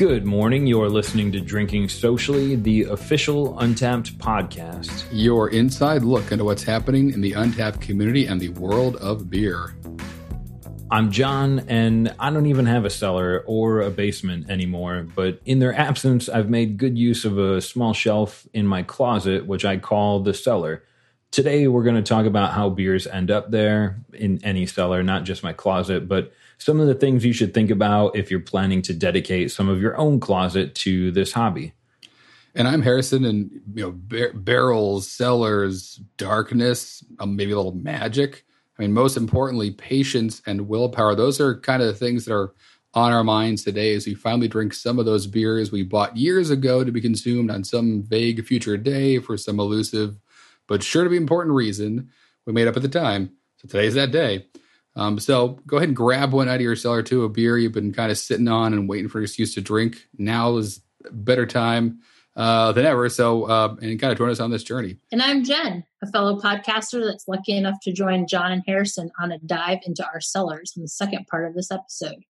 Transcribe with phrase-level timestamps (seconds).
[0.00, 0.66] Good morning.
[0.66, 5.04] You're listening to Drinking Socially, the official Untappd podcast.
[5.12, 9.74] Your inside look into what's happening in the Untappd community and the world of beer.
[10.90, 15.58] I'm John, and I don't even have a cellar or a basement anymore, but in
[15.58, 19.76] their absence, I've made good use of a small shelf in my closet, which I
[19.76, 20.82] call the cellar.
[21.30, 25.24] Today, we're going to talk about how beers end up there in any cellar, not
[25.24, 28.82] just my closet, but some of the things you should think about if you're planning
[28.82, 31.72] to dedicate some of your own closet to this hobby.
[32.54, 38.44] And I'm Harrison, and you know, bar- barrels, cellars, darkness, um, maybe a little magic.
[38.78, 41.14] I mean, most importantly, patience and willpower.
[41.14, 42.54] Those are kind of the things that are
[42.94, 46.50] on our minds today as we finally drink some of those beers we bought years
[46.50, 50.16] ago to be consumed on some vague future day for some elusive
[50.70, 52.08] but sure to be important reason
[52.46, 53.32] we made up at the time.
[53.56, 54.46] So today's that day.
[54.96, 57.72] Um, so go ahead and grab one out of your cellar too, a beer you've
[57.72, 60.08] been kind of sitting on and waiting for an excuse to drink.
[60.18, 62.00] Now is a better time
[62.36, 63.08] uh, than ever.
[63.08, 64.96] So, uh, and kind of join us on this journey.
[65.12, 69.32] And I'm Jen, a fellow podcaster that's lucky enough to join John and Harrison on
[69.32, 72.24] a dive into our cellars on the second part of this episode.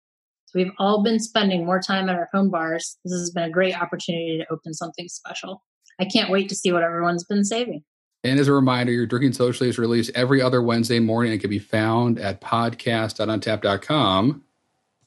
[0.46, 2.96] So we've all been spending more time at our home bars.
[3.04, 5.62] This has been a great opportunity to open something special.
[6.00, 7.84] I can't wait to see what everyone's been saving.
[8.24, 11.50] And as a reminder, your Drinking Socially is released every other Wednesday morning and can
[11.50, 14.42] be found at podcast.untappd.com.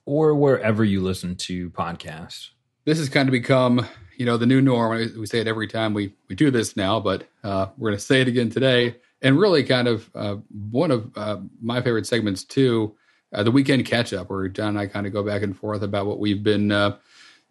[0.06, 2.50] Or wherever you listen to podcasts.
[2.86, 3.86] This has kind of become,
[4.18, 4.98] you know, the new norm.
[5.18, 8.03] We say it every time we, we do this now, but uh, we're going to
[8.03, 8.95] say it again today.
[9.22, 10.38] And really kind of uh,
[10.72, 12.96] one of uh, my favorite segments too,
[13.31, 15.84] uh, the weekend catch up, where John and I kind of go back and forth
[15.84, 16.98] about what we've been uh,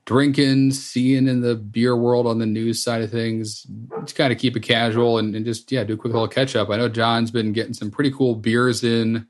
[0.05, 3.67] drinking, seeing in the beer world on the news side of things.
[4.01, 6.57] Just kind of keep it casual and, and just yeah, do a quick little catch
[6.57, 6.70] up.
[6.70, 9.27] I know John's been getting some pretty cool beers in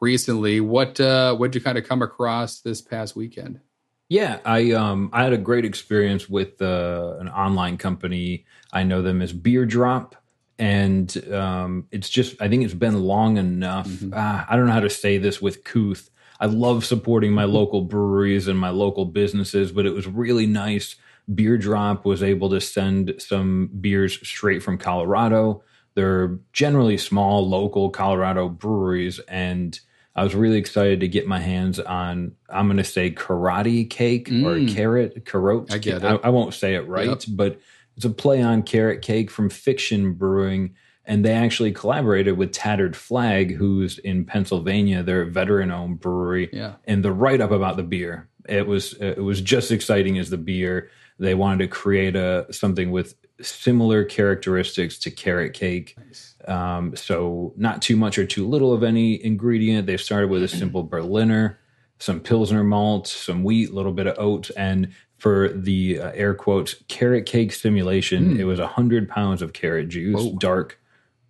[0.00, 0.60] recently.
[0.60, 3.60] What uh what'd you kind of come across this past weekend?
[4.08, 8.44] Yeah, I um I had a great experience with uh, an online company.
[8.72, 10.16] I know them as Beer Drop
[10.58, 13.88] and um, it's just I think it's been long enough.
[13.88, 14.14] Mm-hmm.
[14.14, 16.10] Uh, I don't know how to say this with couth,
[16.40, 20.96] I love supporting my local breweries and my local businesses, but it was really nice.
[21.32, 25.62] Beer Drop was able to send some beers straight from Colorado.
[25.94, 29.78] They're generally small local Colorado breweries, and
[30.16, 32.32] I was really excited to get my hands on.
[32.48, 34.44] I'm going to say karate cake mm.
[34.44, 35.72] or carrot carote.
[35.72, 36.04] I get it.
[36.04, 37.22] I, I, won't say it right, yep.
[37.28, 37.60] but
[37.96, 40.74] it's a play on carrot cake from Fiction Brewing
[41.06, 45.02] and they actually collaborated with Tattered Flag, who's in Pennsylvania.
[45.02, 46.74] They're a veteran-owned brewery, yeah.
[46.84, 50.90] And the write-up about the beer, it was it was just exciting as the beer.
[51.18, 55.96] They wanted to create a something with similar characteristics to carrot cake.
[55.98, 56.34] Nice.
[56.46, 59.86] Um, so not too much or too little of any ingredient.
[59.86, 61.58] They started with a simple Berliner,
[61.98, 66.34] some Pilsner malt, some wheat, a little bit of oats, and for the uh, air
[66.34, 68.38] quotes carrot cake simulation, mm.
[68.38, 70.36] it was hundred pounds of carrot juice, Whoa.
[70.38, 70.80] dark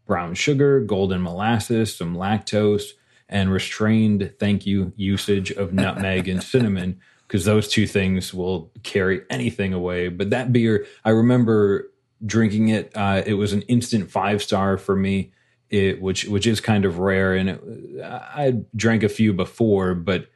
[0.06, 2.90] brown sugar, golden molasses, some lactose,
[3.28, 9.22] and restrained, thank you, usage of nutmeg and cinnamon, because those two things will carry
[9.30, 10.08] anything away.
[10.08, 11.90] But that beer, I remember
[12.24, 12.92] drinking it.
[12.94, 15.32] Uh, it was an instant five star for me,
[15.70, 17.34] it, which which is kind of rare.
[17.34, 20.28] And it, I drank a few before, but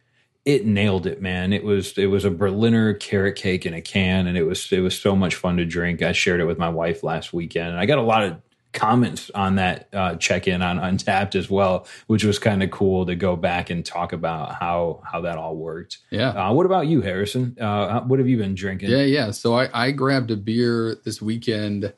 [0.45, 1.53] it nailed it, man.
[1.53, 4.81] It was it was a Berliner carrot cake in a can, and it was it
[4.81, 6.00] was so much fun to drink.
[6.00, 8.41] I shared it with my wife last weekend, and I got a lot of
[8.73, 13.15] comments on that uh, check-in on Untappd as well, which was kind of cool to
[13.15, 15.99] go back and talk about how how that all worked.
[16.11, 16.31] Yeah.
[16.31, 17.56] Uh, what about you, Harrison?
[17.61, 18.91] Uh, what have you been drinking?
[18.91, 19.31] Yeah, yeah.
[19.31, 21.93] So I, I grabbed a beer this weekend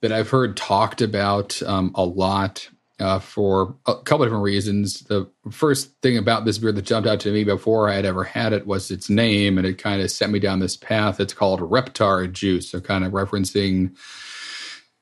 [0.00, 2.68] that I've heard talked about um, a lot
[3.00, 5.00] uh, for a couple different reasons.
[5.00, 8.22] The first thing about this beer that jumped out to me before I had ever
[8.22, 11.20] had it was its name, and it kind of sent me down this path.
[11.20, 13.96] It's called Reptar Juice, so kind of referencing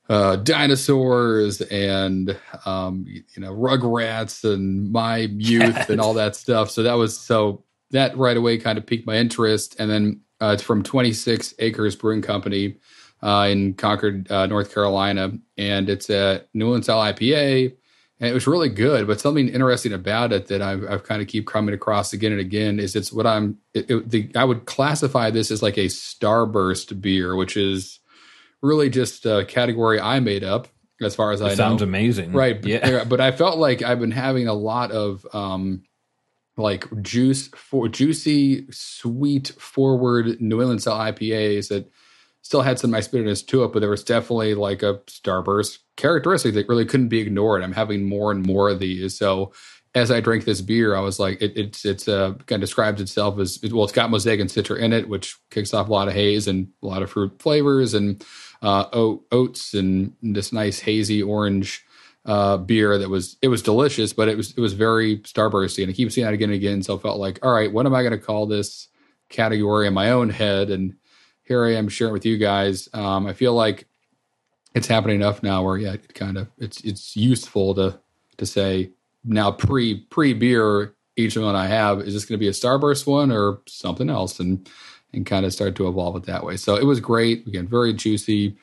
[0.09, 6.69] uh, dinosaurs and um, you know Rugrats and my youth and all that stuff.
[6.69, 9.75] So that was so that right away kind of piqued my interest.
[9.79, 12.75] And then uh, it's from 26 Acres Brewing Company
[13.21, 17.75] uh, in Concord, uh, North Carolina, and it's a New England style IPA.
[18.19, 21.27] And it was really good, but something interesting about it that I've, I've kind of
[21.27, 23.57] keep coming across again and again is it's what I'm.
[23.73, 27.99] It, it, the, I would classify this as like a starburst beer, which is
[28.63, 30.67] really just a category I made up
[31.01, 31.87] as far as it I sounds know.
[31.87, 32.31] amazing.
[32.31, 32.63] Right.
[32.65, 33.03] Yeah.
[33.03, 35.83] But I felt like I've been having a lot of um
[36.55, 41.91] like juice for juicy, sweet, forward New England style IPAs that
[42.43, 46.53] still had some nice bitterness to it, but there was definitely like a starburst characteristic
[46.53, 47.63] that really couldn't be ignored.
[47.63, 49.17] I'm having more and more of these.
[49.17, 49.53] So
[49.95, 53.01] as I drank this beer, I was like, it, it's it's uh, kind of describes
[53.01, 53.83] itself as well.
[53.83, 56.67] It's got mosaic and citra in it, which kicks off a lot of haze and
[56.81, 58.23] a lot of fruit flavors and
[58.63, 58.85] uh,
[59.31, 61.85] oats and this nice hazy orange
[62.25, 65.91] uh, beer that was it was delicious, but it was it was very starbursty, and
[65.91, 66.81] I keep seeing that again and again.
[66.81, 68.87] So I felt like, all right, what am I going to call this
[69.29, 70.69] category in my own head?
[70.69, 70.95] And
[71.43, 72.87] here I am sharing with you guys.
[72.93, 73.85] Um, I feel like
[74.73, 77.99] it's happening enough now where yeah, it kind of it's it's useful to
[78.37, 78.91] to say
[79.25, 83.05] now pre pre beer each one I have is this going to be a starburst
[83.05, 84.67] one or something else and
[85.13, 86.57] and kind of start to evolve it that way.
[86.57, 87.45] So it was great.
[87.47, 88.55] Again, very juicy,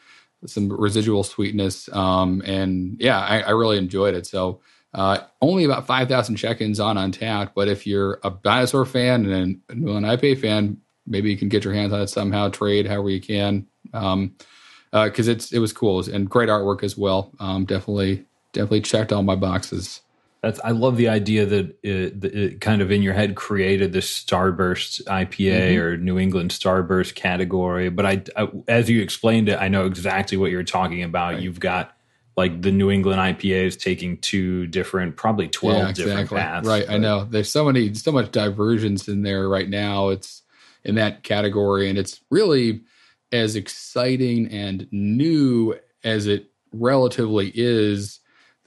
[0.47, 4.27] some residual sweetness, um, and yeah, I, I, really enjoyed it.
[4.27, 4.61] So
[4.95, 7.53] uh, only about five thousand check-ins on Untappd.
[7.55, 11.75] but if you're a dinosaur fan and an IPA fan, maybe you can get your
[11.75, 14.35] hands on it somehow, trade however you can, because um,
[14.93, 17.33] uh, it's it was cool and great artwork as well.
[17.39, 20.01] Um, definitely definitely checked all my boxes.
[20.43, 24.25] That's I love the idea that it, it, kind of in your head created this
[24.25, 25.81] Starburst IPA mm-hmm.
[25.81, 27.91] or New England Starburst category.
[27.91, 31.35] But I, I, as you explained it, I know exactly what you're talking about.
[31.35, 31.43] Right.
[31.43, 31.95] You've got
[32.39, 36.13] like the New England IPAs taking two different, probably twelve yeah, exactly.
[36.13, 36.67] different paths.
[36.67, 36.95] Right, but.
[36.95, 37.25] I know.
[37.25, 40.09] There's so many, so much divergence in there right now.
[40.09, 40.41] It's
[40.85, 42.81] in that category, and it's really
[43.31, 48.20] as exciting and new as it relatively is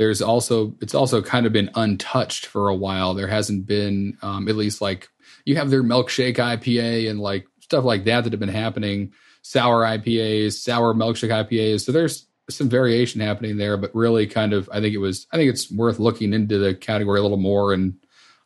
[0.03, 3.13] there's also it's also kind of been untouched for a while.
[3.13, 5.07] There hasn't been um, at least like
[5.45, 9.13] you have their milkshake IPA and like stuff like that that have been happening.
[9.43, 11.85] Sour IPAs, sour milkshake IPAs.
[11.85, 15.37] So there's some variation happening there, but really kind of I think it was I
[15.37, 17.93] think it's worth looking into the category a little more and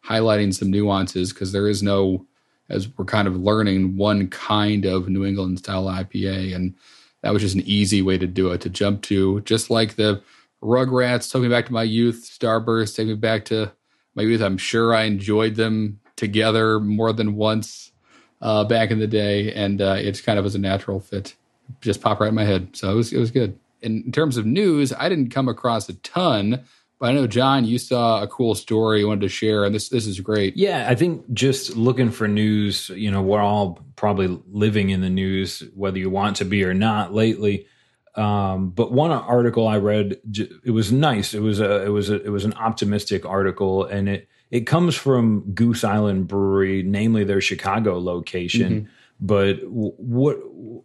[0.06, 2.28] highlighting some nuances because there is no
[2.70, 6.76] as we're kind of learning one kind of New England style IPA and
[7.24, 10.22] that was just an easy way to do it to jump to just like the
[10.62, 12.30] Rugrats took me back to my youth.
[12.40, 13.72] Starburst took me back to
[14.16, 14.42] my youth.
[14.42, 17.92] I'm sure I enjoyed them together more than once
[18.42, 21.36] uh, back in the day, and uh, it kind of was a natural fit.
[21.82, 23.58] Just popped right in my head, so it was it was good.
[23.82, 26.64] In terms of news, I didn't come across a ton,
[27.00, 29.90] but I know John, you saw a cool story you wanted to share, and this
[29.90, 30.58] this is great.
[30.58, 32.90] Yeah, I think just looking for news.
[32.90, 36.74] You know, we're all probably living in the news, whether you want to be or
[36.74, 37.14] not.
[37.14, 37.68] Lately,
[38.18, 40.18] um, but one article I read,
[40.66, 41.34] it was nice.
[41.36, 44.96] It was a, it was a, it was an optimistic article, and it it comes
[44.96, 48.72] from Goose Island Brewery, namely their Chicago location.
[48.74, 48.90] Mm-hmm.
[49.20, 50.38] But what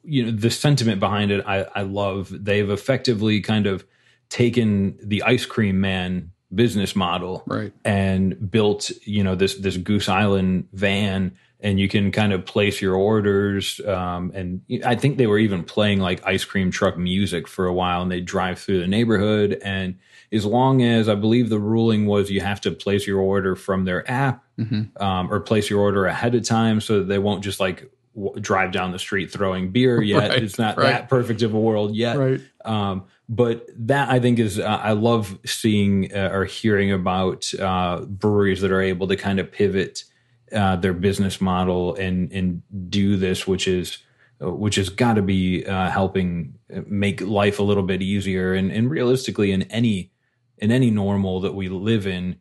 [0.04, 2.28] you know, the sentiment behind it, I, I love.
[2.32, 3.86] They've effectively kind of
[4.28, 10.08] taken the ice cream man business model, right, and built you know this this Goose
[10.08, 13.80] Island van and you can kind of place your orders.
[13.86, 17.72] Um, and I think they were even playing like ice cream truck music for a
[17.72, 19.58] while, and they drive through the neighborhood.
[19.64, 19.98] And
[20.32, 23.84] as long as I believe the ruling was you have to place your order from
[23.84, 25.00] their app mm-hmm.
[25.02, 28.40] um, or place your order ahead of time, so that they won't just like w-
[28.40, 30.30] drive down the street throwing beer yet.
[30.30, 30.86] Right, it's not right.
[30.86, 32.18] that perfect of a world yet.
[32.18, 32.40] Right.
[32.64, 38.00] Um, but that I think is uh, I love seeing uh, or hearing about uh,
[38.00, 40.04] breweries that are able to kind of pivot
[40.52, 43.98] uh, their business model and and do this, which is
[44.40, 46.54] which has got to be uh, helping
[46.86, 48.54] make life a little bit easier.
[48.54, 50.12] And and realistically, in any
[50.58, 52.36] in any normal that we live in,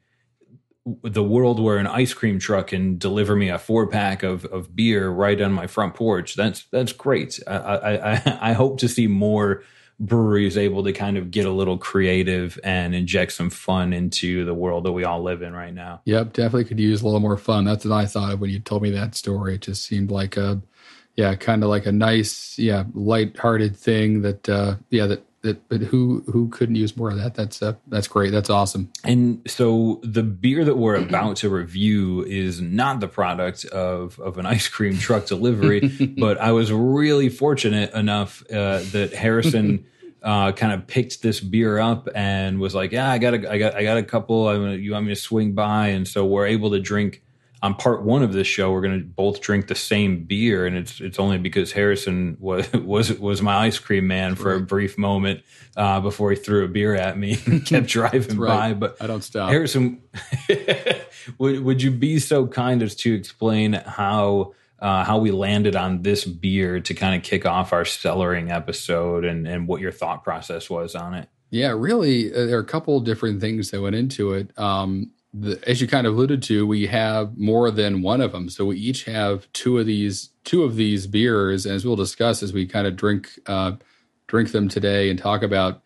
[1.03, 4.75] the world where an ice cream truck can deliver me a four pack of, of
[4.75, 7.39] beer right on my front porch, that's that's great.
[7.47, 9.63] I, I, I hope to see more
[10.01, 14.43] brewery is able to kind of get a little creative and inject some fun into
[14.43, 16.01] the world that we all live in right now.
[16.05, 17.65] Yep, definitely could use a little more fun.
[17.65, 19.55] That's what I thought of when you told me that story.
[19.55, 20.59] It just seemed like a,
[21.15, 25.81] yeah, kind of like a nice, yeah, light-hearted thing that, uh, yeah, that that, but
[25.81, 27.33] who who couldn't use more of that?
[27.33, 28.31] That's uh, that's great.
[28.31, 28.91] That's awesome.
[29.03, 34.37] And so the beer that we're about to review is not the product of of
[34.37, 35.79] an ice cream truck delivery,
[36.19, 39.83] but I was really fortunate enough uh, that Harrison
[40.21, 43.57] uh, kind of picked this beer up and was like, "Yeah, I got a, I
[43.57, 44.47] got, I got a couple.
[44.47, 47.23] I you want me to swing by?" And so we're able to drink
[47.63, 48.71] on part one of this show.
[48.71, 52.71] We're going to both drink the same beer, and it's it's only because Harrison was
[52.73, 54.61] was was my ice cream man for right.
[54.61, 55.43] a brief moment
[55.77, 58.71] uh, before he threw a beer at me and kept driving right.
[58.71, 58.73] by.
[58.73, 59.49] But I don't stop.
[59.49, 60.01] Harrison,
[61.37, 64.53] would would you be so kind as to explain how?
[64.81, 69.23] Uh, how we landed on this beer to kind of kick off our cellaring episode
[69.23, 71.29] and, and what your thought process was on it.
[71.51, 74.57] Yeah, really, uh, there are a couple different things that went into it.
[74.57, 78.49] Um, the, as you kind of alluded to, we have more than one of them.
[78.49, 82.41] So we each have two of these two of these beers, and as we'll discuss
[82.41, 83.73] as we kind of drink uh,
[84.27, 85.83] drink them today and talk about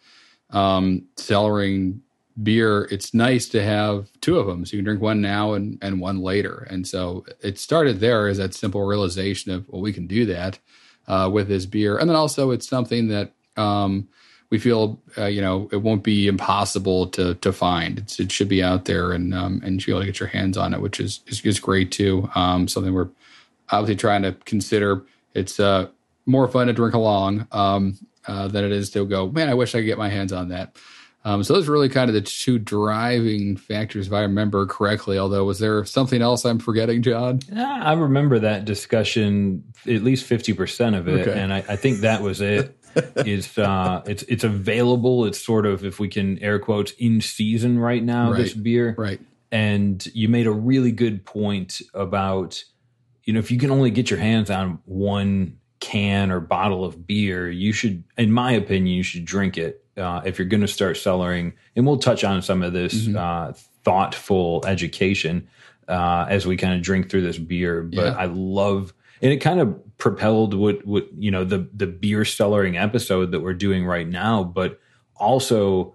[0.51, 1.99] um, cellaring
[2.41, 4.65] beer, it's nice to have two of them.
[4.65, 6.67] So you can drink one now and, and one later.
[6.69, 10.59] And so it started there as that simple realization of, well, we can do that
[11.07, 11.97] uh, with this beer.
[11.97, 14.07] And then also it's something that um,
[14.49, 17.99] we feel, uh, you know, it won't be impossible to to find.
[17.99, 20.19] It's, it should be out there and um, and you should be able to get
[20.19, 22.29] your hands on it, which is, is, is great too.
[22.35, 23.09] Um, something we're
[23.69, 25.05] obviously trying to consider.
[25.33, 25.87] It's uh,
[26.25, 29.73] more fun to drink along um, uh, than it is to go, man, I wish
[29.73, 30.75] I could get my hands on that.
[31.25, 35.17] Um, so those are really kind of the two driving factors, if I remember correctly.
[35.17, 37.39] Although, was there something else I'm forgetting, John?
[37.51, 41.39] Yeah, I remember that discussion, at least fifty percent of it, okay.
[41.39, 42.77] and I, I, think that was it.
[43.25, 45.25] is uh, it's it's available.
[45.25, 48.31] It's sort of if we can air quotes in season right now.
[48.31, 48.37] Right.
[48.37, 49.19] This beer, right?
[49.51, 52.63] And you made a really good point about
[53.23, 57.05] you know if you can only get your hands on one can or bottle of
[57.05, 60.67] beer, you should, in my opinion, you should drink it uh, if you're going to
[60.67, 63.17] start cellaring, and we'll touch on some of this mm-hmm.
[63.17, 65.47] uh, thoughtful education
[65.87, 67.83] uh, as we kind of drink through this beer.
[67.83, 68.15] But yeah.
[68.17, 72.81] I love, and it kind of propelled what what you know the the beer cellaring
[72.81, 74.79] episode that we're doing right now, but
[75.15, 75.94] also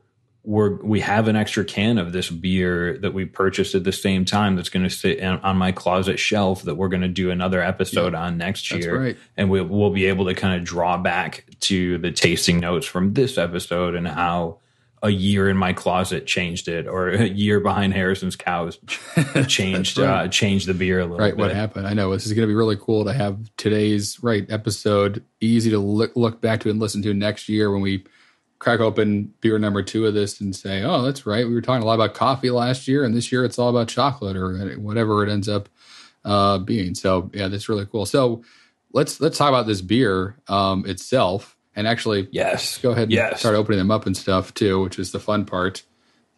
[0.51, 4.25] we're we have an extra can of this beer that we purchased at the same
[4.25, 7.63] time that's going to sit on my closet shelf that we're going to do another
[7.63, 9.17] episode yeah, on next year right.
[9.37, 13.15] and we, we'll be able to kind of draw back to the tasting notes from
[13.15, 14.59] this episode and how
[15.05, 18.77] a year in my closet changed it or a year behind harrison's cows
[19.47, 20.25] changed right.
[20.25, 21.23] uh, changed the beer a little bit.
[21.23, 21.39] right bit.
[21.39, 24.51] what happened i know this is going to be really cool to have today's right
[24.51, 28.05] episode easy to look, look back to and listen to next year when we
[28.61, 31.47] crack open beer number two of this and say, oh, that's right.
[31.47, 33.89] We were talking a lot about coffee last year, and this year it's all about
[33.89, 35.69] chocolate or whatever it ends up
[36.25, 36.95] uh, being.
[36.95, 38.07] So yeah, that's really cool.
[38.07, 38.45] So
[38.93, 43.41] let's let's talk about this beer um, itself, and actually, yes, go ahead and yes.
[43.41, 45.83] start opening them up and stuff too, which is the fun part.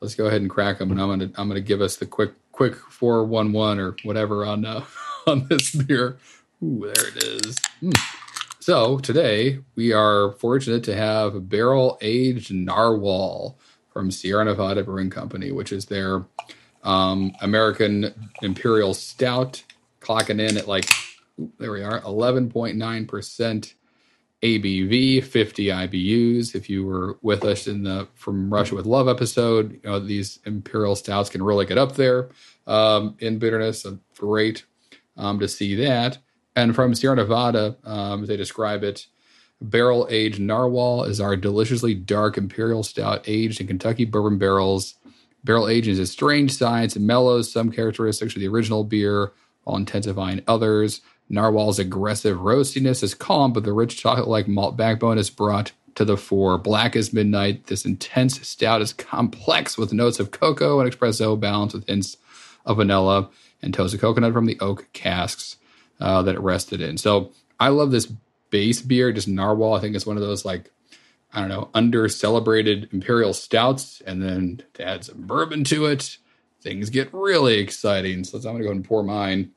[0.00, 2.32] Let's go ahead and crack them, and I'm gonna I'm gonna give us the quick
[2.52, 4.84] quick four one one or whatever on uh,
[5.26, 6.18] on this beer.
[6.62, 7.56] Ooh, there it is.
[7.82, 8.21] Mm.
[8.62, 13.58] So today we are fortunate to have barrel aged narwhal
[13.92, 16.24] from Sierra Nevada Brewing Company, which is their
[16.84, 19.64] um, American Imperial Stout,
[20.00, 20.88] clocking in at like
[21.58, 23.74] there we are, eleven point nine percent
[24.44, 26.54] ABV, fifty IBUs.
[26.54, 30.38] If you were with us in the From Russia with Love episode, you know these
[30.46, 32.28] Imperial Stouts can really get up there
[32.68, 33.82] um, in bitterness.
[33.82, 34.64] So great
[35.16, 36.18] um, to see that.
[36.54, 39.06] And from Sierra Nevada, um, they describe it
[39.62, 44.96] barrel aged narwhal is our deliciously dark imperial stout aged in Kentucky bourbon barrels.
[45.44, 49.32] Barrel aged is a strange science and mellows some characteristics of the original beer
[49.64, 51.00] while intensifying others.
[51.30, 56.04] Narwhal's aggressive roastiness is calm, but the rich chocolate like malt backbone is brought to
[56.04, 56.58] the fore.
[56.58, 61.74] Black as midnight, this intense stout is complex with notes of cocoa and espresso balanced
[61.74, 62.16] with hints
[62.66, 63.30] of vanilla
[63.62, 65.56] and toasted coconut from the oak casks
[66.02, 66.98] uh, that it rested in.
[66.98, 67.30] So
[67.60, 68.12] I love this
[68.50, 69.74] base beer, just Narwhal.
[69.74, 70.70] I think it's one of those like
[71.32, 76.18] I don't know under celebrated imperial stouts, and then to add some bourbon to it,
[76.60, 78.24] things get really exciting.
[78.24, 79.52] So I'm gonna go ahead and pour mine.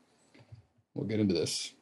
[0.94, 1.72] We'll get into this.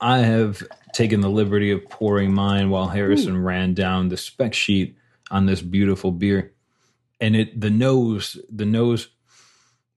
[0.00, 0.62] I have
[0.92, 3.42] taken the liberty of pouring mine while Harrison Ooh.
[3.42, 4.96] ran down the spec sheet
[5.30, 6.52] on this beautiful beer.
[7.20, 9.08] And it the nose, the nose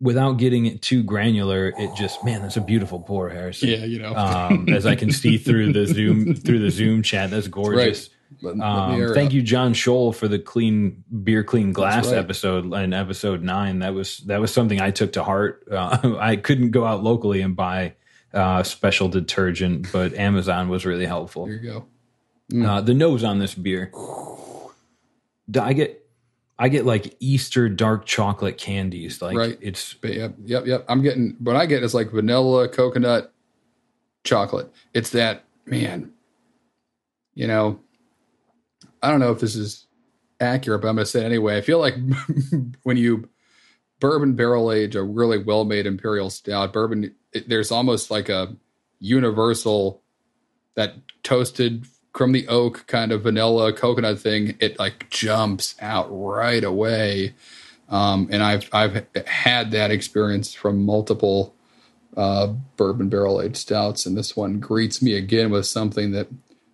[0.02, 3.70] without getting it too granular, it just man, that's a beautiful pour, Harrison.
[3.70, 7.30] Yeah, you know, um, as I can see through the Zoom through the Zoom chat,
[7.30, 8.10] that's gorgeous.
[8.10, 8.18] Right.
[8.44, 12.18] Um, thank you, John Scholl, for the clean beer, clean glass right.
[12.18, 13.80] episode in episode nine.
[13.80, 15.68] That was that was something I took to heart.
[15.70, 17.94] Uh, I couldn't go out locally and buy
[18.34, 21.46] uh, special detergent, but Amazon was really helpful.
[21.46, 21.86] There you go.
[22.52, 22.66] Mm.
[22.66, 23.92] Uh, the nose on this beer.
[25.60, 26.01] I get
[26.62, 29.20] I get like Easter dark chocolate candies.
[29.20, 29.58] Like right.
[29.62, 30.86] it's yep, yep, yep.
[30.88, 33.34] I'm getting what I get is like vanilla, coconut,
[34.24, 34.72] chocolate.
[34.94, 36.12] It's that man.
[37.34, 37.80] You know,
[39.02, 39.88] I don't know if this is
[40.40, 41.58] accurate, but I'm going to say it anyway.
[41.58, 41.96] I feel like
[42.84, 43.28] when you
[44.00, 48.56] bourbon barrel age a really well made imperial stout, bourbon it, there's almost like a
[49.00, 50.04] universal
[50.76, 56.64] that toasted from the oak kind of vanilla coconut thing, it like jumps out right
[56.64, 57.34] away.
[57.90, 61.54] Um, and I've I've had that experience from multiple
[62.16, 66.28] uh, bourbon barrel aged stouts, and this one greets me again with something that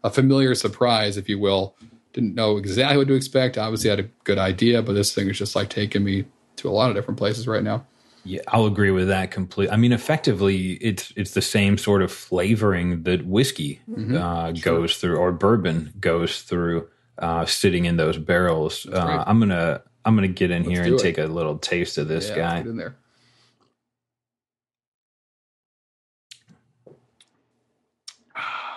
[0.03, 1.75] a familiar surprise, if you will.
[2.13, 3.58] Didn't know exactly what to expect.
[3.58, 6.25] Obviously, I had a good idea, but this thing is just like taking me
[6.58, 7.86] to a lot of different places right now.
[8.27, 9.74] Yeah, I'll agree with that completely.
[9.74, 14.17] I mean, effectively, it's it's the same sort of flavoring that whiskey mm-hmm.
[14.17, 14.79] uh, sure.
[14.79, 18.86] goes through, or bourbon goes through, uh, sitting in those barrels.
[18.86, 19.24] Uh, right.
[19.25, 21.00] I'm gonna I'm gonna get in Let's here and it.
[21.00, 22.60] take a little taste of this Yeah, guy.
[22.60, 22.98] In there.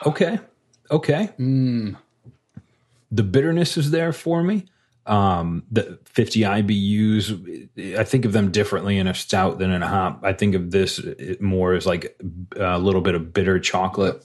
[0.07, 0.38] Okay,
[0.90, 1.30] okay.
[1.38, 1.97] Mm,
[3.11, 4.66] the bitterness is there for me.
[5.11, 9.88] Um, the 50 IBUs, I think of them differently in a stout than in a
[9.88, 10.21] hop.
[10.23, 11.00] I think of this
[11.40, 12.17] more as like
[12.57, 14.25] a little bit of bitter chocolate,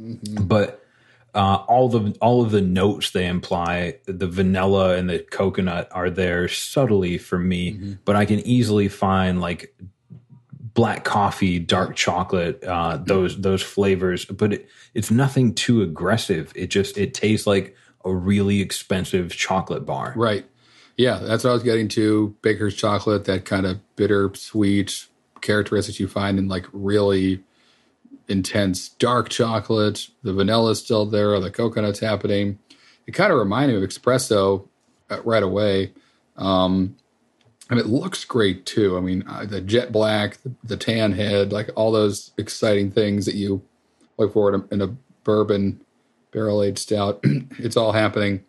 [0.00, 0.44] mm-hmm.
[0.44, 0.84] but
[1.34, 6.10] uh, all the all of the notes they imply, the vanilla and the coconut are
[6.10, 7.72] there subtly for me.
[7.72, 7.92] Mm-hmm.
[8.04, 9.74] But I can easily find like
[10.74, 14.24] black coffee, dark chocolate, uh, those those flavors.
[14.24, 16.52] But it, it's nothing too aggressive.
[16.54, 20.12] It just it tastes like a really expensive chocolate bar.
[20.16, 20.44] Right.
[20.96, 22.36] Yeah, that's what I was getting to.
[22.42, 25.06] Baker's chocolate, that kind of bitter, sweet
[25.40, 27.42] characteristics you find in like really
[28.28, 30.08] intense dark chocolate.
[30.22, 32.58] The vanilla is still there, the coconut's happening.
[33.06, 34.68] It kind of reminded me of espresso
[35.10, 35.92] uh, right away.
[36.36, 36.96] Um,
[37.70, 38.96] and it looks great too.
[38.96, 43.34] I mean, uh, the jet black, the, tan head, like all those exciting things that
[43.34, 43.62] you
[44.18, 44.88] look for in a
[45.24, 45.80] bourbon
[46.34, 47.20] barrel aged stout.
[47.24, 48.44] it's all happening.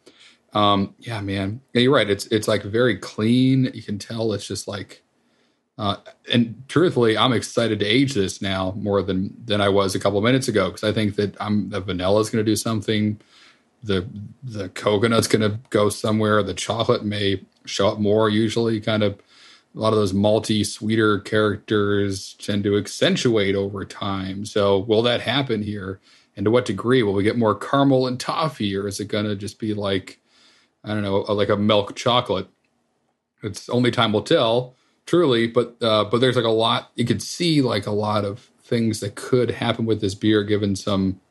[0.54, 1.62] Um, yeah, man.
[1.74, 2.10] Yeah, you're right.
[2.10, 3.72] It's it's like very clean.
[3.74, 5.04] You can tell it's just like
[5.78, 5.98] uh,
[6.32, 10.18] and truthfully, I'm excited to age this now more than than I was a couple
[10.18, 13.20] of minutes ago because I think that I'm the vanilla is going to do something.
[13.84, 14.08] The
[14.44, 16.42] the coconut's going to go somewhere.
[16.44, 18.30] The chocolate may show up more.
[18.30, 19.20] Usually, kind of
[19.76, 24.46] a lot of those malty, sweeter characters tend to accentuate over time.
[24.46, 26.00] So, will that happen here?
[26.36, 29.26] And to what degree will we get more caramel and toffee, or is it going
[29.26, 30.20] to just be like
[30.84, 32.48] I don't know, like a milk chocolate?
[33.44, 34.76] It's only time will tell
[35.06, 38.50] truly but uh, but there's like a lot you could see like a lot of
[38.64, 41.22] things that could happen with this beer given some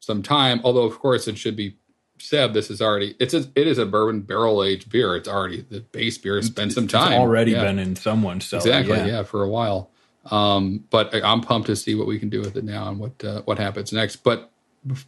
[0.00, 1.76] some time although of course it should be
[2.18, 5.62] said this is already it's a, it is a bourbon barrel aged beer it's already
[5.70, 7.62] the base beer has spent some time It's already Yeah.
[7.64, 8.60] been in someone's cellar.
[8.60, 9.06] exactly yeah.
[9.06, 9.22] yeah.
[9.22, 9.90] for a while
[10.30, 13.24] um but i'm pumped to see what we can do with it now and what
[13.24, 14.16] uh, what happens next.
[14.16, 14.50] But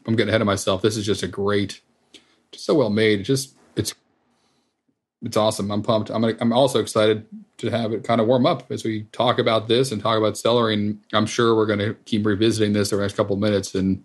[0.07, 0.83] i'm getting ahead of myself.
[0.83, 1.81] This is just a great
[2.53, 3.25] just so well made.
[3.25, 3.95] Just it's
[5.23, 5.71] it's awesome.
[5.71, 6.11] I'm pumped.
[6.11, 7.27] I'm i'm also excited
[7.59, 10.39] to have it kind of warm up as we talk about this and talk about
[10.39, 10.75] celery.
[10.75, 14.05] And i'm sure we're going to keep revisiting this the next couple minutes and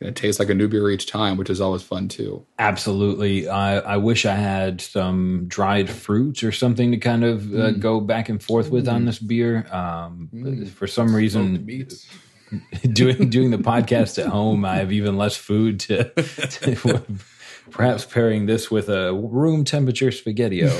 [0.00, 3.48] going to taste like a new beer each time which is always fun too Absolutely.
[3.48, 7.80] I, I wish I had some dried fruits or something to kind of uh, Mm.
[7.80, 9.66] go back and forth with on this beer.
[9.72, 10.68] Um, Mm.
[10.68, 12.06] For some Smoked reason, meats.
[12.92, 17.02] doing doing the podcast at home, I have even less food to, to
[17.70, 20.70] perhaps pairing this with a room temperature spaghettio.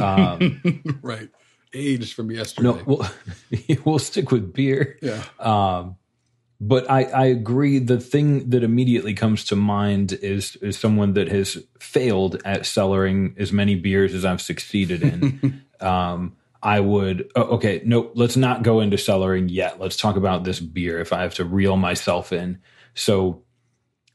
[0.00, 1.28] Um, right
[1.74, 3.06] aged from yesterday no, we'll,
[3.84, 4.98] we'll stick with beer.
[5.02, 5.96] yeah Um,
[6.64, 7.80] but I, I agree.
[7.80, 13.36] The thing that immediately comes to mind is is someone that has failed at cellaring
[13.36, 15.64] as many beers as I've succeeded in.
[15.80, 17.82] um, I would oh, okay.
[17.84, 19.80] No, let's not go into cellaring yet.
[19.80, 21.00] Let's talk about this beer.
[21.00, 22.60] If I have to reel myself in,
[22.94, 23.42] so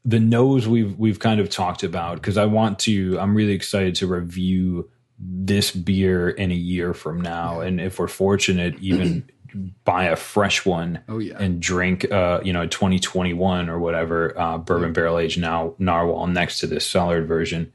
[0.06, 3.20] the nose we've we've kind of talked about because I want to.
[3.20, 8.08] I'm really excited to review this beer in a year from now, and if we're
[8.08, 9.28] fortunate, even
[9.84, 14.58] buy a fresh one oh yeah and drink uh you know 2021 or whatever uh
[14.58, 17.72] bourbon barrel aged now narwhal next to this cellared version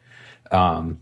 [0.52, 1.00] um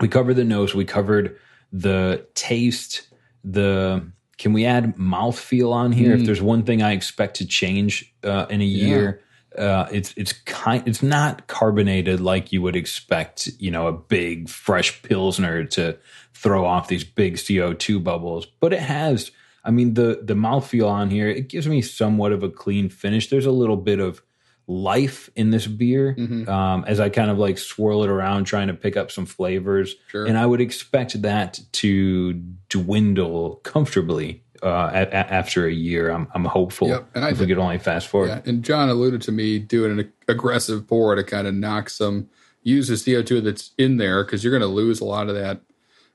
[0.00, 1.36] we covered the nose we covered
[1.72, 3.08] the taste
[3.44, 4.04] the
[4.38, 6.26] can we add mouthfeel on here if Mm.
[6.26, 8.86] there's one thing i expect to change uh in a Yeah.
[8.86, 9.20] year
[9.58, 14.48] uh it's it's kind it's not carbonated like you would expect you know a big
[14.48, 15.98] fresh pilsner to
[16.34, 19.30] throw off these big co2 bubbles but it has
[19.64, 23.28] I mean the the mouthfeel on here it gives me somewhat of a clean finish.
[23.28, 24.22] There's a little bit of
[24.66, 26.48] life in this beer Mhm.
[26.48, 29.96] um, as I kind of like swirl it around trying to pick up some flavors,
[30.08, 32.34] sure and I would expect that to
[32.68, 36.10] dwindle comfortably uh, a- a- after a year.
[36.10, 38.28] I'm I'm hopeful Yep, and I if we could only fast forward.
[38.28, 42.28] Yeah, and John alluded to me doing an aggressive pour to kind of knock some,
[42.62, 45.62] use the CO2 that's in there because you're going to lose a lot of that.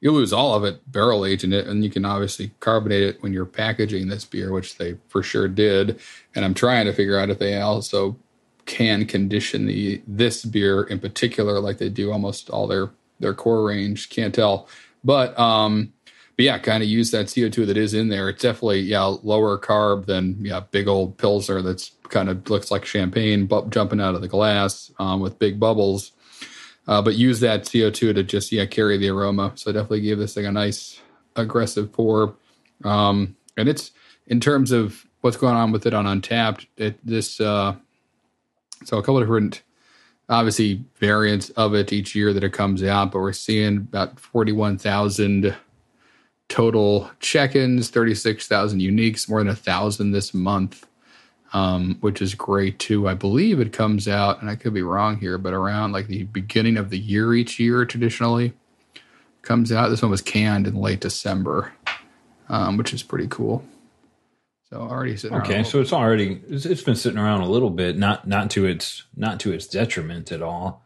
[0.02, 3.34] You'll lose all of it barrel aging it, and you can obviously carbonate it when
[3.34, 6.00] you're packaging this beer, which they for sure did.
[6.36, 8.18] And I'm trying to figure out if they also
[8.66, 13.66] can condition the this beer in particular, like they do almost all their their core
[13.66, 14.10] range.
[14.10, 14.68] Can't tell,
[15.04, 15.94] but um,
[16.36, 18.30] but yeah, kind of use that CO2 that is in there.
[18.30, 22.86] It's definitely yeah lower carb than yeah big old pilsner that's kind of looks like
[22.86, 26.12] champagne jumping out of the glass um, with big bubbles.
[26.88, 29.52] Uh, but use that CO2 to just yeah carry the aroma.
[29.56, 31.00] So definitely give this thing a nice
[31.36, 32.36] aggressive pour.
[32.84, 33.91] Um, and it's
[34.28, 36.67] in terms of what's going on with it on Untappd.
[36.78, 37.76] It this uh,
[38.84, 39.63] so a couple different
[40.30, 45.56] obviously variants of it each year that it comes out, but we're seeing about 41,000
[46.48, 50.86] total check-ins, 36,000 uniques, more than a thousand this month,
[51.56, 53.08] um, which is great too.
[53.08, 56.24] I believe it comes out, and I could be wrong here, but around like the
[56.24, 58.52] beginning of the year each year traditionally
[59.41, 59.88] comes out.
[59.88, 61.72] This one was canned in late December,
[62.50, 63.63] um, which is pretty cool.
[64.70, 67.98] So already sitting okay, so it's already it's, it's been sitting around a little bit,
[67.98, 70.84] not not to its not to its detriment at all.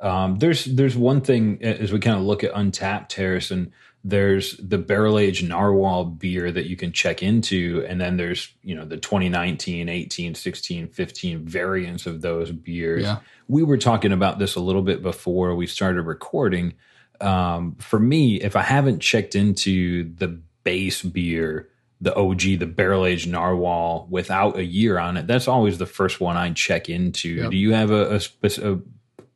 [0.00, 3.72] Um, there's there's one thing as we kind of look at Untappd Harrison.
[4.06, 8.74] There's the barrel age narwhal beer that you can check into, and then there's you
[8.74, 13.04] know the 2019, 18, 16, 15 variants of those beers.
[13.04, 13.20] Yeah.
[13.48, 16.74] We were talking about this a little bit before we started recording.
[17.20, 21.70] Um, for me, if I haven't checked into the base beer
[22.04, 26.20] the OG, the barrel aged narwhal without a year on it, that's always the first
[26.20, 27.30] one I check into.
[27.30, 27.50] Yep.
[27.50, 28.78] Do you have a, a, a,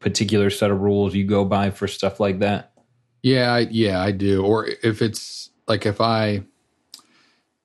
[0.00, 2.72] particular set of rules you go by for stuff like that?
[3.22, 4.44] Yeah, I, yeah, I do.
[4.44, 6.42] Or if it's like if I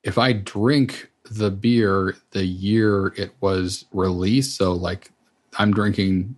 [0.03, 5.11] if I drink the beer the year it was released, so like
[5.57, 6.35] I'm drinking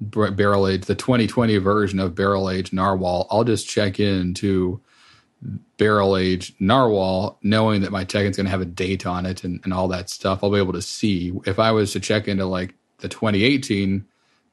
[0.00, 4.80] barrel age the 2020 version of barrel age narwhal, I'll just check in to
[5.76, 9.60] barrel age narwhal, knowing that my is going to have a date on it and,
[9.64, 11.32] and all that stuff, I'll be able to see.
[11.46, 14.04] If I was to check into like the 2018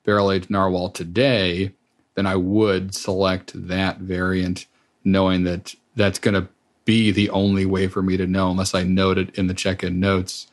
[0.03, 1.73] barrel age narwhal today,
[2.15, 4.65] then I would select that variant,
[5.03, 6.47] knowing that that's going to
[6.85, 9.99] be the only way for me to know, unless I noted in the check in
[9.99, 10.47] notes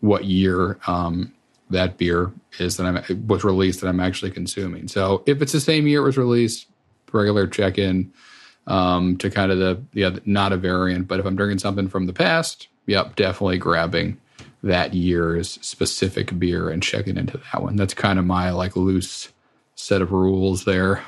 [0.00, 1.32] what year um,
[1.70, 4.88] that beer is that I'm was released that I'm actually consuming.
[4.88, 6.66] So if it's the same year it was released,
[7.12, 8.12] regular check in
[8.66, 11.08] um, to kind of the yeah not a variant.
[11.08, 14.20] But if I'm drinking something from the past, yep, definitely grabbing
[14.62, 17.76] that year's specific beer and checking into that one.
[17.76, 19.30] That's kind of my like loose
[19.74, 21.04] set of rules there.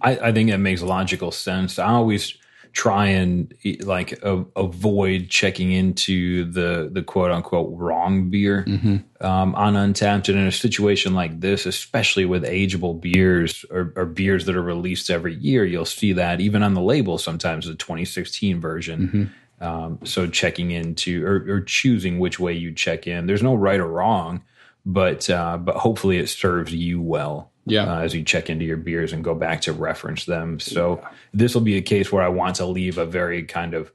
[0.00, 1.78] I, I, think that makes logical sense.
[1.78, 2.36] I always
[2.76, 9.26] try and like a, avoid checking into the the quote unquote wrong beer mm-hmm.
[9.26, 14.04] um, on Untappd, And in a situation like this, especially with ageable beers or, or,
[14.04, 17.74] beers that are released every year, you'll see that even on the label sometimes the
[17.74, 19.08] 2016 version.
[19.08, 19.64] Mm-hmm.
[19.64, 23.24] Um, so checking into or, or, choosing which way you check in.
[23.24, 24.42] There's no right or wrong,
[24.84, 27.92] but uh, but hopefully it serves you well yeah.
[27.92, 30.60] Uh, as you check into your beers and go back to reference them.
[30.60, 31.08] So yeah.
[31.34, 33.92] this will be a case where I want to leave a very kind of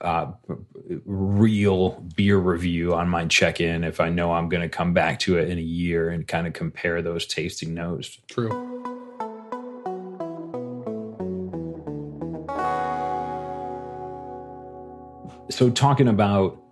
[0.00, 0.30] uh,
[1.04, 5.18] real beer review on my check in if I know I'm going to come back
[5.20, 8.16] to it in a year and kind of compare those tasting notes.
[8.28, 8.64] True.
[15.50, 16.62] So, talking about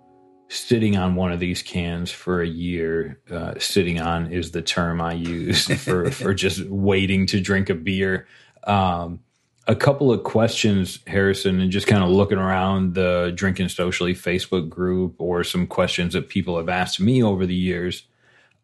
[0.49, 3.21] sitting on one of these cans for a year.
[3.31, 7.75] Uh, sitting on is the term I use for for just waiting to drink a
[7.75, 8.27] beer.
[8.65, 9.21] Um,
[9.69, 14.69] a couple of questions, Harrison, and just kind of looking around the Drinking Socially Facebook
[14.69, 18.05] group, or some questions that people have asked me over the years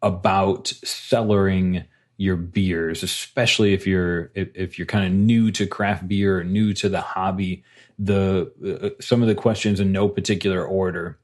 [0.01, 6.07] about cellaring your beers, especially if you're if, if you're kind of new to craft
[6.07, 7.63] beer, or new to the hobby.
[7.99, 11.19] The uh, some of the questions in no particular order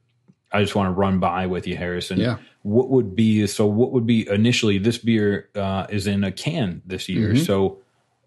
[0.52, 2.20] I just want to run by with you, Harrison.
[2.20, 2.38] Yeah.
[2.64, 3.66] What would be so?
[3.66, 4.78] What would be initially?
[4.78, 7.44] This beer uh, is in a can this year, mm-hmm.
[7.44, 7.80] so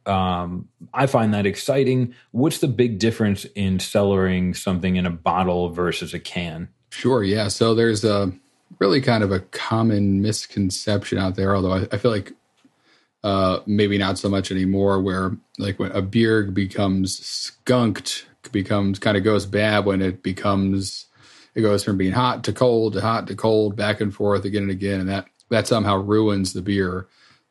[0.06, 2.14] um, I find that exciting.
[2.30, 6.68] What's the big difference in cellaring something in a bottle versus a can?
[6.90, 7.22] Sure.
[7.22, 7.48] Yeah.
[7.48, 8.32] So there's a
[8.78, 12.32] really kind of a common misconception out there, although I, I feel like
[13.22, 19.16] uh, maybe not so much anymore, where like when a beer becomes skunked, becomes kind
[19.16, 21.06] of goes bad when it becomes
[21.54, 24.62] it goes from being hot to cold to hot to cold, back and forth again
[24.62, 27.06] and again, and that that somehow ruins the beer.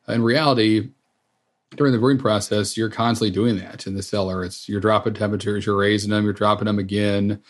[0.08, 0.90] In reality,
[1.76, 4.44] during the brewing process, you're constantly doing that in the cellar.
[4.44, 7.42] It's you're dropping temperatures, you're raising them, you're dropping them again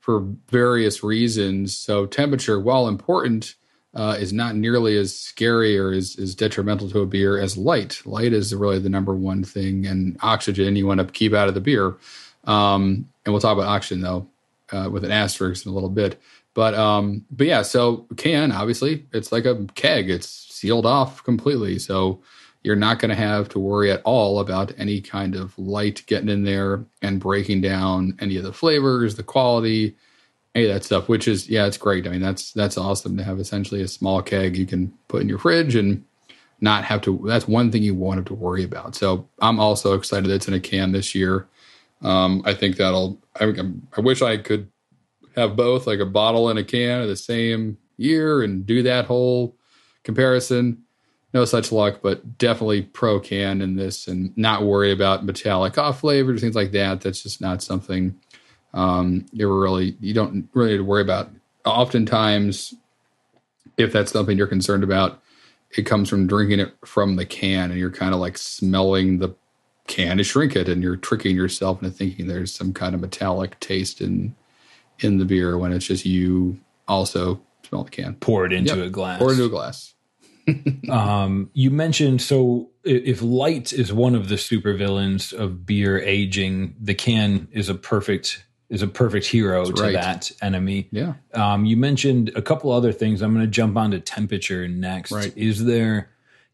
[0.00, 1.76] for various reasons.
[1.76, 3.54] So temperature, while important,
[3.94, 8.02] uh, is not nearly as scary or as, as detrimental to a beer as light.
[8.04, 11.54] Light is really the number one thing, and oxygen you want to keep out of
[11.54, 11.96] the beer.
[12.44, 14.29] Um, and we'll talk about oxygen though
[14.72, 16.20] uh, with an asterisk in a little bit.
[16.54, 21.78] But um, but yeah, so can obviously it's like a keg; it's sealed off completely,
[21.78, 22.22] so
[22.62, 26.28] you're not going to have to worry at all about any kind of light getting
[26.28, 29.96] in there and breaking down any of the flavors, the quality,
[30.54, 31.08] any of that stuff.
[31.08, 32.06] Which is yeah, it's great.
[32.06, 35.28] I mean, that's that's awesome to have essentially a small keg you can put in
[35.28, 36.04] your fridge and
[36.60, 37.22] not have to.
[37.24, 38.94] That's one thing you won't have to worry about.
[38.94, 41.48] So I'm also excited that it's in a can this year.
[42.02, 43.20] Um, I think that'll.
[43.38, 43.52] I,
[43.96, 44.68] I wish I could
[45.36, 49.06] have both, like a bottle and a can of the same year, and do that
[49.06, 49.54] whole
[50.02, 50.82] comparison.
[51.32, 56.00] no such luck, but definitely pro can in this and not worry about metallic off
[56.00, 57.00] flavors, things like that.
[57.00, 58.18] That's just not something
[58.74, 61.30] um, you're really, you don't really need to worry about.
[61.64, 62.74] Oftentimes,
[63.76, 65.22] if that's something you're concerned about,
[65.76, 69.28] it comes from drinking it from the can and you're kind of like smelling the
[69.90, 73.58] can to shrink it and you're tricking yourself into thinking there's some kind of metallic
[73.60, 74.34] taste in
[75.00, 78.14] in the beer when it's just you also smell the can.
[78.14, 78.86] Pour it into yep.
[78.86, 79.18] a glass.
[79.18, 79.94] Pour it into a glass.
[80.90, 86.94] um, you mentioned so if light is one of the supervillains of beer aging, the
[86.94, 89.92] can is a perfect is a perfect hero That's to right.
[89.94, 90.88] that enemy.
[90.92, 91.14] Yeah.
[91.34, 93.20] Um, you mentioned a couple other things.
[93.20, 95.10] I'm going to jump onto temperature next.
[95.10, 95.36] Right.
[95.36, 96.10] Is there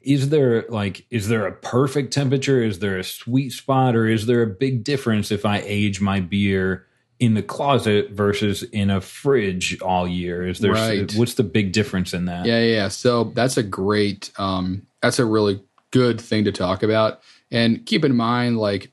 [0.06, 2.62] is there like is there a perfect temperature?
[2.62, 6.20] Is there a sweet spot, or is there a big difference if I age my
[6.20, 6.86] beer
[7.18, 10.46] in the closet versus in a fridge all year?
[10.46, 11.12] Is there right.
[11.16, 12.46] what's the big difference in that?
[12.46, 12.88] Yeah, yeah.
[12.88, 17.20] So that's a great um, that's a really good thing to talk about.
[17.50, 18.92] And keep in mind, like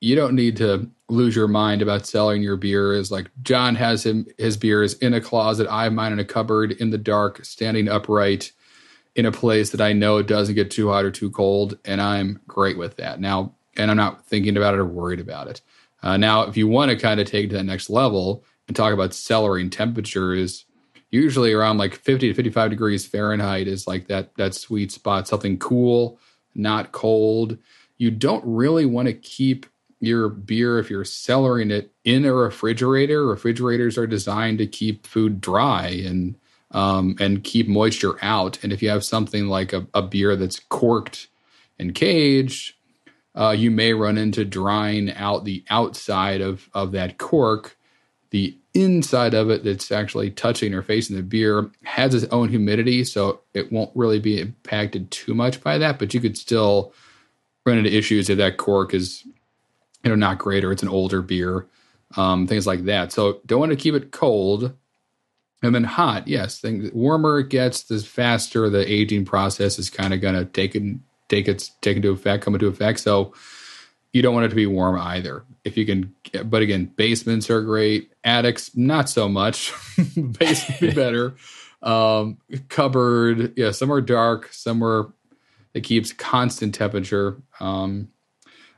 [0.00, 4.04] you don't need to lose your mind about selling your beer is Like John has
[4.04, 5.68] him his beers in a closet.
[5.70, 8.52] I have mine in a cupboard in the dark, standing upright
[9.18, 12.00] in a place that I know it doesn't get too hot or too cold, and
[12.00, 13.18] I'm great with that.
[13.18, 15.60] Now, and I'm not thinking about it or worried about it.
[16.04, 18.76] Uh, now, if you want to kind of take it to that next level and
[18.76, 20.66] talk about cellaring temperatures,
[21.10, 25.26] usually around like 50 to 55 degrees Fahrenheit is like that that sweet spot.
[25.26, 26.20] Something cool,
[26.54, 27.58] not cold.
[27.96, 29.66] You don't really want to keep
[29.98, 33.26] your beer if you're cellaring it in a refrigerator.
[33.26, 36.36] Refrigerators are designed to keep food dry and
[36.72, 38.58] um, and keep moisture out.
[38.62, 41.28] And if you have something like a, a beer that's corked
[41.78, 42.74] and caged,
[43.34, 47.76] uh, you may run into drying out the outside of of that cork.
[48.30, 53.04] The inside of it that's actually touching or facing the beer has its own humidity,
[53.04, 55.98] so it won't really be impacted too much by that.
[55.98, 56.92] But you could still
[57.64, 59.24] run into issues if that cork is
[60.04, 61.66] you know not great or it's an older beer,
[62.16, 63.12] um, things like that.
[63.12, 64.74] So don't want to keep it cold.
[65.62, 66.60] And then hot, yes.
[66.60, 70.76] Things warmer it gets, the faster the aging process is kind of going to take
[70.76, 70.82] it,
[71.28, 73.00] take its take into effect, come into effect.
[73.00, 73.34] So
[74.12, 75.44] you don't want it to be warm either.
[75.64, 78.12] If you can, but again, basements are great.
[78.24, 79.72] Attics, not so much.
[80.16, 81.34] Basement be better.
[81.82, 83.72] Um, cupboard, yeah.
[83.72, 84.52] Some are dark.
[84.52, 85.12] Some are
[85.74, 87.42] it keeps constant temperature.
[87.60, 88.08] Um,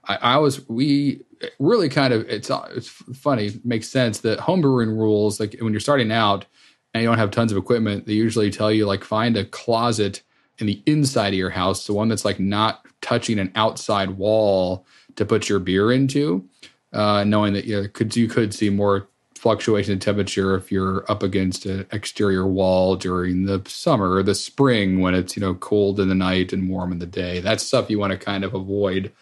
[0.04, 1.22] I, I was we
[1.58, 6.12] really kind of it's it's funny makes sense that homebrewing rules like when you're starting
[6.12, 6.46] out
[6.92, 10.22] and you don't have tons of equipment they usually tell you like find a closet
[10.58, 14.84] in the inside of your house the one that's like not touching an outside wall
[15.16, 16.48] to put your beer into
[16.92, 19.08] uh, knowing that you know, could you could see more
[19.40, 24.34] fluctuation in temperature if you're up against an exterior wall during the summer or the
[24.34, 27.40] spring when it's you know cold in the night and warm in the day.
[27.40, 29.12] That's stuff you want to kind of avoid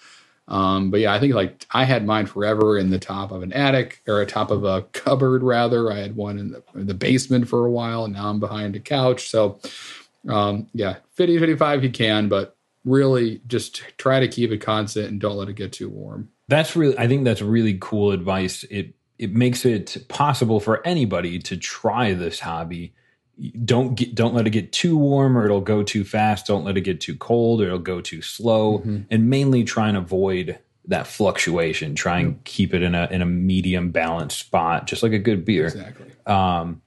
[0.49, 3.53] um, but yeah, I think like I had mine forever in the top of an
[3.53, 5.93] attic or a top of a cupboard, rather.
[5.93, 8.75] I had one in the, in the basement for a while, and now I'm behind
[8.75, 9.29] a couch.
[9.29, 9.61] So
[10.29, 15.21] um, yeah, 50, 55 you can, but really just try to keep it constant and
[15.21, 16.31] don't let it get too warm.
[16.49, 18.65] That's really, I think that's really cool advice.
[18.65, 22.95] It it makes it possible for anybody to try this hobby
[23.65, 26.77] don't get don't let it get too warm or it'll go too fast don't let
[26.77, 29.03] it get too cold or it'll go too slow mm-hmm.
[29.11, 32.43] and mainly try and avoid that fluctuation try and mm-hmm.
[32.45, 36.07] keep it in a in a medium balanced spot just like a good beer exactly
[36.27, 36.83] um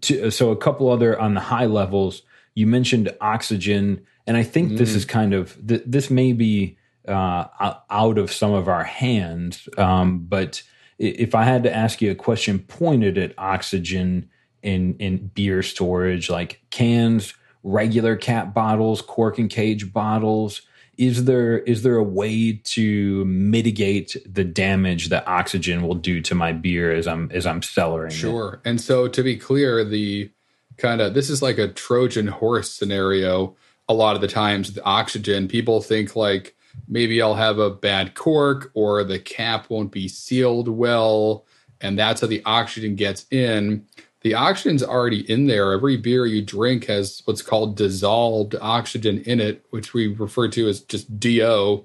[0.00, 2.22] to, so a couple other on the high levels
[2.54, 4.78] you mentioned oxygen and i think mm.
[4.78, 6.76] this is kind of th- this may be
[7.06, 10.62] uh, out of some of our hands um, but
[10.98, 14.28] if i had to ask you a question pointed at oxygen
[14.64, 20.62] in in beer storage, like cans, regular cap bottles, cork and cage bottles.
[20.96, 26.34] Is there is there a way to mitigate the damage that oxygen will do to
[26.34, 28.12] my beer as I'm as I'm cellaring?
[28.12, 28.60] Sure.
[28.64, 28.68] It?
[28.68, 30.30] And so to be clear, the
[30.76, 33.56] kind of this is like a Trojan horse scenario.
[33.88, 36.56] A lot of the times, the oxygen people think like
[36.88, 41.44] maybe I'll have a bad cork or the cap won't be sealed well,
[41.80, 43.84] and that's how the oxygen gets in
[44.24, 45.72] the oxygen's already in there.
[45.72, 50.66] Every beer you drink has what's called dissolved oxygen in it, which we refer to
[50.66, 51.84] as just DO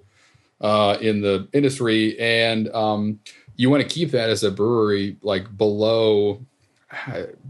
[0.61, 2.17] uh, in the industry.
[2.17, 3.19] And um,
[3.57, 6.45] you want to keep that as a brewery like below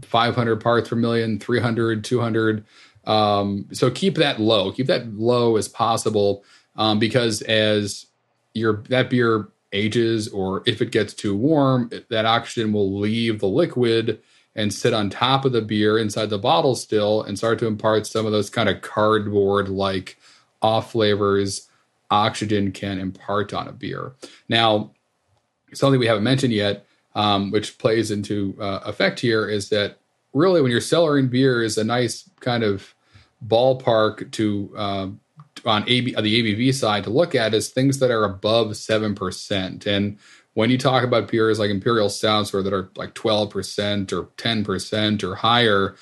[0.02, 2.64] 500 parts per million, 300, 200.
[3.04, 8.06] Um, so keep that low, keep that low as possible um, because as
[8.54, 13.46] your that beer ages or if it gets too warm, that oxygen will leave the
[13.46, 14.20] liquid
[14.54, 18.06] and sit on top of the beer inside the bottle still and start to impart
[18.06, 20.18] some of those kind of cardboard like
[20.60, 21.68] off flavors
[22.10, 24.12] oxygen can impart on a beer.
[24.48, 24.90] Now,
[25.72, 26.84] something we haven't mentioned yet,
[27.14, 29.98] um, which plays into uh, effect here, is that
[30.32, 32.94] really when you're cellaring beer is a nice kind of
[33.46, 35.08] ballpark to uh,
[35.64, 39.86] on AB, the ABV side to look at is things that are above seven percent.
[39.86, 40.18] And
[40.54, 44.28] when you talk about beers like imperial stouts or that are like twelve percent or
[44.36, 45.94] ten percent or higher,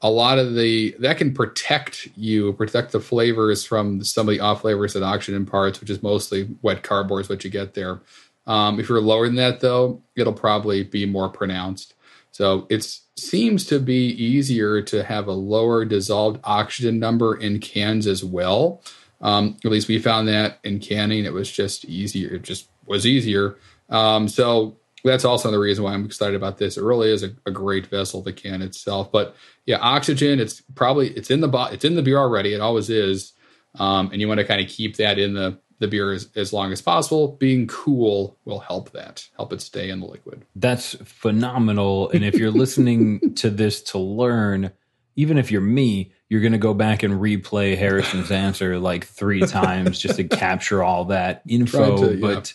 [0.00, 4.40] a lot of the that can protect you, protect the flavors from some of the
[4.40, 8.00] off flavors that oxygen imparts, which is mostly wet cardboard is what you get there.
[8.46, 11.94] Um, if you're lower than that, though, it'll probably be more pronounced.
[12.32, 12.82] So it
[13.16, 18.82] seems to be easier to have a lower dissolved oxygen number in cans as well.
[19.20, 22.36] Um, at least we found that in canning, it was just easier.
[22.36, 23.56] It just was easier.
[23.90, 26.76] Um, so that's also the reason why I'm excited about this.
[26.76, 29.10] It really is a, a, great vessel, the can itself.
[29.10, 29.34] But
[29.66, 30.40] yeah, oxygen.
[30.40, 32.54] It's probably it's in the bo- it's in the beer already.
[32.54, 33.32] It always is,
[33.78, 36.52] um, and you want to kind of keep that in the the beer as, as
[36.52, 37.36] long as possible.
[37.38, 40.44] Being cool will help that, help it stay in the liquid.
[40.54, 42.10] That's phenomenal.
[42.10, 44.72] And if you're listening to this to learn,
[45.16, 49.40] even if you're me, you're going to go back and replay Harrison's answer like three
[49.46, 51.96] times just to capture all that info.
[51.96, 52.20] To, yeah.
[52.20, 52.52] But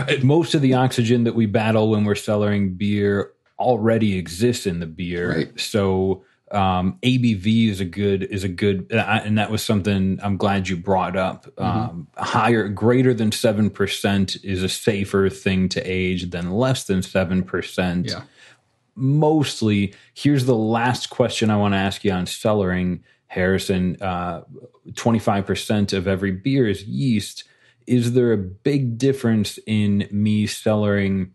[0.00, 0.22] right.
[0.22, 4.86] most of the oxygen that we battle when we're cellaring beer already exists in the
[4.86, 5.36] beer.
[5.36, 5.60] Right.
[5.60, 10.68] So um, ABV is a good is a good, and that was something I'm glad
[10.68, 11.46] you brought up.
[11.56, 11.62] Mm-hmm.
[11.62, 17.02] Um, higher, greater than seven percent is a safer thing to age than less than
[17.02, 18.08] seven percent.
[18.08, 18.22] Yeah.
[18.96, 23.96] Mostly, here's the last question I want to ask you on cellaring, Harrison.
[24.96, 27.44] Twenty five percent of every beer is yeast.
[27.90, 31.32] Is there a big difference in me cellaring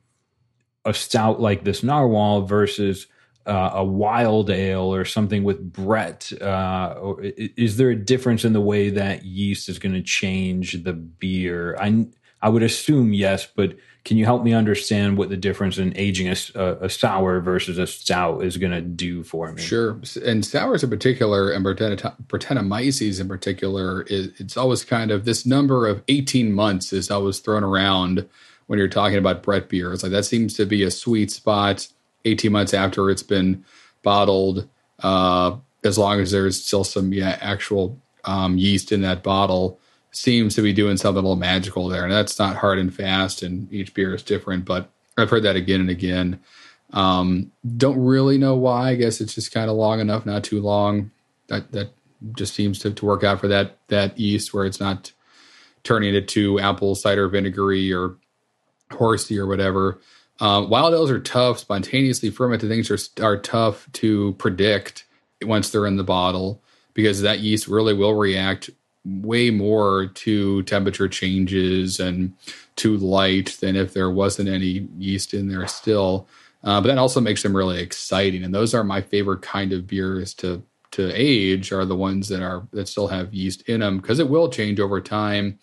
[0.86, 3.08] a stout like this narwhal versus
[3.46, 6.32] uh, a wild ale or something with Brett?
[6.42, 10.82] Uh, or is there a difference in the way that yeast is going to change
[10.84, 11.76] the beer?
[11.78, 12.06] I
[12.42, 16.28] I would assume yes, but can you help me understand what the difference in aging
[16.28, 19.62] a, a sour versus a stout is going to do for me?
[19.62, 25.46] Sure, and sours in particular, and Brettanomyces in particular, is, it's always kind of this
[25.46, 28.28] number of eighteen months is always thrown around
[28.68, 29.92] when you're talking about Brett beer.
[29.92, 31.88] It's like that seems to be a sweet spot
[32.26, 33.64] 18 months after it's been
[34.04, 34.68] bottled,
[35.00, 39.80] uh, as long as there's still some yeah, actual um, yeast in that bottle,
[40.16, 42.04] seems to be doing something a little magical there.
[42.04, 45.56] And that's not hard and fast, and each beer is different, but I've heard that
[45.56, 46.40] again and again.
[46.94, 48.92] Um, don't really know why.
[48.92, 51.12] I guess it's just kind of long enough, not too long.
[51.48, 51.90] That that
[52.34, 55.12] just seems to, to work out for that that yeast where it's not
[55.84, 58.16] turning it to apple cider vinegary or
[58.92, 60.00] horsey or whatever.
[60.40, 61.60] Uh, wild ales are tough.
[61.60, 65.06] Spontaneously fermented things are are tough to predict
[65.42, 66.62] once they're in the bottle
[66.94, 68.70] because that yeast really will react
[69.06, 72.34] way more to temperature changes and
[72.78, 76.28] to light than if there wasn't any yeast in there still.
[76.64, 79.86] Uh, but that also makes them really exciting, and those are my favorite kind of
[79.86, 81.72] beers to to age.
[81.72, 84.80] Are the ones that are that still have yeast in them because it will change
[84.80, 85.60] over time.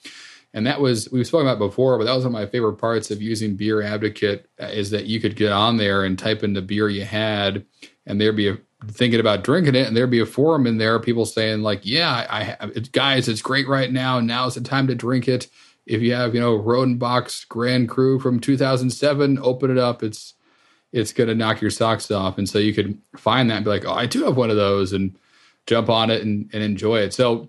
[0.55, 3.11] And that was we've spoken about before, but that was one of my favorite parts
[3.11, 6.53] of using Beer Advocate uh, is that you could get on there and type in
[6.53, 7.65] the beer you had,
[8.07, 10.99] and there'd be a thinking about drinking it, and there'd be a forum in there,
[10.99, 14.21] people saying like, "Yeah, I, I guys, it's great right now.
[14.21, 15.49] Now's the time to drink it.
[15.87, 20.03] If you have, you know, Rodenbach's Grand Cru from 2007, open it up.
[20.03, 20.35] It's
[20.93, 23.85] it's gonna knock your socks off." And so you could find that and be like,
[23.87, 25.17] "Oh, I do have one of those," and
[25.67, 27.15] jump on it and, and enjoy it.
[27.15, 27.49] So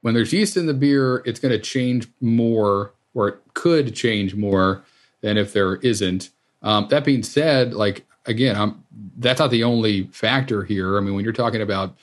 [0.00, 4.34] when there's yeast in the beer, it's going to change more, or it could change
[4.34, 4.84] more
[5.20, 6.30] than if there isn't.
[6.62, 8.84] Um, that being said, like again, I'm,
[9.18, 10.96] that's not the only factor here.
[10.96, 11.96] I mean, when you're talking about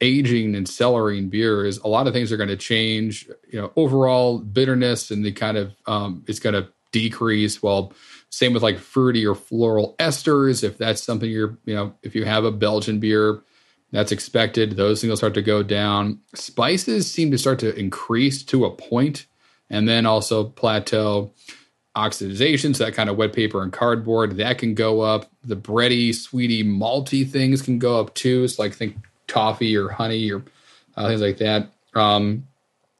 [0.00, 3.28] aging and cellaring beers, a lot of things are going to change.
[3.50, 7.62] You know, overall bitterness and the kind of um, it's going to decrease.
[7.62, 7.92] Well,
[8.30, 10.62] same with like fruity or floral esters.
[10.62, 13.42] If that's something you're, you know, if you have a Belgian beer,
[13.90, 14.76] that's expected.
[14.76, 16.20] Those things will start to go down.
[16.34, 19.26] Spices seem to start to increase to a point
[19.70, 21.32] and then also plateau.
[21.98, 25.30] Oxidization, so that kind of wet paper and cardboard, that can go up.
[25.44, 28.46] The bready, sweety, malty things can go up too.
[28.48, 28.96] So, like, think
[29.26, 30.42] toffee or honey or
[30.96, 31.68] uh, things like that.
[31.94, 32.46] Um,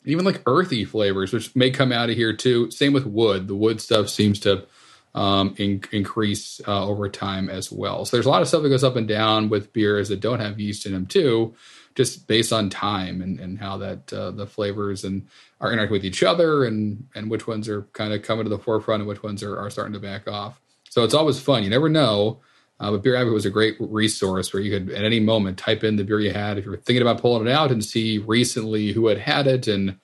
[0.04, 2.70] even like earthy flavors, which may come out of here too.
[2.70, 3.46] Same with wood.
[3.46, 4.66] The wood stuff seems to
[5.14, 8.04] um, in, increase uh, over time as well.
[8.04, 10.40] So there's a lot of stuff that goes up and down with beers that don't
[10.40, 11.54] have yeast in them too,
[11.98, 15.26] just based on time and, and how that uh, the flavors and
[15.60, 18.56] are interacting with each other and and which ones are kind of coming to the
[18.56, 20.60] forefront and which ones are, are starting to back off.
[20.88, 21.64] So it's always fun.
[21.64, 22.38] You never know.
[22.78, 25.82] Uh, but Beer Advocate was a great resource where you could, at any moment, type
[25.82, 28.18] in the beer you had if you were thinking about pulling it out and see
[28.18, 29.98] recently who had had it and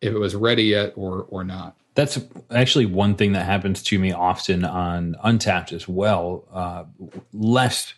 [0.00, 1.74] if it was ready yet or or not.
[1.96, 2.20] That's
[2.52, 6.44] actually one thing that happens to me often on Untappd as well.
[6.52, 6.84] Uh,
[7.32, 7.94] less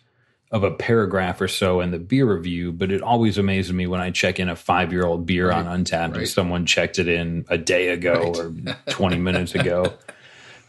[0.49, 3.99] of a paragraph or so in the beer review, but it always amazes me when
[3.99, 6.17] I check in a five year old beer right, on Untappd right.
[6.17, 8.77] and someone checked it in a day ago right.
[8.87, 9.93] or 20 minutes ago.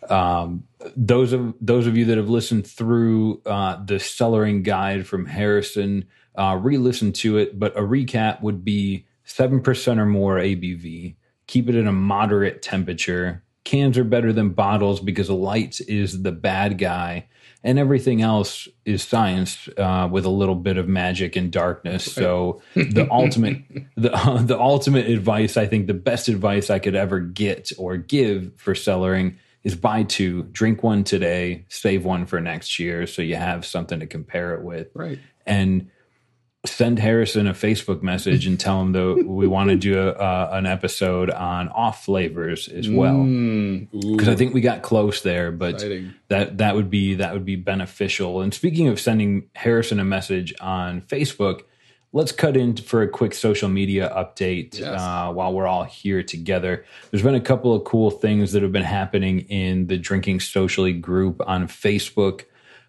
[0.09, 0.65] Um,
[0.97, 6.07] those of those of you that have listened through uh, the cellaring guide from Harrison,
[6.35, 7.59] uh, re-listen to it.
[7.59, 11.17] But a recap would be seven percent or more ABV.
[11.47, 13.45] Keep it at a moderate temperature.
[13.65, 17.27] Cans are better than bottles because light is the bad guy,
[17.65, 22.05] and everything else is science uh, with a little bit of magic and darkness.
[22.05, 23.63] So the ultimate,
[23.97, 27.97] the uh, the ultimate advice, I think, the best advice I could ever get or
[27.97, 33.23] give for cellaring is buy two, drink one today, save one for next year, so
[33.23, 34.89] you have something to compare it with.
[34.95, 35.19] Right.
[35.45, 35.91] And
[36.69, 40.51] send Harrison a Facebook message and tell him that we want to do a, uh,
[40.53, 43.23] an episode on off flavors as well.
[43.23, 46.15] Because mm, I think we got close there, but Exciting.
[46.29, 48.41] that that would be that would be beneficial.
[48.41, 51.63] And speaking of sending Harrison a message on Facebook,
[52.13, 55.01] let's cut in for a quick social media update yes.
[55.01, 56.85] uh, while we're all here together.
[57.11, 60.93] There's been a couple of cool things that have been happening in the Drinking Socially
[60.93, 62.45] group on Facebook.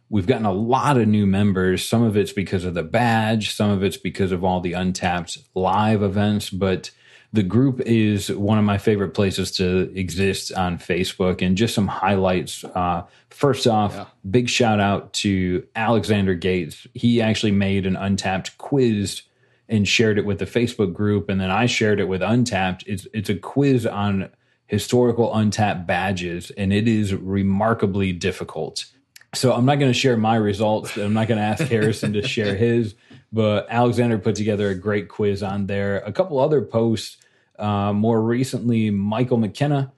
[0.09, 1.87] We've gotten a lot of new members.
[1.87, 5.43] Some of it's because of the badge, some of it's because of all the untappd
[5.53, 6.91] live events, but
[7.31, 11.43] the group is one of my favorite places to exist on Facebook.
[11.43, 12.63] And just some highlights.
[12.63, 14.05] Uh, first off, yeah.
[14.29, 16.87] big shout out to Alexander Gates.
[16.95, 19.21] He actually made an untappd quiz
[19.69, 22.83] and shared it with the Facebook group, and then I shared it with Untappd.
[22.87, 24.29] It's it's a quiz on
[24.65, 28.85] historical Untappd badges, and it is remarkably difficult.
[29.33, 30.97] So I'm not going to share my results.
[30.97, 32.95] I'm not going to ask Harrison to share his,
[33.31, 35.97] but Alexander put together a great quiz on there.
[35.99, 37.17] A couple other posts.
[37.57, 39.91] Uh, more recently, Michael McKenna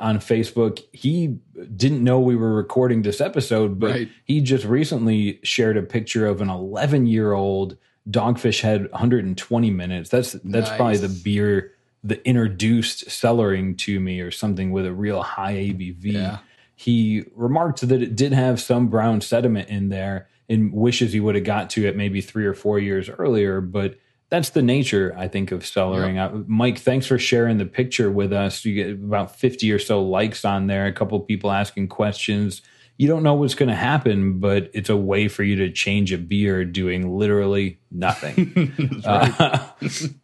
[0.00, 0.82] on Facebook.
[0.92, 1.38] He
[1.76, 4.08] didn't know we were recording this episode, but right.
[4.24, 7.76] he just recently shared a picture of an 11 year old
[8.10, 10.10] Dogfish Head 120 minutes.
[10.10, 10.76] That's that's nice.
[10.76, 11.72] probably the beer
[12.02, 16.04] that introduced cellaring to me, or something with a real high ABV.
[16.04, 16.38] Yeah
[16.74, 21.34] he remarked that it did have some brown sediment in there and wishes he would
[21.34, 23.60] have got to it maybe three or four years earlier.
[23.60, 23.98] But
[24.30, 26.14] that's the nature, I think, of cellaring.
[26.14, 26.32] Yep.
[26.32, 28.64] Uh, Mike, thanks for sharing the picture with us.
[28.64, 32.62] You get about 50 or so likes on there, a couple people asking questions.
[32.96, 36.12] You don't know what's going to happen, but it's a way for you to change
[36.12, 39.02] a beer doing literally nothing.
[39.04, 39.68] uh,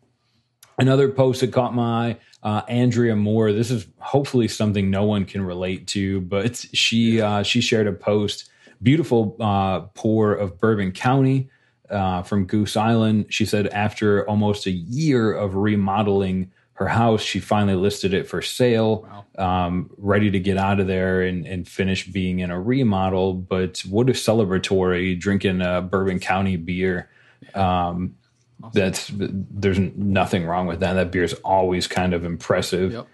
[0.81, 3.53] another post that caught my eye uh, Andrea Moore.
[3.53, 7.93] This is hopefully something no one can relate to, but she uh, she shared a
[7.93, 8.51] post,
[8.83, 11.51] beautiful uh, pour of Bourbon County
[11.91, 13.27] uh, from Goose Island.
[13.29, 18.41] She said after almost a year of remodeling her house, she finally listed it for
[18.41, 19.07] sale,
[19.37, 19.67] wow.
[19.67, 23.35] um, ready to get out of there and, and finish being in a remodel.
[23.35, 27.11] But what a celebratory drinking a Bourbon County beer.
[27.55, 28.17] Um,
[28.63, 28.81] Awesome.
[28.81, 30.95] That's there's nothing wrong with that.
[30.95, 32.93] That beer is always kind of impressive.
[32.93, 33.07] Yep.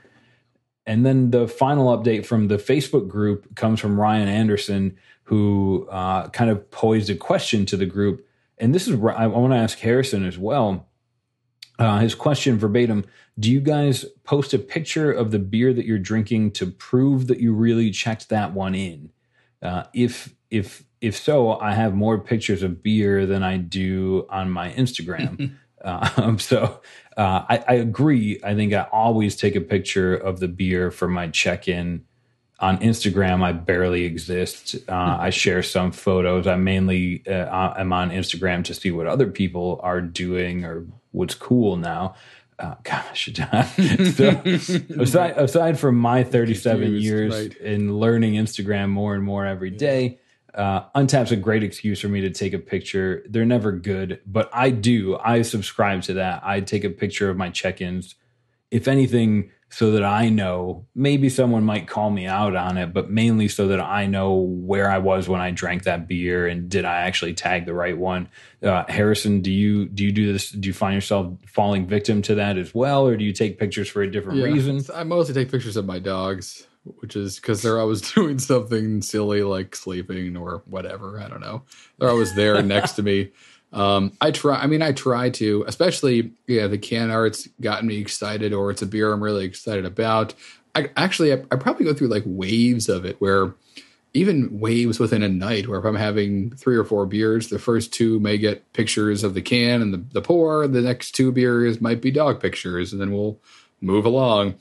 [0.87, 6.29] And then the final update from the Facebook group comes from Ryan Anderson, who uh,
[6.29, 8.27] kind of posed a question to the group.
[8.59, 10.89] And this is I want to ask Harrison as well.
[11.79, 13.05] Uh, his question verbatim:
[13.39, 17.41] Do you guys post a picture of the beer that you're drinking to prove that
[17.41, 19.11] you really checked that one in?
[19.61, 24.51] Uh, if if if so, I have more pictures of beer than I do on
[24.51, 25.55] my Instagram.
[25.87, 26.81] um, so
[27.17, 28.41] uh, I, I, agree.
[28.43, 32.05] I think I always take a picture of the beer for my check in.
[32.59, 34.77] On Instagram, I barely exist.
[34.89, 36.47] Uh, I share some photos.
[36.47, 41.35] I mainly uh, am on Instagram to see what other people are doing or what's
[41.35, 42.15] cool now.
[42.59, 44.43] Uh, gosh, so
[44.99, 47.57] aside, aside from my 37 years right.
[47.59, 50.19] in learning Instagram more and more every day,
[50.57, 53.23] uh, Untappd's a great excuse for me to take a picture.
[53.29, 55.19] They're never good, but I do.
[55.19, 56.43] I subscribe to that.
[56.45, 58.15] I take a picture of my check-ins,
[58.71, 60.87] if anything, so that I know.
[60.95, 64.91] Maybe someone might call me out on it, but mainly so that I know where
[64.91, 68.29] I was when I drank that beer and did I actually tag the right one.
[68.63, 70.51] Uh, Harrison, do you do you do this?
[70.51, 73.89] Do you find yourself falling victim to that as well, or do you take pictures
[73.89, 74.81] for a different yeah, reason?
[74.95, 76.67] I mostly take pictures of my dogs
[77.01, 81.21] which is because they're always doing something silly like sleeping or whatever.
[81.21, 81.63] I don't know.
[81.99, 83.31] They're always there next to me.
[83.73, 84.57] Um, I try.
[84.57, 88.83] I mean, I try to, especially yeah, the can art's gotten me excited, or it's
[88.83, 90.35] a beer I'm really excited about.
[90.75, 93.55] I actually, I, I probably go through like waves of it where
[94.17, 97.93] even waves within a night where if I'm having three or four beers, the first
[97.93, 101.81] two may get pictures of the can and the, the pour, the next two beers
[101.81, 103.39] might be dog pictures, and then we'll
[103.81, 104.55] move along.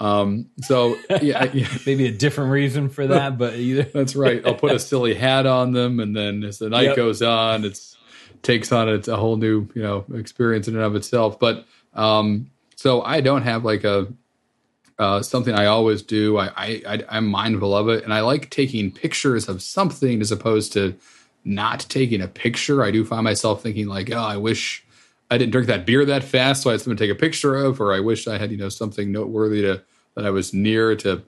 [0.00, 1.52] Um, so yeah,
[1.86, 4.44] maybe a different reason for that, but either that's right.
[4.44, 6.96] I'll put a silly hat on them, and then as the night yep.
[6.96, 7.96] goes on, it's
[8.42, 11.38] takes on it's a whole new you know experience in and of itself.
[11.38, 14.08] But um, so I don't have like a
[14.98, 16.38] uh, something I always do.
[16.38, 20.32] I, I, I am mindful of it, and I like taking pictures of something as
[20.32, 20.94] opposed to
[21.44, 22.84] not taking a picture.
[22.84, 24.84] I do find myself thinking like, oh, I wish
[25.30, 27.54] I didn't drink that beer that fast, so I had something to take a picture
[27.54, 29.82] of, or I wish I had you know something noteworthy to
[30.16, 31.22] that I was near to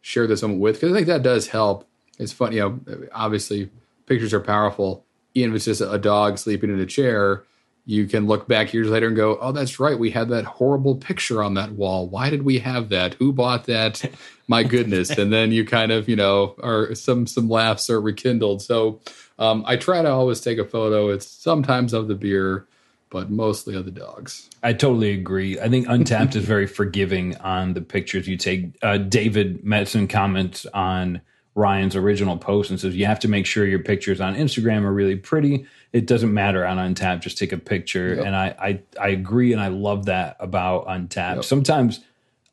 [0.00, 1.86] share this moment with, because I think that does help.
[2.18, 3.06] It's fun, you know.
[3.12, 3.70] Obviously,
[4.06, 5.04] pictures are powerful.
[5.34, 7.44] Even if it's just a dog sleeping in a chair,
[7.84, 9.98] you can look back years later and go, "Oh, that's right.
[9.98, 12.08] We had that horrible picture on that wall.
[12.08, 13.14] Why did we have that?
[13.14, 14.02] Who bought that?
[14.48, 18.62] My goodness!" and then you kind of, you know, are some some laughs are rekindled.
[18.62, 19.00] So
[19.38, 21.08] um, I try to always take a photo.
[21.10, 22.66] It's sometimes of the beer,
[23.12, 24.50] but mostly other dogs.
[24.62, 25.60] I totally agree.
[25.60, 28.76] I think Untappd is very forgiving on the pictures you take.
[28.82, 31.20] Uh, David Metzen comments on
[31.54, 34.92] Ryan's original post and says you have to make sure your pictures on Instagram are
[34.92, 37.20] really pretty it doesn't matter on Untappd.
[37.20, 38.26] Just take a picture, yep.
[38.26, 41.36] and I, I I agree, and I love that about Untappd.
[41.36, 41.44] Yep.
[41.44, 42.00] Sometimes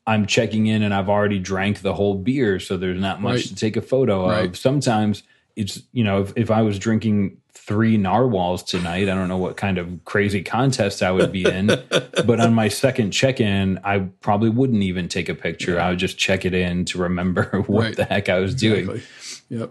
[0.06, 3.44] I'm checking in, and I've already drank the whole beer, so there's not much right.
[3.44, 4.48] to take a photo right.
[4.50, 4.58] of.
[4.58, 5.22] Sometimes
[5.56, 9.08] it's you know if, if I was drinking three narwhals tonight.
[9.08, 12.68] I don't know what kind of crazy contest I would be in, but on my
[12.68, 15.74] second check in, I probably wouldn't even take a picture.
[15.74, 15.86] Yeah.
[15.86, 17.96] I would just check it in to remember what right.
[17.96, 18.84] the heck I was exactly.
[18.84, 19.02] doing.
[19.48, 19.70] Yep.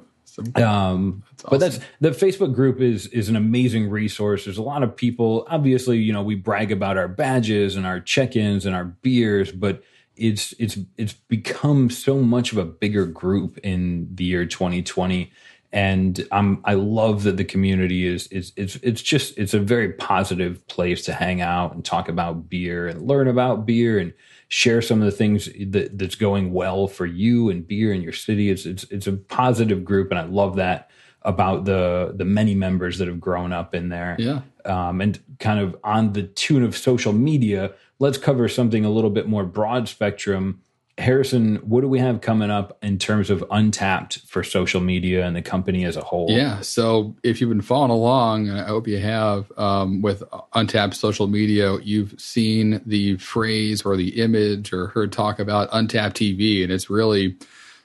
[0.55, 1.49] Um, that's awesome.
[1.49, 4.45] But that's the Facebook group is is an amazing resource.
[4.45, 5.45] There's a lot of people.
[5.49, 9.83] Obviously, you know, we brag about our badges and our check-ins and our beers, but
[10.15, 15.31] it's it's it's become so much of a bigger group in the year 2020
[15.71, 19.93] and I'm I love that the community is is it's it's just it's a very
[19.93, 24.13] positive place to hang out and talk about beer and learn about beer and
[24.49, 28.11] share some of the things that, that's going well for you and beer in your
[28.11, 28.49] city.
[28.49, 30.09] It's, it's, it's a positive group.
[30.09, 30.89] And I love that
[31.21, 34.15] about the, the many members that have grown up in there.
[34.17, 34.41] Yeah.
[34.65, 39.11] Um, and kind of on the tune of social media, let's cover something a little
[39.11, 40.61] bit more broad spectrum
[40.99, 45.35] Harrison, what do we have coming up in terms of untappd for social media and
[45.35, 46.29] the company as a whole?
[46.29, 46.59] Yeah.
[46.59, 50.21] So if you've been following along, I hope you have, um, with
[50.53, 56.13] untappd social media, you've seen the phrase or the image or heard talk about untappd
[56.13, 56.63] TV.
[56.63, 57.37] And it's really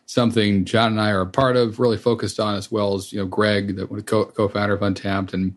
[0.07, 3.21] something John and I are a part of, really focused on, as well as, you
[3.21, 5.55] know, Greg, the co founder of Untappd, and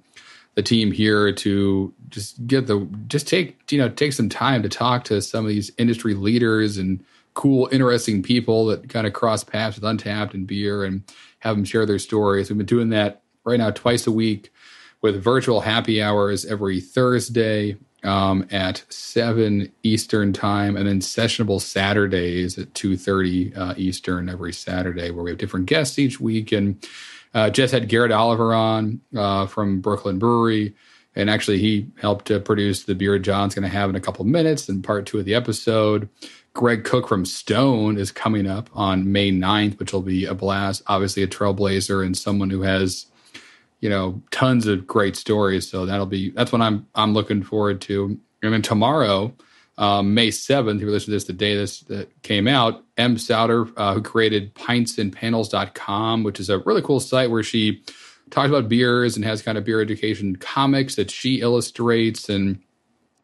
[0.54, 4.70] the team here to just get the, just take, you know, take some time to
[4.70, 7.04] talk to some of these industry leaders and,
[7.38, 11.04] cool, interesting people that kind of cross paths with Untappd and beer and
[11.40, 12.50] have them share their stories.
[12.50, 14.52] We've been doing that right now twice a week
[15.04, 22.58] with virtual happy hours every Thursday um, at seven Eastern time, and then sessionable Saturdays
[22.58, 26.52] at two thirty uh, Eastern every Saturday, where we have different guests each week.
[26.52, 26.84] And
[27.36, 30.74] uh, just had Garrett Oliver on uh, from Brooklyn Brewery.
[31.16, 34.26] And actually, he helped to produce the beer John's going to have in a couple
[34.26, 36.10] minutes in part two of the episode.
[36.58, 40.82] Greg Koch from Stone is coming up on May 9th, which will be a blast.
[40.88, 43.06] Obviously, a trailblazer and someone who has,
[43.80, 45.70] you know, tons of great stories.
[45.70, 48.20] So that'll be that's what I'm I'm looking forward to.
[48.42, 49.36] And then tomorrow,
[49.78, 53.20] um, May 7th, if you listen to this the day this that came out, Em
[53.20, 57.84] Sauter, uh, who created pintsandpanels.com, which is a really cool site where she
[58.32, 62.60] talks about beers and has kind of beer education comics that she illustrates and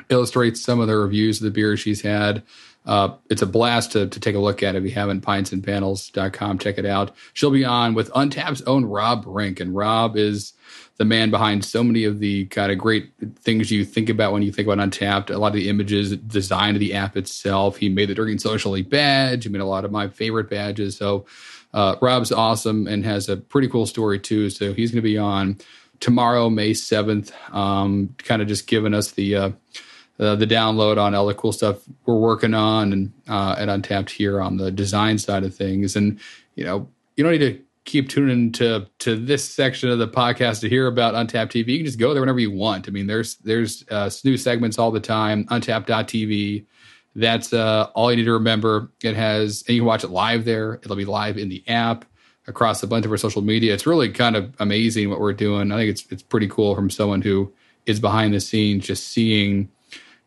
[0.10, 2.44] illustrates some of the reviews of the beers she's had.
[2.86, 4.76] Uh, it's a blast to, to take a look at.
[4.76, 7.16] If you haven't, pintsandpanels.com, check it out.
[7.34, 9.60] She'll be on with Untappd's own Rob Brink.
[9.60, 10.54] And Rob is
[10.98, 14.44] the man behind so many of the kind of great things you think about when
[14.44, 15.34] you think about Untappd.
[15.34, 17.78] A lot of the images, design of the app itself.
[17.78, 19.44] He made the Drinking Socially badge.
[19.44, 20.98] He made a lot of my favorite badges.
[20.98, 21.26] So
[21.74, 24.50] uh, Rob's awesome and has a pretty cool story too.
[24.50, 25.58] So he's going to be on
[26.00, 29.36] tomorrow, May 7th, um, kind of just giving us the.
[29.36, 29.52] Uh,
[30.20, 34.10] uh, the download on all the cool stuff we're working on and uh, at Untappd
[34.10, 35.96] here on the design side of things.
[35.96, 36.20] And
[36.56, 40.62] you know, you don't need to keep tuning to to this section of the podcast
[40.62, 41.68] to hear about Untappd TV.
[41.70, 42.88] You can just go there whenever you want.
[42.88, 45.46] I mean, there's there's uh, new segments all the time.
[45.46, 46.66] Untappd.tv.
[47.16, 48.92] That's uh, all you need to remember.
[49.04, 50.76] It has, and you can watch it live there.
[50.76, 52.06] It'll be live in the app
[52.48, 53.74] across a bunch of our social media.
[53.74, 55.72] It's really kind of amazing what we're doing.
[55.72, 57.54] I think it's it's pretty cool from someone who
[57.86, 59.70] is behind the scenes, just seeing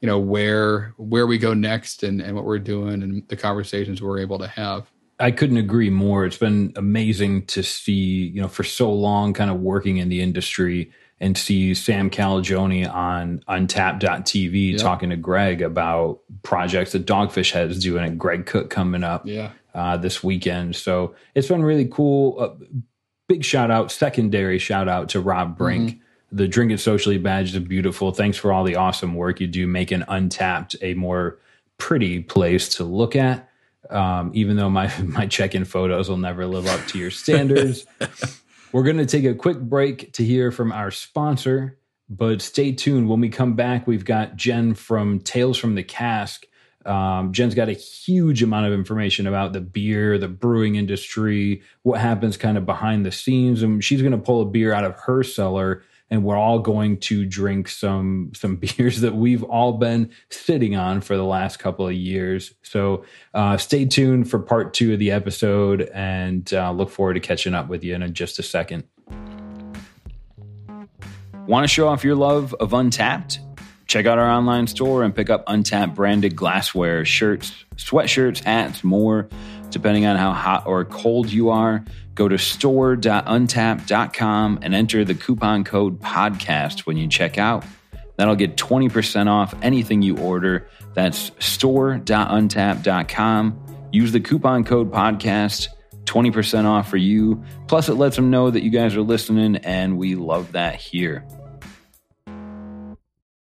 [0.01, 4.03] you know where where we go next and, and what we're doing and the conversations
[4.03, 6.26] we're able to have I couldn't agree more.
[6.26, 10.20] It's been amazing to see, you know, for so long kind of working in the
[10.20, 14.80] industry and see Sam Calagione on Untappd.tv yep.
[14.80, 19.53] talking to Greg about projects that Dogfish has doing and Greg Koch coming up yeah.
[19.74, 20.76] uh, this weekend.
[20.76, 22.38] So it's been really cool.
[22.38, 22.64] Uh,
[23.28, 25.92] big shout out, secondary shout out to Rob Brink.
[25.92, 26.01] Mm-hmm.
[26.33, 28.12] The Drinking Socially badge is beautiful.
[28.12, 31.39] Thanks for all the awesome work you do making Untappd a more
[31.79, 33.49] pretty place to look at.
[33.91, 37.87] Um, even though my my check-in photos will never live up to your standards.
[38.72, 41.79] We're going to take a quick break to hear from our sponsor,
[42.11, 43.09] but stay tuned.
[43.09, 46.45] When we come back, we've got Jen from Tales from the Cask.
[46.85, 52.01] Um, Jen's got a huge amount of information about the beer, the brewing industry, what
[52.01, 53.62] happens kind of behind the scenes.
[53.62, 56.98] And she's going to pull a beer out of her cellar and we're all going
[56.98, 61.86] to drink some some beers that we've all been sitting on for the last couple
[61.86, 62.54] of years.
[62.62, 63.04] So
[63.34, 67.54] uh, stay tuned for part two of the episode, and uh, look forward to catching
[67.54, 68.84] up with you in just a second.
[71.46, 73.38] Want to show off your love of Untappd?
[73.86, 79.28] Check out our online store and pick up Untappd branded glassware, shirts, sweatshirts, hats, more,
[79.71, 81.85] depending on how hot or cold you are.
[82.14, 87.64] Go to store.untappd.com and enter the coupon code podcast when you check out.
[88.17, 90.69] That'll get 20% off anything you order.
[90.95, 93.89] That's store.untappd.com.
[93.93, 95.69] Use the coupon code podcast,
[96.05, 97.45] 20% off for you.
[97.69, 101.27] Plus, it lets them know that you guys are listening, and we love that here.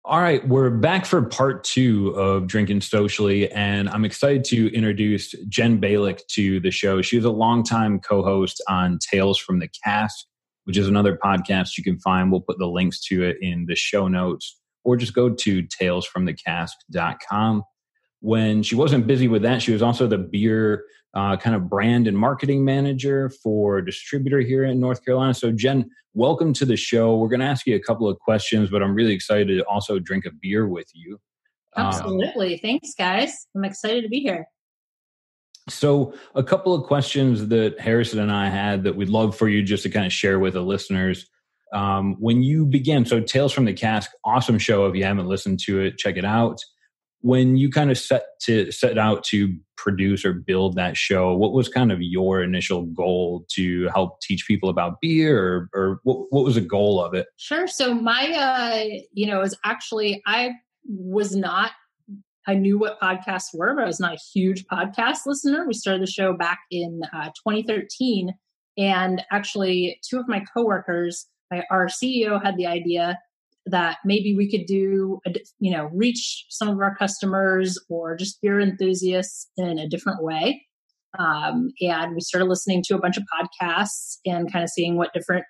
[0.07, 5.31] All right, we're back for part two of Drinking Socially, and I'm excited to introduce
[5.49, 7.01] Jen Balick to the show.
[7.01, 10.27] She's a longtime co host on Tales from the Cask,
[10.65, 12.31] which is another podcast you can find.
[12.31, 17.63] We'll put the links to it in the show notes, or just go to talesfromthecask.com.
[18.19, 20.85] When she wasn't busy with that, she was also the beer
[21.15, 25.33] uh, kind of brand and marketing manager for distributor here in North Carolina.
[25.33, 27.15] So, Jen, welcome to the show.
[27.15, 29.97] We're going to ask you a couple of questions, but I'm really excited to also
[29.97, 31.19] drink a beer with you.
[31.77, 32.55] Absolutely.
[32.55, 33.47] Um, Thanks, guys.
[33.55, 34.45] I'm excited to be here.
[35.69, 39.63] So, a couple of questions that Harrison and I had that we'd love for you
[39.63, 41.27] just to kind of share with the listeners.
[41.73, 44.85] Um, when you began, so Tales from the Cask, awesome show.
[44.85, 46.59] If you haven't listened to it, check it out
[47.25, 51.53] when you kind of set to set out to produce or build that show what
[51.53, 56.27] was kind of your initial goal to help teach people about beer or, or what,
[56.29, 57.25] what was the goal of it?
[57.37, 57.65] Sure.
[57.65, 60.51] So my uh you know is actually i
[60.87, 61.71] was not
[62.45, 65.65] i knew what podcasts were but i was not a huge podcast listener.
[65.65, 68.35] We started the show back in uh, 2013
[68.77, 73.17] and actually two of my coworkers my our ceo had the idea
[73.65, 75.19] that maybe we could do,
[75.59, 80.65] you know, reach some of our customers or just beer enthusiasts in a different way.
[81.17, 85.13] Um, and we started listening to a bunch of podcasts and kind of seeing what
[85.13, 85.45] different,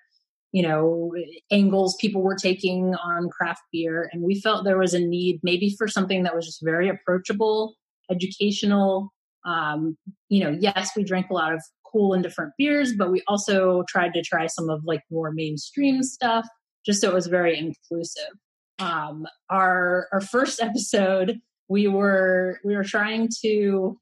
[0.52, 1.12] you know,
[1.50, 4.08] angles people were taking on craft beer.
[4.12, 7.74] And we felt there was a need maybe for something that was just very approachable,
[8.10, 9.12] educational.
[9.44, 9.96] Um,
[10.28, 11.60] you know, yes, we drank a lot of
[11.92, 16.02] cool and different beers, but we also tried to try some of like more mainstream
[16.02, 16.46] stuff
[16.86, 18.32] just so it was very inclusive.
[18.78, 23.98] Um, our our first episode, we were we were trying to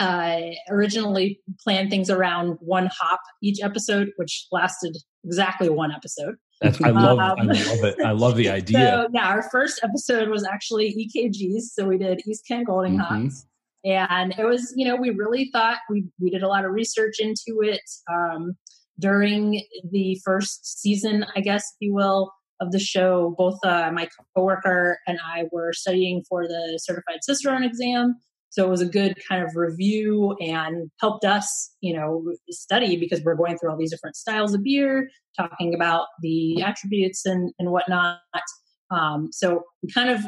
[0.00, 6.34] uh, originally plan things around one hop each episode, which lasted exactly one episode.
[6.60, 7.96] That's, I love um, I love it.
[8.04, 8.78] I love the idea.
[8.78, 11.62] So yeah, our first episode was actually EKGs.
[11.72, 13.24] So we did East Kent Golding mm-hmm.
[13.24, 13.46] Hops.
[13.84, 17.16] And it was, you know, we really thought we we did a lot of research
[17.20, 17.82] into it.
[18.12, 18.56] Um,
[18.98, 24.08] during the first season, I guess, if you will, of the show, both uh, my
[24.34, 28.16] coworker and I were studying for the certified cicerone exam.
[28.48, 33.22] So it was a good kind of review and helped us, you know, study because
[33.22, 37.70] we're going through all these different styles of beer, talking about the attributes and, and
[37.70, 38.20] whatnot.
[38.90, 40.24] Um, so we kind of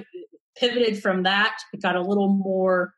[0.59, 1.57] pivoted from that.
[1.73, 2.93] It got a little more,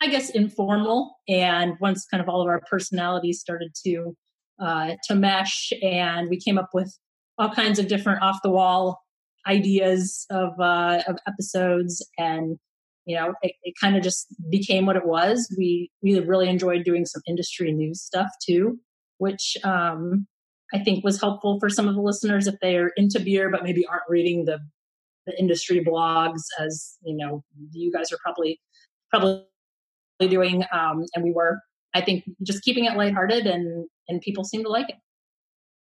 [0.00, 1.14] I guess, informal.
[1.28, 4.16] And once kind of all of our personalities started to
[4.60, 6.96] uh, to mesh, and we came up with
[7.38, 9.00] all kinds of different off the wall
[9.46, 12.58] ideas of uh, of episodes, and
[13.06, 15.52] you know, it, it kind of just became what it was.
[15.56, 18.78] We we really enjoyed doing some industry news stuff too,
[19.18, 20.26] which um,
[20.72, 23.62] I think was helpful for some of the listeners if they are into beer but
[23.62, 24.58] maybe aren't reading the
[25.26, 28.58] the industry blogs as you know you guys are probably
[29.10, 29.44] probably
[30.28, 31.60] doing um, and we were
[31.94, 34.96] I think just keeping it lighthearted and and people seem to like it.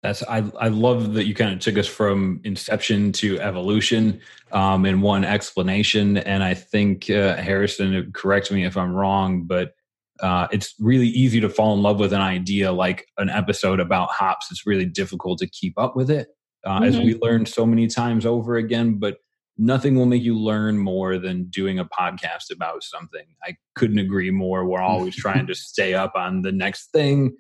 [0.03, 4.21] That's I I love that you kind of took us from inception to evolution
[4.51, 9.75] um, in one explanation, and I think uh, Harrison, correct me if I'm wrong, but
[10.21, 14.11] uh, it's really easy to fall in love with an idea like an episode about
[14.11, 14.51] hops.
[14.51, 16.29] It's really difficult to keep up with it,
[16.65, 16.85] uh, mm-hmm.
[16.85, 18.99] as we learned so many times over again.
[18.99, 19.19] But
[19.63, 23.25] nothing will make you learn more than doing a podcast about something.
[23.45, 24.67] I couldn't agree more.
[24.67, 27.37] We're always trying to stay up on the next thing.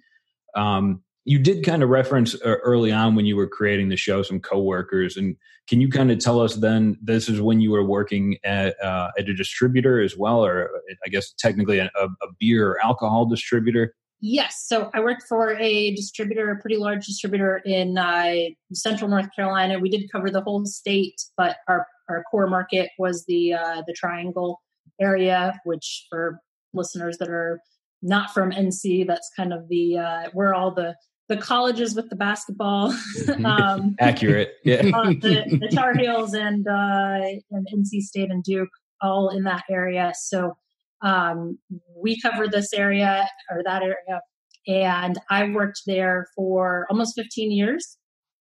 [0.54, 4.22] Um, you did kind of reference uh, early on when you were creating the show
[4.22, 5.36] some coworkers and
[5.68, 9.10] can you kind of tell us then this is when you were working at, uh,
[9.16, 13.24] at a distributor as well or uh, i guess technically a, a beer or alcohol
[13.24, 18.34] distributor yes so i worked for a distributor a pretty large distributor in uh,
[18.72, 23.24] central north carolina we did cover the whole state but our, our core market was
[23.26, 24.60] the uh, the triangle
[25.00, 26.38] area which for
[26.74, 27.60] listeners that are
[28.02, 30.94] not from nc that's kind of the uh, where all the
[31.28, 32.92] the colleges with the basketball.
[32.92, 33.46] Mm-hmm.
[33.46, 34.82] um, Accurate, yeah.
[34.94, 38.68] uh, the, the, Tar Heels and uh, and NC State and Duke
[39.00, 40.12] all in that area.
[40.14, 40.54] So
[41.02, 41.58] um,
[41.96, 44.20] we cover this area or that area,
[44.66, 47.96] and I worked there for almost 15 years,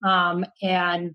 [0.04, 1.14] um, and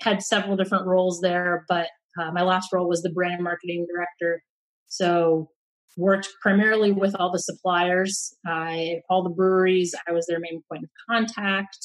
[0.00, 1.64] had several different roles there.
[1.68, 1.88] But
[2.18, 4.42] uh, my last role was the brand marketing director.
[4.88, 5.48] So
[5.96, 9.94] worked primarily with all the suppliers, I, all the breweries.
[10.08, 11.76] I was their main point of contact.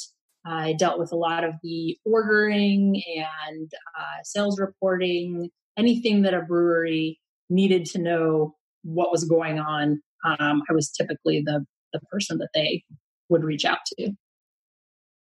[0.45, 6.41] I dealt with a lot of the ordering and uh, sales reporting, anything that a
[6.41, 10.01] brewery needed to know what was going on.
[10.24, 12.84] Um, I was typically the, the person that they
[13.30, 14.11] would reach out to.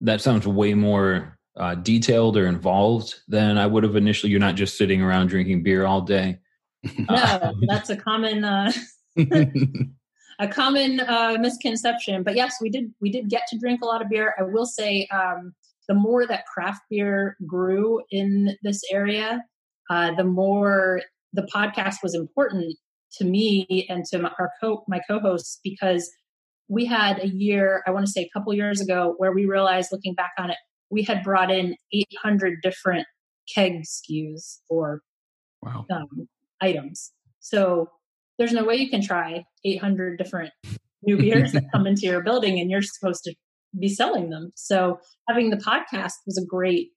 [0.01, 4.31] That sounds way more uh, detailed or involved than I would have initially.
[4.31, 6.39] You're not just sitting around drinking beer all day.
[7.11, 8.73] no, that's a common uh,
[10.39, 12.23] a common uh, misconception.
[12.23, 14.35] But yes, we did we did get to drink a lot of beer.
[14.39, 15.55] I will say um,
[15.89, 19.43] the more that craft beer grew in this area,
[19.91, 21.03] uh, the more
[21.33, 22.77] the podcast was important
[23.13, 26.11] to me and to my, our co my co-hosts because
[26.69, 29.89] we had a year i want to say a couple years ago where we realized
[29.91, 30.59] looking back on it
[30.91, 33.07] we had brought in 800 different
[33.53, 35.01] keg SKUs or
[35.63, 35.85] wow.
[35.91, 36.29] um,
[36.61, 37.13] items.
[37.41, 37.91] So
[38.39, 40.53] there's no way you can try 800 different
[41.03, 43.35] new beers that come into your building and you're supposed to
[43.79, 44.53] be selling them.
[44.55, 46.89] So having the podcast was a great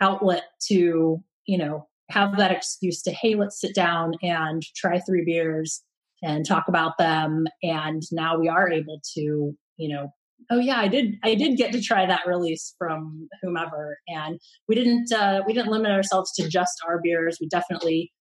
[0.00, 5.24] outlet to, you know, have that excuse to, hey, let's sit down and try three
[5.24, 5.82] beers
[6.22, 7.46] and talk about them.
[7.62, 10.12] And now we are able to, you know,
[10.50, 13.98] oh yeah, I did I did get to try that release from whomever.
[14.08, 14.38] And
[14.68, 17.38] we didn't uh we didn't limit ourselves to just our beers.
[17.40, 18.12] We definitely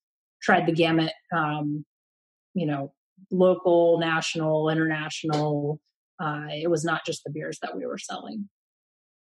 [0.41, 1.85] tried the gamut, um,
[2.53, 2.93] you know,
[3.31, 5.79] local, national, international.
[6.21, 8.49] Uh, it was not just the beers that we were selling.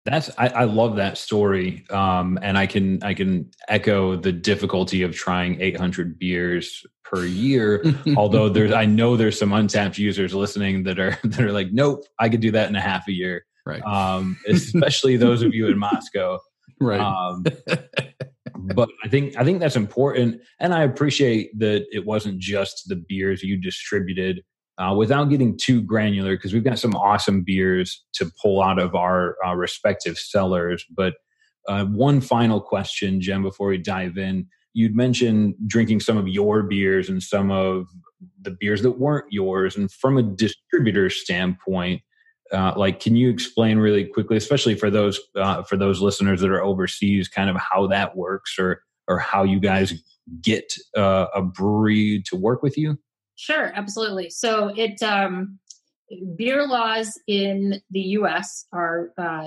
[0.06, 5.01] That's I, I love that story, um, and I can I can echo the difficulty
[5.01, 7.84] of trying 800 beers per year.
[8.18, 12.04] although there's I know there's some untappd users listening that are that are like, nope,
[12.20, 13.45] I could do that in a half a year.
[13.66, 13.82] Right.
[13.84, 16.39] Um, especially those of you in Moscow.
[16.82, 16.99] Right.
[16.99, 17.45] Um,
[18.76, 22.97] but I think I think that's important, and I appreciate that it wasn't just the
[23.08, 24.43] beers you distributed.
[24.80, 28.95] Uh, without getting too granular, because we've got some awesome beers to pull out of
[28.95, 30.84] our uh, respective cellars.
[30.89, 31.13] But
[31.67, 36.63] uh, one final question, Jen, before we dive in, you'd mentioned drinking some of your
[36.63, 37.86] beers and some of
[38.41, 42.01] the beers that weren't yours, and from a distributor standpoint,
[42.51, 46.51] uh, like can you explain really quickly especially for those uh, for those listeners that
[46.51, 49.93] are overseas kind of how that works or or how you guys
[50.41, 52.97] get uh, a brewery to work with you
[53.36, 55.59] sure absolutely so it um,
[56.36, 59.45] beer laws in the us are uh,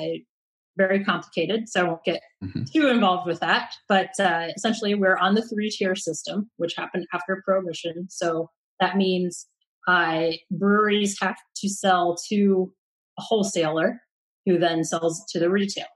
[0.76, 2.64] very complicated so i won't get mm-hmm.
[2.64, 7.06] too involved with that but uh, essentially we're on the three tier system which happened
[7.12, 9.46] after prohibition so that means
[9.86, 12.72] uh, breweries have to sell to
[13.18, 14.00] a wholesaler
[14.44, 15.86] who then sells to the retailer.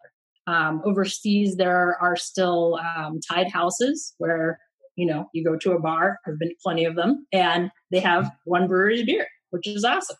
[0.46, 4.58] Um, overseas, there are still um, tied houses where
[5.00, 6.18] you know you go to a bar.
[6.24, 10.18] There've been plenty of them, and they have one brewery beer, which is awesome.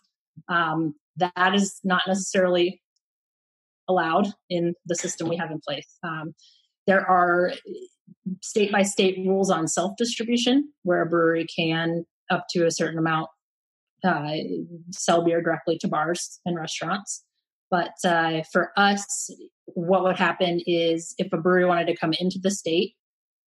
[0.49, 2.81] Um, that is not necessarily
[3.87, 5.87] allowed in the system we have in place.
[6.03, 6.33] Um,
[6.87, 7.53] there are
[8.41, 12.97] state by state rules on self distribution, where a brewery can up to a certain
[12.97, 13.29] amount
[14.03, 14.33] uh,
[14.91, 17.23] sell beer directly to bars and restaurants.
[17.69, 19.29] But uh, for us,
[19.67, 22.95] what would happen is if a brewery wanted to come into the state,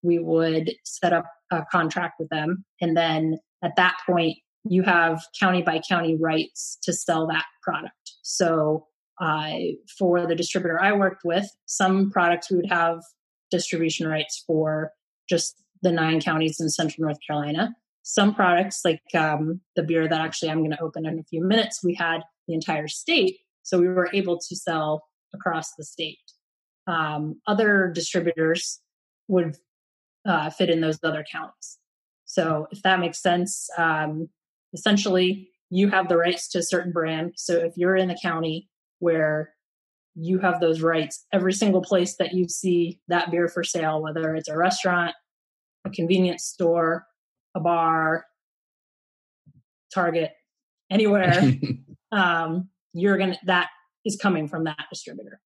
[0.03, 2.63] we would set up a contract with them.
[2.81, 8.13] And then at that point, you have county by county rights to sell that product.
[8.21, 8.87] So
[9.19, 9.53] uh,
[9.97, 12.99] for the distributor I worked with, some products we would have
[13.51, 14.91] distribution rights for
[15.29, 17.75] just the nine counties in central North Carolina.
[18.03, 21.43] some products, like um, the beer that actually I'm going to open in a few
[21.43, 23.37] minutes, we had the entire state.
[23.63, 26.19] So we were able to sell across the state.
[26.85, 28.81] Um, other distributors
[29.29, 29.55] would
[30.25, 31.79] uh, fit in those other counts.
[32.25, 34.29] So if that makes sense, um,
[34.73, 37.33] essentially you have the rights to a certain brand.
[37.35, 38.69] So if you're in a county
[38.99, 39.53] where
[40.15, 44.35] you have those rights, every single place that you see that beer for sale, whether
[44.35, 45.15] it's a restaurant,
[45.85, 47.05] a convenience store,
[47.55, 48.25] a bar,
[49.93, 50.31] Target,
[50.89, 51.53] anywhere,
[52.11, 53.69] um, you're gonna that
[54.05, 55.39] is coming from that distributor.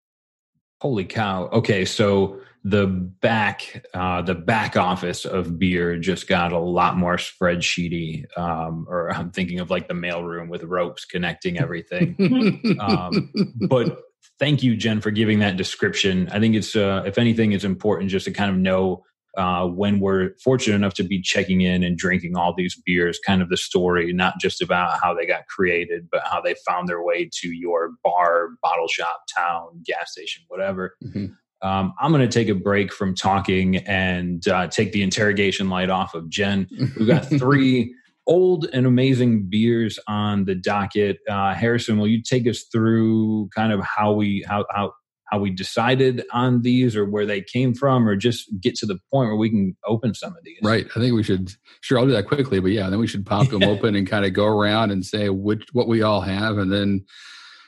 [0.86, 1.48] Holy cow!
[1.48, 7.16] Okay, so the back uh, the back office of beer just got a lot more
[7.18, 8.26] spreadsheety.
[8.38, 12.78] Um, or I'm thinking of like the mailroom with ropes connecting everything.
[12.80, 13.34] um,
[13.68, 13.98] but
[14.38, 16.30] thank you, Jen, for giving that description.
[16.32, 19.06] I think it's uh, if anything, it's important just to kind of know
[19.38, 23.42] uh, when we're fortunate enough to be checking in and drinking all these beers, kind
[23.42, 27.04] of the story, not just about how they got created, but how they found their
[27.04, 30.96] way to your bar, bottle shop, town, gas station, whatever.
[31.04, 31.26] Mm-hmm.
[31.68, 35.90] Um, I'm going to take a break from talking and uh, take the interrogation light
[35.90, 36.68] off of Jen.
[36.98, 37.94] We've got three
[38.28, 41.20] old and amazing beers on the docket.
[41.30, 44.94] Uh, Harrison, will you take us through kind of how we how how
[45.28, 49.00] how we decided on these or where they came from or just get to the
[49.12, 50.60] point where we can open some of these.
[50.62, 50.86] Right.
[50.96, 51.52] I think we should
[51.82, 54.26] sure i'll do that quickly but yeah then we should pop them open and kind
[54.26, 57.06] of go around and say which what we all have and then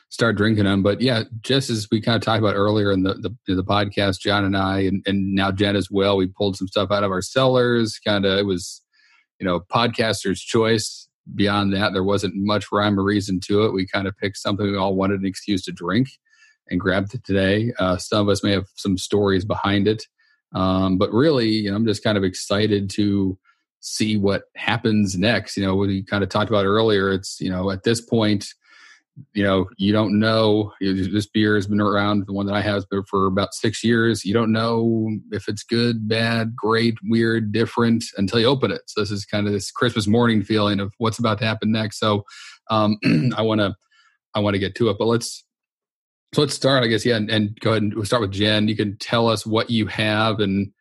[0.09, 0.83] start drinking them.
[0.83, 4.19] But yeah just as we kind of talked about earlier in the the, the podcast
[4.19, 7.11] john and i and, and now jen as well we pulled some stuff out of
[7.11, 8.81] our cellars kind of it was
[9.39, 11.05] you know podcaster's choice.
[11.35, 13.73] Beyond that there wasn't much rhyme or reason to it.
[13.73, 16.07] We kind of picked something we all wanted an excuse to drink
[16.69, 17.73] and grabbed it today.
[17.79, 20.03] Uh, some of us may have some stories behind it,
[20.53, 23.37] um, but really, you know, I'm just kind of excited to
[23.79, 25.57] see what happens next.
[25.57, 27.11] You know, we kind of talked about earlier.
[27.11, 28.47] It's you know at this point,
[29.33, 30.73] you know, you don't know.
[30.79, 32.25] this beer has been around.
[32.27, 34.25] The one that I have has been for about six years.
[34.25, 38.81] You don't know if it's good, bad, great, weird, different until you open it.
[38.87, 41.99] So this is kind of this Christmas morning feeling of what's about to happen next.
[41.99, 42.25] So
[42.69, 42.97] um,
[43.35, 43.75] I want to
[44.35, 45.43] I want to get to it, but let's
[46.33, 48.67] so let's start, I guess, yeah, and, and, go ahead and we'll start with Jen.
[48.67, 50.71] You can tell us what you have and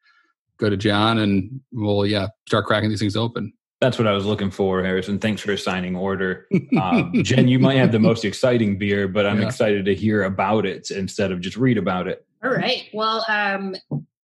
[0.59, 3.53] go to John and we'll, yeah, start cracking these things open.
[3.81, 5.19] That's what I was looking for, Harrison.
[5.19, 6.47] Thanks for assigning order.
[6.81, 9.47] Um, Jen, you might have the most exciting beer, but I'm yeah.
[9.47, 12.27] excited to hear about it instead of just read about it.
[12.45, 12.85] All right.
[12.93, 13.75] Well, um,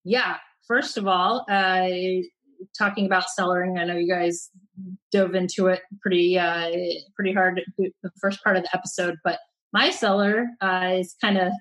[0.05, 1.89] yeah, first of all, uh,
[2.77, 4.51] talking about cellaring, I know you guys
[5.13, 6.71] dove into it pretty, uh,
[7.15, 9.39] pretty hard the first part of the episode, but
[9.73, 11.53] my cellar uh, is kind of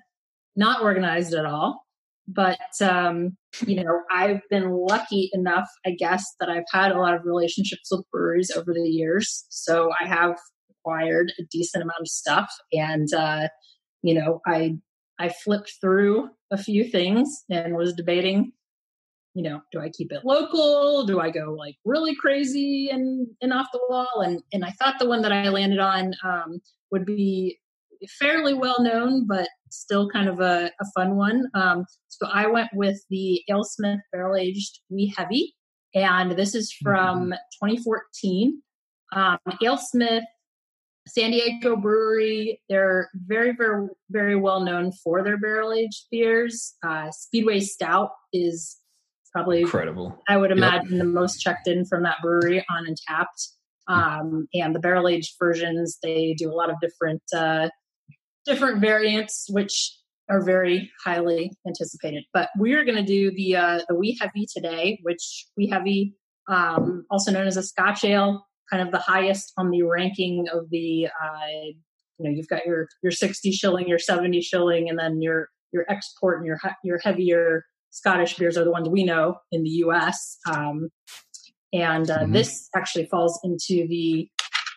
[0.56, 1.84] not organized at all.
[2.28, 3.36] But, um,
[3.66, 7.88] you know, I've been lucky enough, I guess, that I've had a lot of relationships
[7.90, 9.44] with breweries over the years.
[9.48, 10.36] So I have
[10.70, 12.50] acquired a decent amount of stuff.
[12.72, 13.48] And, uh,
[14.02, 14.76] you know, I,
[15.18, 18.52] I flipped through a few things and was debating
[19.34, 21.06] you know, do I keep it local?
[21.06, 24.20] Do I go like really crazy and, and off the wall?
[24.22, 26.60] And and I thought the one that I landed on um,
[26.90, 27.58] would be
[28.18, 31.44] fairly well known, but still kind of a, a fun one.
[31.54, 35.54] Um, so I went with the AleSmith Barrel Aged Wee Heavy,
[35.94, 37.68] and this is from mm-hmm.
[37.68, 38.62] 2014.
[39.14, 40.22] Um, AleSmith,
[41.06, 46.74] San Diego Brewery, they're very, very, very well known for their barrel aged beers.
[46.86, 48.78] Uh, Speedway Stout is
[49.32, 50.18] probably incredible.
[50.28, 50.98] I would imagine yep.
[50.98, 53.26] the most checked in from that brewery on Untappd.
[53.88, 57.68] Um, and the barrel aged versions, they do a lot of different uh,
[58.46, 59.96] different variants, which
[60.28, 62.24] are very highly anticipated.
[62.32, 66.14] But we are going to do the uh, the Wee Heavy today, which Wee Heavy,
[66.48, 70.70] um, also known as a Scotch ale, kind of the highest on the ranking of
[70.70, 71.06] the.
[71.06, 71.72] Uh,
[72.18, 75.84] you know, you've got your your sixty shilling, your seventy shilling, and then your your
[75.88, 80.38] export and your your heavier Scottish beers are the ones we know in the U.S.
[80.50, 80.88] Um,
[81.72, 82.32] and uh, mm-hmm.
[82.32, 84.28] this actually falls into the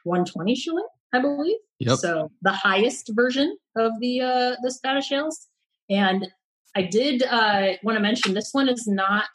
[0.04, 1.58] 120 shilling, I believe.
[1.80, 1.98] Yep.
[1.98, 5.48] So the highest version of the uh, the Scottish ales,
[5.90, 6.28] and
[6.76, 9.28] I did uh, want to mention this one is not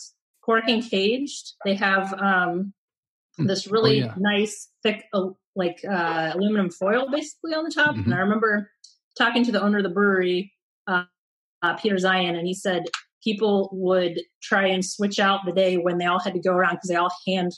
[0.42, 1.54] cork and caged.
[1.64, 2.72] They have um,
[3.36, 3.46] hmm.
[3.46, 4.14] this oh, really oh, yeah.
[4.18, 7.94] nice thick uh, like uh, aluminum foil basically on the top.
[7.94, 8.04] Mm-hmm.
[8.04, 8.70] And I remember
[9.18, 10.52] talking to the owner of the brewery,
[10.86, 11.04] uh,
[11.62, 12.84] uh, Peter Zien, and he said
[13.22, 16.76] people would try and switch out the day when they all had to go around
[16.76, 17.52] because they all hand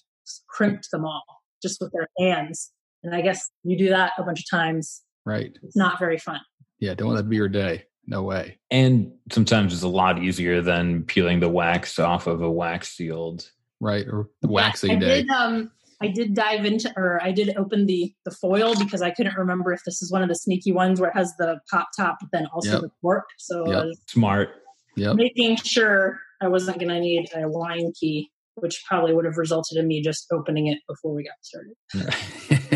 [0.49, 1.23] crimped them all
[1.63, 2.73] just with their hands
[3.03, 5.03] and I guess you do that a bunch of times.
[5.25, 5.57] Right.
[5.63, 6.41] It's not very fun.
[6.81, 7.85] Yeah, don't let that to be your day.
[8.07, 8.59] No way.
[8.71, 13.49] And sometimes it's a lot easier than peeling the wax off of a wax sealed.
[13.81, 14.07] Right.
[14.09, 15.23] Or the waxing yeah, I day.
[15.23, 19.11] Did, um, I did dive into, or I did open the the foil because I
[19.11, 21.91] couldn't remember if this is one of the sneaky ones where it has the pop
[21.97, 22.81] top, but then also Yep.
[22.83, 23.27] the cork.
[23.39, 23.95] So Yep.
[24.09, 24.51] Smart.
[24.97, 25.17] Yep.
[25.17, 29.79] making sure I wasn't going to need a wine key, which probably would have resulted
[29.79, 31.75] in me just opening it before we got started.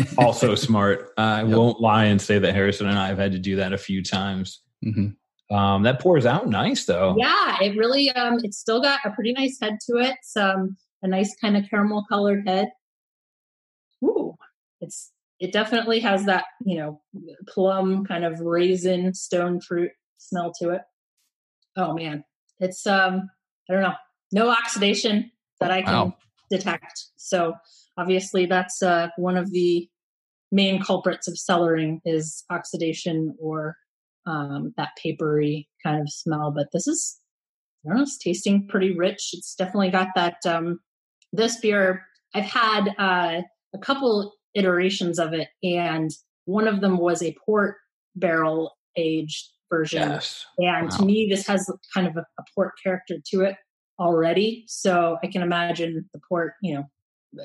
[0.17, 1.09] Also smart.
[1.17, 1.55] I Yep.
[1.57, 4.03] won't lie and say that Harrison and I have had to do that a few
[4.03, 4.61] times.
[4.83, 5.15] Mhm.
[5.51, 7.15] Um, that pours out nice though.
[7.17, 10.15] Yeah, it really um it's still got a pretty nice head to it.
[10.19, 12.69] It's um a nice kind of caramel colored head.
[14.03, 14.35] Ooh,
[14.81, 17.01] it's it definitely has that, you know,
[17.47, 20.81] plum kind of raisin stone fruit smell to it.
[21.75, 22.23] Oh man.
[22.59, 23.29] It's um
[23.69, 23.93] I don't know.
[24.31, 26.17] No oxidation that I can Wow.
[26.49, 27.05] detect.
[27.17, 27.53] So
[27.97, 29.89] obviously that's uh one of the
[30.51, 33.75] main culprits of cellaring is oxidation or
[34.25, 36.51] um, that papery kind of smell.
[36.51, 37.19] But this is,
[37.85, 39.31] I don't know, it's tasting pretty rich.
[39.33, 40.37] It's definitely got that.
[40.45, 40.79] Um,
[41.33, 43.41] this beer, I've had uh,
[43.73, 46.11] a couple iterations of it, and
[46.45, 47.75] one of them was a port
[48.15, 50.09] barrel aged version.
[50.09, 50.45] Yes.
[50.57, 53.55] And to me, this has kind of a, a port character to it
[53.99, 54.63] already.
[54.67, 56.83] So I can imagine the port, you know,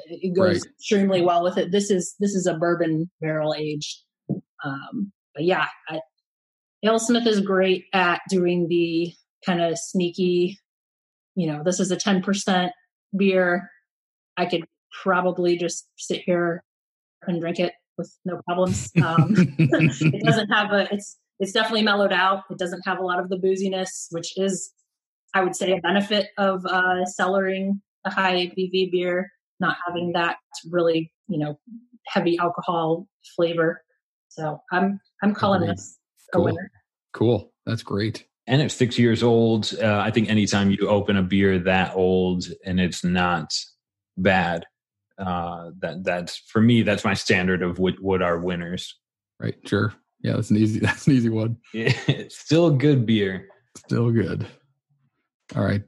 [0.06, 0.72] it goes Right.
[0.78, 1.72] extremely well with it.
[1.72, 4.00] This is this is a bourbon barrel aged.
[4.64, 6.00] Um, but yeah, I,
[6.84, 9.12] AleSmith is great at doing the
[9.44, 10.58] kind of sneaky.
[11.34, 12.72] You know, this is a ten percent
[13.16, 13.70] beer.
[14.36, 14.64] I could
[15.02, 16.62] probably just sit here
[17.26, 18.90] and drink it with no problems.
[19.02, 23.18] Um, it doesn't have a it's it's definitely mellowed out it doesn't have a lot
[23.18, 24.72] of the booziness which is
[25.34, 29.30] i would say a benefit of uh cellaring a high abv beer
[29.60, 30.36] not having that
[30.70, 31.58] really you know
[32.06, 33.06] heavy alcohol
[33.36, 33.82] flavor
[34.28, 35.76] so i'm i'm calling Agreed.
[35.76, 35.98] this
[36.32, 36.44] a Cool.
[36.44, 36.70] winner
[37.12, 37.52] cool.
[37.66, 38.26] That's great.
[38.48, 39.72] and it's six years old.
[39.80, 43.54] Uh, I think anytime you open a beer that old and it's not
[44.16, 44.64] bad,
[45.18, 46.82] uh, that that's for me.
[46.82, 48.98] That's my standard of what what are winners.
[49.38, 49.54] Right.
[49.66, 49.92] Sure.
[50.22, 51.58] Yeah, that's an easy that's an easy one.
[51.72, 53.46] it's still good beer.
[53.76, 54.44] Still good.
[55.56, 55.82] All right.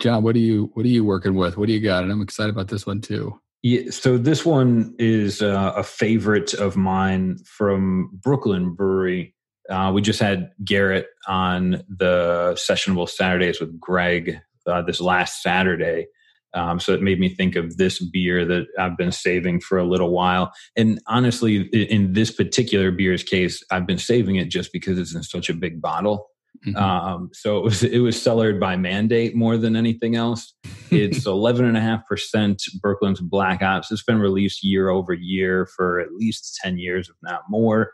[0.00, 1.56] John, what are you what are you working with?
[1.56, 2.02] What do you got?
[2.02, 3.38] And I'm excited about this one too.
[3.62, 9.34] Yeah, so this one is uh, a favorite of mine from Brooklyn Brewery.
[9.68, 16.06] Uh, we just had Garrett on the Sessionable Saturdays with Greg uh, this last Saturday.
[16.54, 19.84] Um, so it made me think of this beer that I've been saving for a
[19.84, 20.52] little while.
[20.74, 25.22] And honestly, in this particular beer's case, I've been saving it just because it's in
[25.22, 26.30] such a big bottle.
[26.66, 26.76] Mhm.
[26.76, 30.52] Um, so it was it was cellared by mandate more than anything else.
[30.90, 33.90] It's eleven and a half percent Brooklyn's Black Ops.
[33.90, 37.92] It's been released year over year for at least ten years, if not more.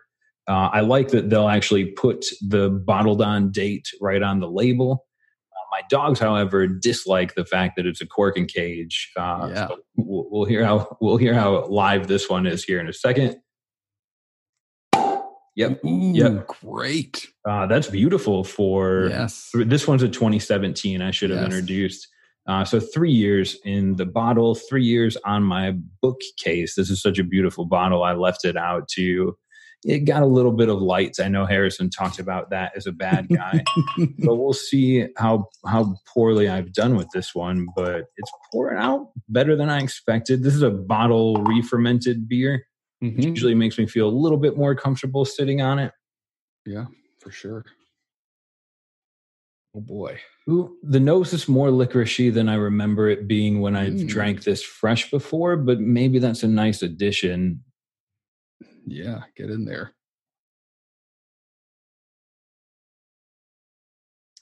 [0.49, 5.05] Uh, I like that they'll actually put the bottled on date right on the label.
[5.53, 9.11] Uh, my dogs, however, dislike the fact that it's a cork and cage.
[9.17, 9.69] Uh, Yeah.
[9.69, 12.93] so we'll, we'll hear how we'll hear how live this one is here in a
[12.93, 13.37] second.
[15.57, 16.47] Yep, Ooh, Yep.
[16.47, 17.27] great.
[17.49, 19.51] uh, that's beautiful for Yes.
[19.55, 21.47] this one's a 2017 i should have Yes.
[21.47, 22.09] introduced
[22.49, 27.19] uh, so three years in the bottle three years on my bookcase this is such
[27.19, 29.37] a beautiful bottle i left it out to
[29.85, 32.93] it got a little bit of lights i know harrison talked about that as a
[32.93, 33.63] bad guy
[34.25, 39.09] but we'll see how how poorly i've done with this one but it's pouring out
[39.29, 42.65] better than i expected this is a bottle re-fermented beer
[43.03, 43.23] Mhm.
[43.23, 45.93] usually makes me feel a little bit more comfortable sitting on it
[46.67, 46.87] Yeah,
[47.21, 47.65] for sure.
[49.75, 50.19] Oh boy.
[50.49, 54.09] Ooh, the nose is more licoricey than I remember it being when I've Mm.
[54.09, 57.63] drank this fresh before, but maybe that's a nice addition.
[58.87, 59.93] Yeah, get in there.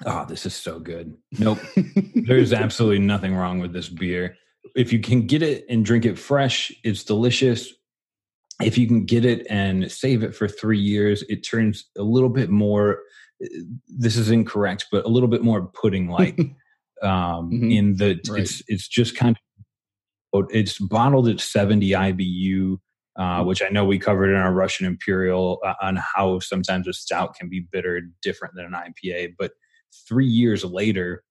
[0.06, 1.16] Oh, this is so good.
[1.38, 1.58] Nope.
[2.14, 4.36] There's absolutely nothing wrong with this beer.
[4.74, 7.72] If you can get it and drink it fresh, it's delicious.
[8.62, 12.28] If you can get it and save it for three years, it turns a little
[12.28, 13.00] bit more.
[13.88, 16.38] This is incorrect, but a little bit more pudding like.
[17.02, 17.74] um, Mhm.
[17.76, 18.42] In the Right.
[18.42, 19.36] it's it's just kind
[20.32, 22.78] of it's bottled at 70 IBU,
[23.16, 26.92] uh, which I know we covered in our Russian Imperial uh, on how sometimes a
[26.92, 29.52] stout can be bitter different than an IPA, but
[30.08, 31.22] three years later,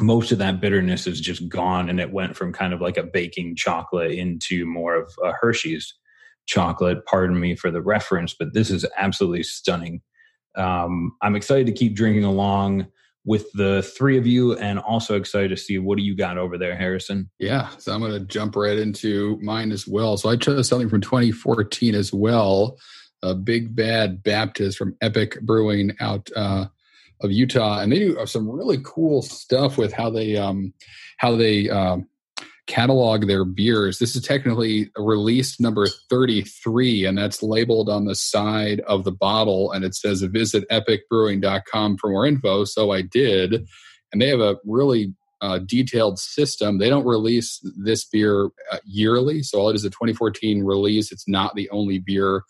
[0.00, 3.02] most of that bitterness is just gone, and it went from kind of like a
[3.02, 5.92] baking chocolate into more of a Hershey's
[6.50, 7.06] chocolate.
[7.06, 10.02] Pardon me for the reference, but this is absolutely stunning.
[10.56, 12.88] Um, I'm excited to keep drinking along
[13.24, 16.58] with the three of you, and also excited to see what do you got over
[16.58, 17.30] there, Harrison.
[17.38, 20.16] Yeah, so I'm going to jump right into mine as well.
[20.16, 22.78] So I chose something from 2014 as well,
[23.22, 26.66] a Big Bad Baptist from Epic Brewing out uh,
[27.22, 30.72] of Utah, and they do some really cool stuff with how they um,
[31.18, 32.08] how they um,
[32.70, 33.98] catalog their beers.
[33.98, 39.72] This is technically release number 33, and that's labeled on the side of the bottle,
[39.72, 42.64] and it says visit epicbrewing.com for more info.
[42.64, 43.66] So I did,
[44.12, 46.78] and they have a really uh, detailed system.
[46.78, 51.10] They don't release this beer uh, yearly, so all it is a 2014 release.
[51.10, 52.44] It's not the only beer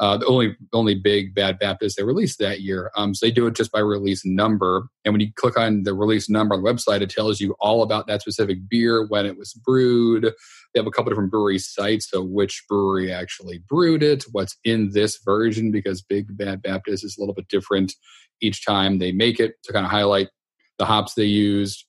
[0.00, 2.90] uh, the only only big Bad Baptist they released that year.
[2.96, 4.88] Um, so they do it just by release number.
[5.04, 7.82] And when you click on the release number on the website, it tells you all
[7.82, 10.24] about that specific beer, when it was brewed.
[10.24, 14.90] They have a couple different brewery sites, so which brewery actually brewed it, what's in
[14.92, 17.94] this version, because Big Bad Baptist is a little bit different
[18.40, 20.28] each time they make it to kind of highlight
[20.78, 21.86] the hops they used,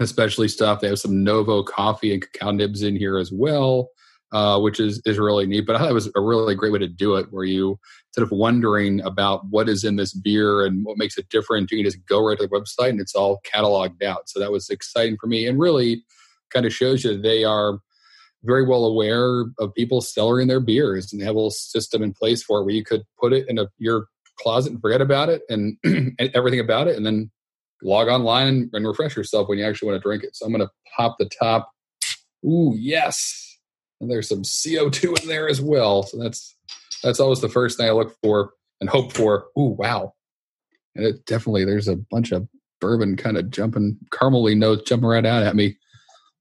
[0.00, 0.80] especially stuff.
[0.80, 3.90] They have some Novo coffee and cacao nibs in here as well
[4.32, 5.66] uh, which is is really neat.
[5.66, 7.78] But I thought it was a really great way to do it, where you
[8.08, 11.78] instead of wondering about what is in this beer and what makes it different, you
[11.78, 14.28] can just go right to the website and it's all cataloged out.
[14.28, 16.04] So that was exciting for me, and really
[16.50, 17.78] kind of shows you they are
[18.42, 22.12] very well aware of people cellaring their beers, and they have a little system in
[22.12, 24.06] place for it where you could put it in a, your
[24.38, 27.30] closet and forget about it and, and everything about it, and then
[27.82, 30.36] log online and, and refresh yourself when you actually want to drink it.
[30.36, 31.70] So I'm going to pop the top.
[32.44, 33.49] Ooh, yes
[34.00, 36.02] and there's some CO2 in there as well.
[36.02, 36.56] So that's
[37.02, 39.46] that's always the first thing I look for and hope for.
[39.58, 40.14] Ooh, wow!
[40.94, 42.48] And it definitely there's a bunch of
[42.80, 45.76] bourbon kind of jumping, caramely notes jumping right out at me.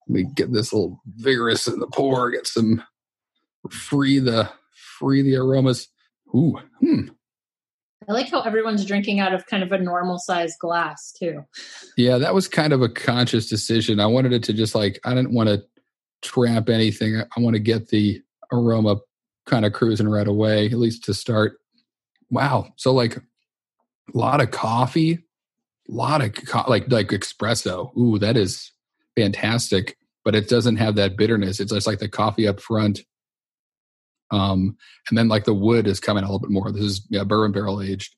[0.08, 2.32] Let me get this little vigorous in the pour.
[2.32, 2.84] Get some
[3.70, 5.88] free the free the aromas.
[6.36, 7.10] Ooh, hmm.
[8.08, 11.44] I like how everyone's drinking out of kind of a normal sized glass too.
[11.96, 14.00] Yeah, that was kind of a conscious decision.
[14.00, 15.64] I wanted it to just like I didn't want to
[16.22, 17.18] trap anything.
[17.18, 18.98] I, I want to get the aroma
[19.46, 21.60] kind of cruising right away, at least to start.
[22.30, 22.74] Wow.
[22.76, 23.22] So like a
[24.14, 25.14] lot of coffee,
[25.90, 27.96] a lot of co- like like espresso.
[27.98, 28.72] Ooh, that is
[29.16, 29.98] fantastic.
[30.26, 31.60] But it doesn't have that bitterness.
[31.60, 33.02] It's just like the coffee up front.
[34.32, 34.78] Um,
[35.10, 36.72] and then like the wood is coming a little bit more.
[36.72, 38.14] This is yeah, bourbon barrel aged.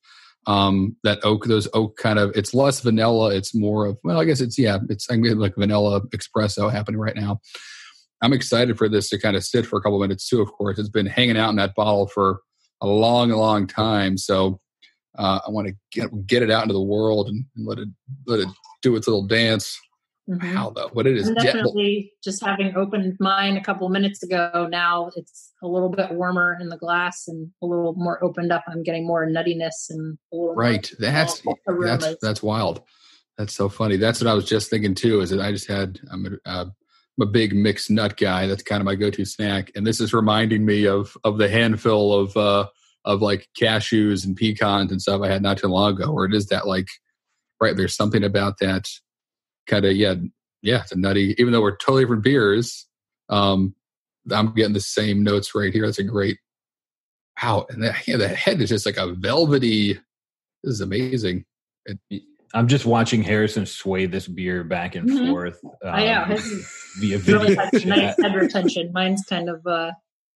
[0.47, 3.33] Um, that oak, those oak kind of, it's less vanilla.
[3.33, 7.15] It's more of, well, I guess it's, yeah, it's I'm like vanilla espresso happening right
[7.15, 7.39] now.
[8.21, 10.41] I'm excited for this to kind of sit for a couple minutes too.
[10.41, 12.41] Of course, it's been hanging out in that bottle for
[12.81, 14.17] a long, long time.
[14.17, 14.59] So
[15.17, 17.89] uh, I want to get get it out into the world and, let it
[18.27, 18.47] let it
[18.81, 19.77] do its little dance.
[20.29, 20.55] Mm-hmm.
[20.55, 21.29] Wow, though, what it is!
[21.31, 24.67] definitely, just having opened mine a couple minutes ago.
[24.69, 28.63] Now it's a little bit warmer in the glass and a little more opened up.
[28.67, 30.89] I'm getting more nuttiness and right.
[30.99, 32.83] That's that's that's wild.
[33.37, 33.97] That's so funny.
[33.97, 35.21] That's what I was just thinking too.
[35.21, 36.65] Is that I just had I'm uh,
[37.19, 38.47] I'm a big mixed nut guy.
[38.47, 39.71] That's kind of my go-to snack.
[39.75, 42.67] And this is reminding me of of the handful of uh
[43.05, 46.11] of like cashews and pecans and stuff I had not too long ago.
[46.11, 46.87] Where it is that like
[47.59, 48.87] right there's something about that
[49.67, 50.15] kind of yeah
[50.61, 51.35] yeah it's a nutty.
[51.37, 52.87] Even though we're totally different beers,
[53.29, 53.75] um,
[54.31, 55.85] I'm getting the same notes right here.
[55.85, 56.37] That's a great
[57.41, 57.65] wow.
[57.69, 59.93] And the, yeah, the head is just like a velvety.
[60.63, 61.45] This is amazing.
[61.85, 61.99] It,
[62.53, 65.31] I'm just watching Harrison sway this beer back and mm-hmm.
[65.31, 65.59] forth.
[65.83, 66.25] Um, I know.
[66.25, 68.91] His via really has nice head retention.
[68.93, 69.65] Mine's kind of.
[69.65, 69.91] uh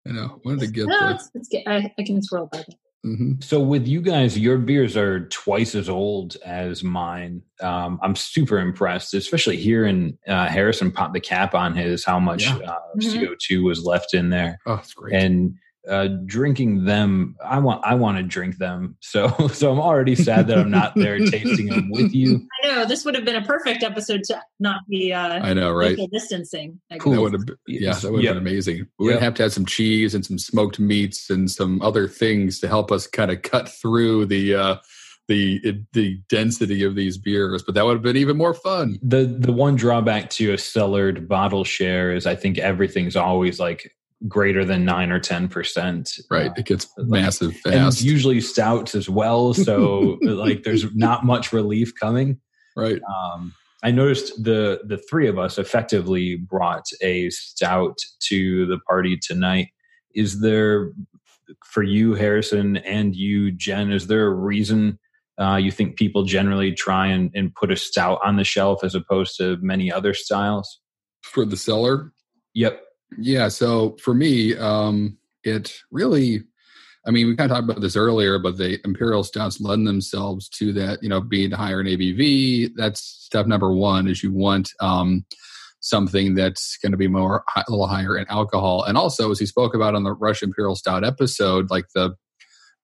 [0.07, 0.39] I know.
[0.45, 0.87] Wanted to get.
[0.87, 2.75] No, it's, it's, I, I can swirl by it.
[3.05, 3.33] Mm-hmm.
[3.41, 7.43] So with you guys, your beers are twice as old as mine.
[7.61, 12.19] Um, I'm super impressed, especially here in uh, Harrison popped the cap on his how
[12.19, 12.55] much yeah.
[12.55, 13.23] uh, mm-hmm.
[13.23, 14.57] CO2 was left in there.
[14.65, 15.13] Oh, that's great.
[15.13, 15.55] And
[15.89, 20.47] uh, drinking them i want i want to drink them so so i'm already sad
[20.47, 23.45] that i'm not there tasting them with you i know this would have been a
[23.45, 27.13] perfect episode to not be uh i know right distancing cool.
[27.13, 28.33] that would have been, yeah that would have yep.
[28.35, 29.15] been amazing we yep.
[29.15, 32.67] would have to have some cheese and some smoked meats and some other things to
[32.67, 34.75] help us kind of cut through the uh
[35.27, 38.99] the the density of these beers, but that would have been even more fun.
[39.01, 43.91] The the one drawback to a cellared bottle share is I think everything's always like
[44.27, 46.11] greater than nine or ten percent.
[46.29, 48.01] Right, uh, it gets massive fast.
[48.01, 52.39] usually stouts as well, so like there's not much relief coming.
[52.75, 53.01] Right.
[53.03, 57.97] Um, I noticed the the three of us effectively brought a stout
[58.27, 59.69] to the party tonight.
[60.13, 60.91] Is there
[61.63, 63.91] for you, Harrison, and you, Jen?
[63.91, 64.99] Is there a reason?
[65.37, 68.95] Uh, you think people generally try and, and put a stout on the shelf as
[68.95, 70.79] opposed to many other styles?
[71.21, 72.13] For the cellar?
[72.53, 72.81] Yep.
[73.17, 73.47] Yeah.
[73.47, 76.41] So for me, um, it really,
[77.07, 80.49] I mean, we kind of talked about this earlier, but the imperial stouts lend themselves
[80.49, 82.71] to that, you know, being higher in ABV.
[82.75, 85.25] That's step number one is you want um,
[85.81, 88.83] something that's going to be more a little higher in alcohol.
[88.83, 92.15] And also, as he spoke about on the Rush Imperial Stout episode, like the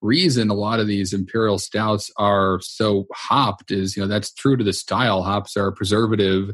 [0.01, 4.55] reason a lot of these imperial stouts are so hopped is, you know, that's true
[4.55, 5.23] to the style.
[5.23, 6.51] Hops are preservative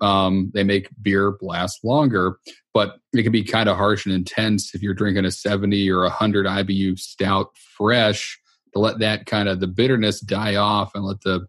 [0.00, 2.38] um, they make beer last longer,
[2.72, 6.02] but it can be kind of harsh and intense if you're drinking a 70 or
[6.02, 8.38] 100 IBU stout fresh
[8.72, 11.46] to let that kind of the bitterness die off and let the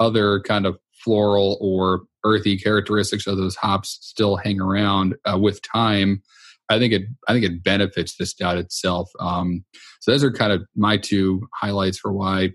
[0.00, 5.60] other kind of floral or earthy characteristics of those hops still hang around uh, with
[5.62, 6.22] time.
[6.68, 9.10] I think it I think it benefits the stout itself.
[9.20, 9.64] Um,
[10.00, 12.50] so those are kind of my two highlights for why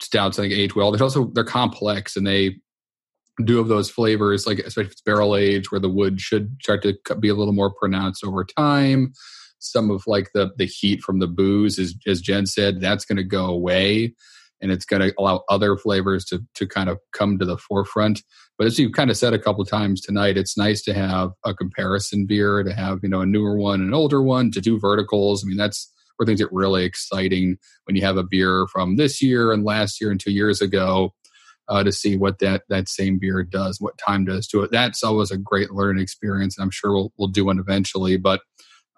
[0.00, 0.90] stouts I think age well.
[0.90, 2.56] There's also they're complex and they
[3.44, 6.82] do of those flavors, like especially if it's barrel aged, where the wood should start
[6.82, 9.12] to be a little more pronounced over time.
[9.58, 13.18] Some of like the the heat from the booze, as as Jen said, that's going
[13.18, 14.14] to go away,
[14.60, 18.22] and it's going to allow other flavors to to kind of come to the forefront.
[18.56, 21.54] But as you've kind of said a couple times tonight, it's nice to have a
[21.54, 25.44] comparison beer, to have you know a newer one, an older one, to do verticals.
[25.44, 29.22] I mean, that's where things get really exciting when you have a beer from this
[29.22, 31.14] year and last year and two years ago
[31.70, 34.72] uh, to see what that that same beer does, what time does to it.
[34.72, 38.16] That's always a great learning experience, and I'm sure we'll we'll do one eventually.
[38.16, 38.40] But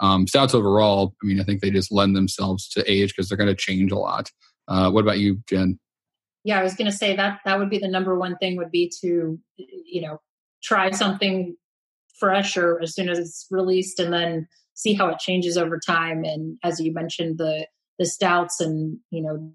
[0.00, 3.38] um, stouts overall, I mean, I think they just lend themselves to age because they're
[3.38, 4.30] going to change a lot.
[4.66, 5.78] Uh, what about you, Jen?
[6.44, 8.72] Yeah, I was going to say that that would be the number one thing would
[8.72, 10.18] be to you know
[10.64, 11.54] try something
[12.18, 16.24] fresh or as soon as it's released, and then see how it changes over time.
[16.24, 17.66] And as you mentioned, the
[17.98, 19.52] the stouts and you know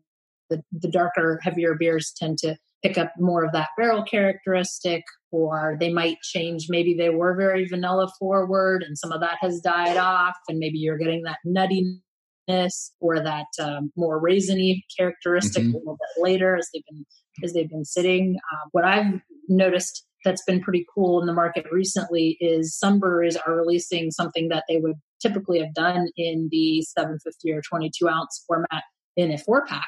[0.52, 5.78] the the darker, heavier beers tend to pick up more of that barrel characteristic, or
[5.80, 6.68] they might change.
[6.70, 10.78] Maybe they were very vanilla forward and some of that has died off, and maybe
[10.78, 15.76] you're getting that nuttiness or that um, more raisiny characteristic mm-hmm.
[15.76, 17.06] a little bit later as they've been
[17.44, 18.38] as they've been sitting.
[18.54, 23.38] Uh, what I've noticed that's been pretty cool in the market recently is some breweries
[23.38, 28.44] are releasing something that they would typically have done in the 750 or 22 ounce
[28.48, 28.84] format
[29.16, 29.88] in a four pack.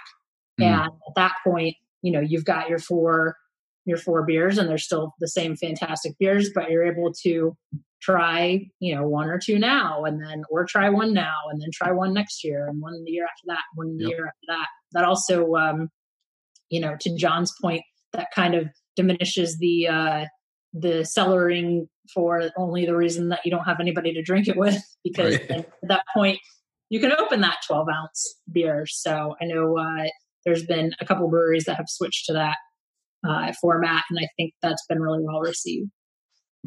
[0.59, 0.65] Mm.
[0.65, 3.35] And at that point, you know you've got your four
[3.85, 7.55] your four beers and they're still the same fantastic beers but you're able to
[8.01, 11.69] try you know one or two now and then or try one now and then
[11.73, 14.09] try one next year and one the year after that one yep.
[14.09, 15.89] year after that that also um
[16.69, 17.81] you know to john's point
[18.13, 20.25] that kind of diminishes the uh
[20.73, 24.81] the cellaring for only the reason that you don't have anybody to drink it with
[25.03, 25.51] because right.
[25.51, 26.39] at that point
[26.89, 30.07] you can open that 12 ounce beer so i know uh
[30.49, 32.55] there's been a couple breweries that have switched to that
[33.27, 35.91] uh, format, and I think that's been really well received.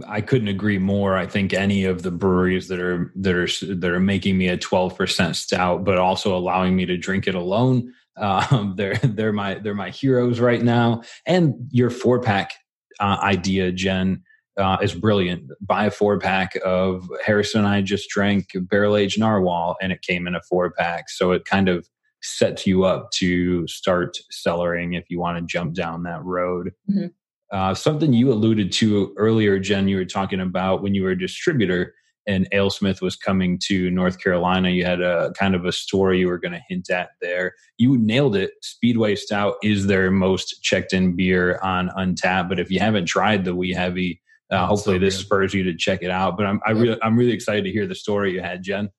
[0.07, 1.17] I couldn't agree more.
[1.17, 4.57] I think any of the breweries that are that are that are making me a
[4.57, 9.55] twelve percent stout, but also allowing me to drink it alone, um, they're they're my
[9.55, 11.03] they're my heroes right now.
[11.27, 12.53] And your four pack
[13.01, 14.23] uh, idea, Jen,
[14.57, 15.51] uh, is brilliant.
[15.61, 20.03] Buy a four pack of Harrison and I just drank barrel aged narwhal, and it
[20.03, 21.87] came in a four pack, so it kind of
[22.23, 26.73] sets you up to start cellaring if you want to jump down that road.
[26.91, 27.07] Mm-hmm.
[27.53, 31.19] Uh, something you alluded to earlier, Jen, you were talking about when you were a
[31.19, 31.95] distributor
[32.27, 34.71] and AleSmith was coming to North Carolina.
[34.71, 37.55] You had a kind of a story you were going to hint at there.
[37.79, 38.53] You nailed it.
[38.63, 42.49] Speedway Stout is their most checked in beer on Untappd.
[42.49, 44.21] But if you haven't tried the Wee Heavy,
[44.51, 46.37] uh, hopefully so this spurs you to check it out.
[46.37, 48.91] But I'm I really I'm really excited to hear the story you had, Jen.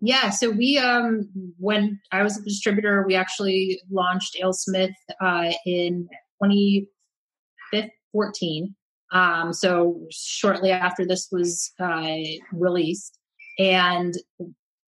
[0.00, 6.08] Yeah, so we um when I was a distributor, we actually launched AleSmith uh, in
[6.42, 8.74] 2014.
[9.10, 12.14] Um, so shortly after this was uh,
[12.52, 13.18] released,
[13.58, 14.14] and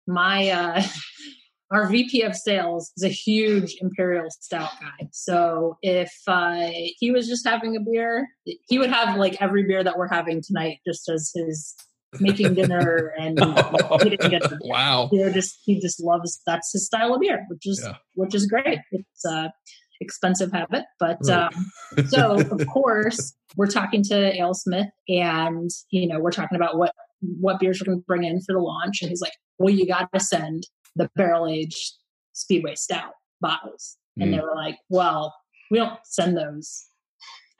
[0.07, 0.83] my uh,
[1.71, 5.09] our VP of sales is a huge imperial stout guy.
[5.13, 6.69] So if uh,
[6.99, 10.43] he was just having a beer, he would have like every beer that we're having
[10.43, 11.75] tonight, just as his
[12.21, 13.37] making dinner and
[14.21, 14.59] dinner.
[14.63, 15.09] Wow.
[15.13, 17.97] You know, just he just loves that's his style of beer, which is yeah.
[18.15, 18.79] which is great.
[18.93, 19.53] It's a
[20.01, 21.53] expensive habit, but right.
[21.53, 26.93] um, so of course we're talking to AleSmith, and you know we're talking about what
[27.41, 29.87] what beers we're going to bring in for the launch, and he's like, "Well, you
[29.87, 30.65] got to send
[30.97, 31.95] the barrel aged
[32.33, 34.25] Speedway Stout bottles," mm.
[34.25, 35.35] and they were like, "Well,
[35.71, 36.87] we don't send those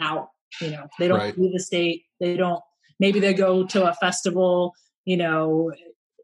[0.01, 0.29] out.
[0.61, 1.39] You know, they don't right.
[1.39, 2.05] leave the state.
[2.21, 2.63] They don't
[2.99, 5.73] maybe they go to a festival, you know,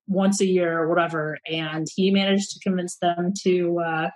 [0.07, 1.39] once a year or whatever.
[1.51, 4.11] And he managed to convince them to uh,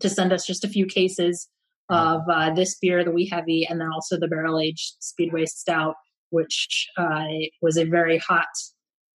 [0.00, 1.48] to send us just a few cases
[1.88, 5.94] of uh, this beer, the Wee Heavy, and then also the barrel aged Speedway Stout,
[6.30, 7.26] which uh,
[7.62, 8.46] was a very hot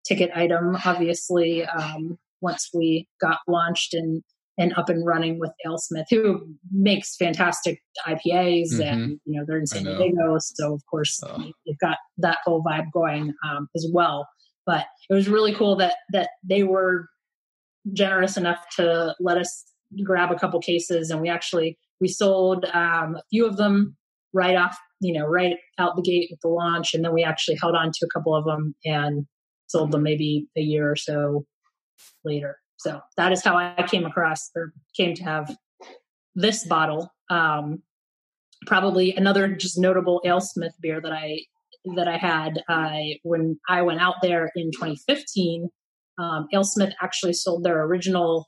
[0.05, 0.77] ticket item.
[0.85, 4.23] Obviously, um, once we got launched and
[4.57, 8.81] and up and running with AleSmith, who makes fantastic IPAs, mm-hmm.
[8.81, 11.51] and you know they're in San Diego, so of course oh.
[11.65, 14.27] you've got that whole vibe going um, as well.
[14.65, 17.07] But it was really cool that that they were
[17.93, 19.65] generous enough to let us
[20.03, 23.95] grab a couple cases, and we actually we sold um, a few of them
[24.33, 26.93] right off, you know, right out the gate with the launch.
[26.93, 29.25] And then we actually held on to a couple of them and
[29.67, 31.45] sold them maybe a year or so
[32.23, 32.57] later.
[32.81, 35.55] So that is how I came across or came to have
[36.35, 37.11] this bottle.
[37.29, 37.83] Um,
[38.65, 41.41] probably another just notable AleSmith beer that I
[41.95, 45.69] that I had uh, when I went out there in 2015.
[46.19, 48.47] Um, AleSmith actually sold their original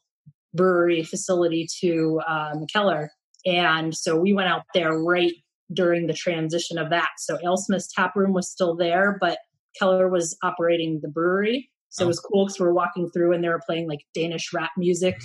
[0.53, 3.09] brewery facility to uh, Mikkeller,
[3.45, 5.33] and so we went out there right
[5.73, 7.09] during the transition of that.
[7.17, 9.37] So AleSmith's tap room was still there, but
[9.79, 11.69] Keller was operating the brewery.
[11.93, 14.51] So it was cool because we were walking through and they were playing like Danish
[14.51, 15.15] rap music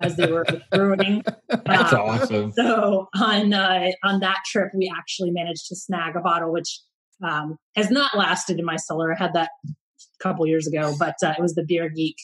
[0.00, 1.22] as they were brewing.
[1.48, 2.52] That's Um, awesome.
[2.52, 6.80] So on uh, on that trip, we actually managed to snag a bottle, which
[7.22, 9.12] um, has not lasted in my cellar.
[9.14, 12.16] I had that a couple years ago, but uh, it was the Beer Geek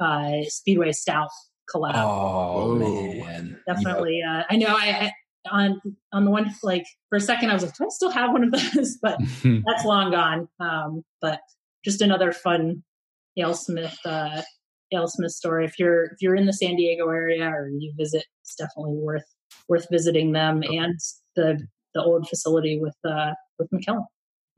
[0.00, 1.28] uh, Speedway Stout
[1.72, 1.92] collab.
[1.96, 4.68] Oh man, Definitely, uh, I know.
[4.74, 5.12] I, I
[5.52, 5.80] on
[6.14, 8.44] on the one like for a second, I was like, do I still have one
[8.44, 8.96] of those?
[9.02, 9.18] But
[9.66, 10.48] that's long gone.
[10.60, 11.40] Um, but
[11.84, 12.82] just another fun
[13.38, 14.42] AleSmith uh,
[14.92, 15.64] AleSmith story.
[15.64, 19.24] If you're if you're in the San Diego area or you visit, it's definitely worth
[19.68, 20.98] worth visiting them and
[21.36, 24.04] the the old facility with uh, with Mikkeller.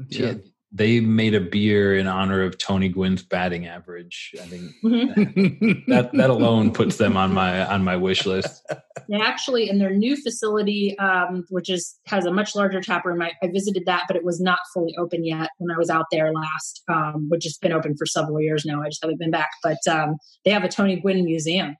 [0.09, 0.35] Yeah,
[0.73, 4.35] they made a beer in honor of Tony Gwynn's batting average.
[4.41, 5.87] I think Mhm.
[5.87, 8.63] that that alone puts them on my on my wish list.
[9.09, 13.23] They actually in their new facility, um, which is has a much larger tap room.
[13.23, 16.07] I, I visited that, but it was not fully open yet when I was out
[16.11, 18.83] there last, um, which has been open for several years now.
[18.83, 21.77] I just haven't been back, but um, they have a Tony Gwynn museum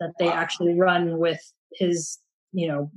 [0.00, 1.40] that they actually run with
[1.72, 2.18] his,
[2.52, 2.90] you know,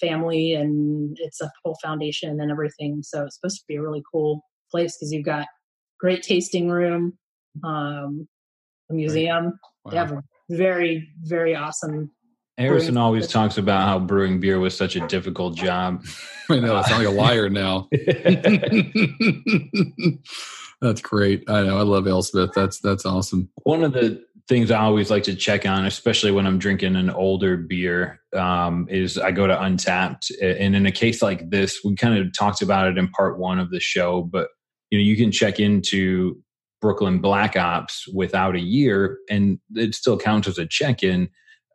[0.00, 3.02] family, and it's a whole foundation and everything.
[3.02, 5.46] So it's supposed to be a really cool place because you've got
[5.98, 7.18] great tasting room,
[7.64, 8.28] um,
[8.90, 9.58] a museum.
[9.90, 12.10] They have a very very awesome
[12.60, 16.04] Harrison always talks about how brewing beer was such a difficult job.
[16.50, 16.76] I know.
[16.76, 17.88] I sound like a liar now.
[20.82, 21.42] that's great.
[21.48, 21.78] I know.
[21.78, 22.52] I love AleSmith.
[22.52, 23.48] That's that's awesome.
[23.62, 27.08] One of the things I always like to check on, especially when I'm drinking an
[27.08, 30.30] older beer, um, is I go to Untappd.
[30.42, 33.58] And in a case like this, we kind of talked about it in part one
[33.58, 34.48] of the show, but
[34.90, 36.40] you know, you can check into
[36.80, 41.28] Brooklyn Black Ops without a year, and it still counts as a check-in.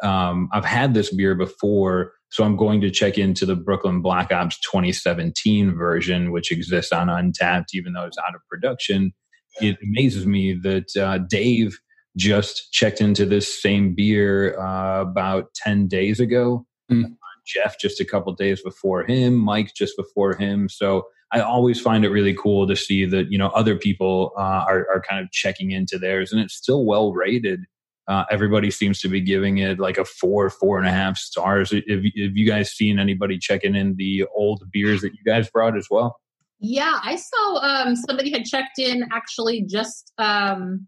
[0.04, 4.32] Um, I've had this beer before, so I'm going to check into the Brooklyn Black
[4.32, 9.14] Ops 2017 version, which exists on Untappd, even though it's out of production.
[9.62, 11.80] It amazes me that uh, Dave
[12.18, 16.66] just checked into this same beer uh, about 10 days ago.
[16.92, 17.16] Mm.
[17.46, 20.68] Jeff just a couple days before him, Mike just before him.
[20.68, 21.04] So
[21.36, 24.88] I always find it really cool to see that you know other people uh, are
[24.94, 27.62] are kind of checking into theirs, and it's still well rated.
[28.08, 31.72] Uh, everybody seems to be giving it like a four, four and a half stars.
[31.72, 35.76] Have, have you guys seen anybody checking in the old beers that you guys brought
[35.76, 36.16] as well?
[36.60, 40.88] Yeah, I saw um, somebody had checked in actually just um,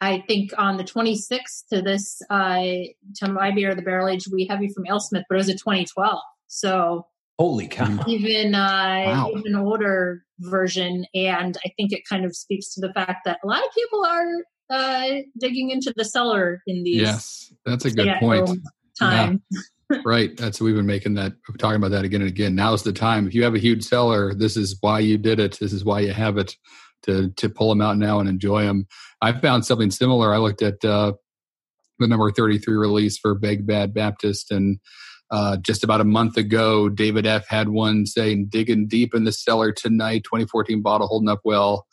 [0.00, 2.62] I think on the 26th to this uh,
[3.16, 6.18] to my beer, the barrel age Wee Heavy from AleSmith, but it was a 2012.
[6.48, 7.06] So
[7.38, 7.98] Holy cow!
[8.06, 9.30] even uh, Wow.
[9.36, 13.46] even older version, and I think it kind of speaks to the fact that a
[13.46, 14.32] lot of people are
[14.70, 18.48] uh, digging into the cellar in these Yes, that's a good point.
[18.98, 19.42] time.
[20.04, 20.36] right.
[20.36, 22.54] That's we've been making that talking about that again and again.
[22.54, 23.26] Now's the time.
[23.28, 25.58] If you have a huge cellar, this is why you did it.
[25.60, 26.56] This is why you have it
[27.02, 28.86] to to pull them out now and enjoy them.
[29.20, 30.34] I found something similar.
[30.34, 31.12] I looked at uh,
[31.98, 34.80] the number 33 release for Big Bad Baptist and
[35.30, 39.32] uh, just about a month ago, David F had one saying digging deep in the
[39.32, 41.86] cellar tonight, 2014 bottle holding up well,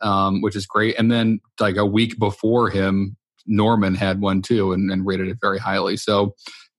[0.00, 0.98] um, which is great.
[0.98, 3.16] And then like a week before him,
[3.46, 5.96] Norman had one too and, and rated it very highly.
[5.96, 6.34] So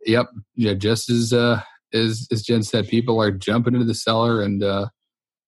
[0.05, 0.27] Yep.
[0.55, 0.73] Yeah.
[0.73, 1.61] Just as uh,
[1.93, 4.87] as as Jen said, people are jumping into the cellar, and uh,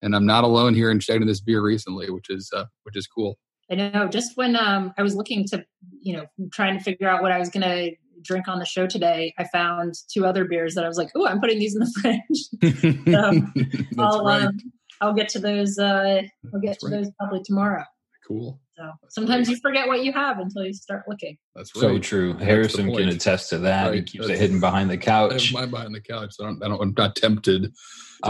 [0.01, 3.07] and I'm not alone here in checking this beer recently, which is uh, which is
[3.07, 3.38] cool.
[3.71, 4.07] I know.
[4.07, 5.63] Just when um, I was looking to,
[6.01, 8.88] you know, trying to figure out what I was going to drink on the show
[8.88, 11.80] today, I found two other beers that I was like, "Oh, I'm putting these in
[11.81, 14.43] the fridge." That's I'll right.
[14.43, 14.57] um,
[15.02, 15.77] I'll get to those.
[15.80, 16.22] Uh,
[16.53, 17.03] I'll get That's to right.
[17.03, 17.84] those probably tomorrow.
[18.27, 18.60] cool.
[18.77, 21.38] So sometimes you forget what you have until you start looking.
[21.56, 22.34] That's So true.
[22.34, 23.93] That's Harrison can attest to that.
[23.93, 24.06] He Right.
[24.07, 25.53] keeps it That's- hidden behind the I have couch.
[25.53, 26.30] mine behind the couch.
[26.31, 27.72] So I don't, I don't, I'm not tempted to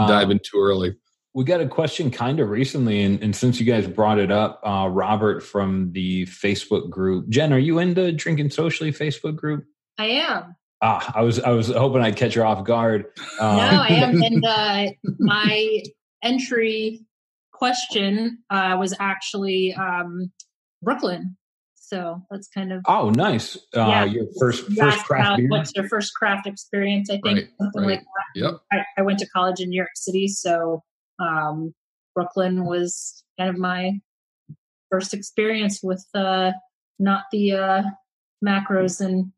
[0.02, 0.94] Um, dive in too early.
[1.32, 4.60] We got a question kind of recently, and, and since you guys brought it up,
[4.62, 7.30] uh, Robert from the Facebook group.
[7.30, 9.64] Jen, are you in the Drinking Socially Facebook group?
[9.98, 10.56] I am.
[10.80, 13.06] Ah, I was I was hoping I'd catch her off guard.
[13.38, 14.22] Um, no, I am.
[14.22, 14.86] And uh,
[15.20, 15.82] my
[16.22, 17.06] entry
[17.52, 20.32] question uh, was actually um,
[20.82, 21.36] Brooklyn.
[21.76, 23.56] So that's kind of oh nice.
[23.76, 24.04] Uh, Yeah.
[24.04, 25.48] Your first You first craft beer.
[25.50, 27.10] What's your first craft experience?
[27.10, 27.90] I think Right, something right.
[27.90, 28.40] like that.
[28.40, 28.54] Yep.
[28.72, 30.82] I, I went to college in New York City, so
[31.20, 31.74] um,
[32.14, 34.00] Brooklyn was kind of my
[34.90, 36.52] first experience with uh,
[36.98, 37.82] not the uh,
[38.44, 39.32] macros and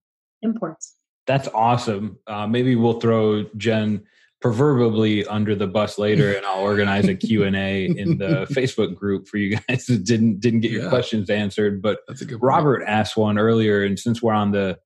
[0.45, 0.95] imports.
[1.27, 2.19] That's awesome.
[2.27, 4.05] Uh, maybe we'll throw Jen
[4.43, 8.95] proverbially under the bus later, and I'll organize a Q and A in the Facebook
[8.95, 10.89] group for you guys that didn't didn't get your Yeah.
[10.91, 11.81] questions answered.
[11.81, 12.43] But That's a good point.
[12.43, 14.79] Robert asked one earlier, and since we're on the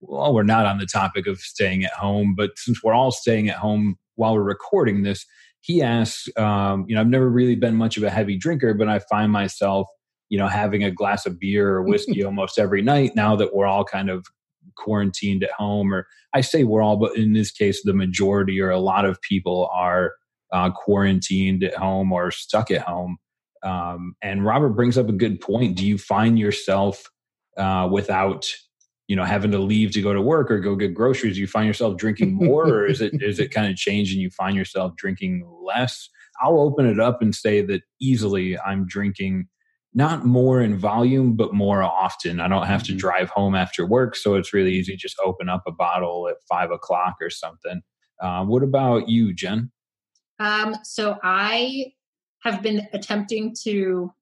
[0.00, 3.48] well, we're not on the topic of staying at home, but since we're all staying
[3.48, 5.24] at home while we're recording this,
[5.60, 8.88] he asks, um, you know, I've never really been much of a heavy drinker, but
[8.88, 9.86] I find myself,
[10.28, 13.66] you know, having a glass of beer or whiskey almost every night now that we're
[13.66, 14.26] all kind of
[14.76, 15.92] quarantined at home.
[15.92, 19.20] Or I say we're all, but in this case, the majority or a lot of
[19.22, 20.12] people are
[20.52, 23.16] uh, quarantined at home or stuck at home.
[23.62, 25.76] Um, and Robert brings up a good point.
[25.76, 27.04] Do you find yourself
[27.56, 28.46] uh, without
[29.08, 31.34] you know having to leave to go to work or go get groceries?
[31.34, 34.20] Do you find yourself drinking more, or is it is it kind of changed and
[34.20, 36.08] you find yourself drinking less?
[36.42, 39.48] I'll open it up and say that easily I'm drinking
[39.94, 42.40] not more in volume, but more often.
[42.40, 42.98] I don't have to Mhm.
[42.98, 46.36] drive home after work, so it's really easy to just open up a bottle at
[46.48, 47.82] five o'clock or something.
[48.20, 49.70] Uh, what about you, Jen?
[50.38, 51.92] Um, so I
[52.42, 54.12] have been attempting to.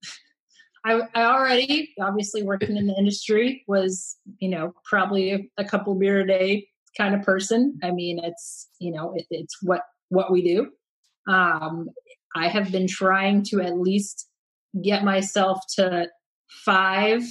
[0.85, 5.95] I, I already, obviously, working in the industry, was you know probably a, a couple
[5.95, 7.79] beer a day kind of person.
[7.83, 10.71] I mean, it's you know it, it's what what we do.
[11.33, 11.91] Um,
[12.35, 14.30] I have been trying to at least
[14.83, 16.09] get myself to
[16.65, 17.23] five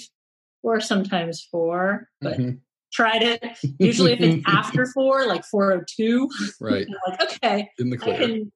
[0.63, 2.59] or sometimes four, but Mhm.
[2.91, 3.43] tried it.
[3.79, 6.29] Usually, if it's after four, like four o two,
[6.59, 6.87] Right.
[7.07, 8.51] Like okay, In the I can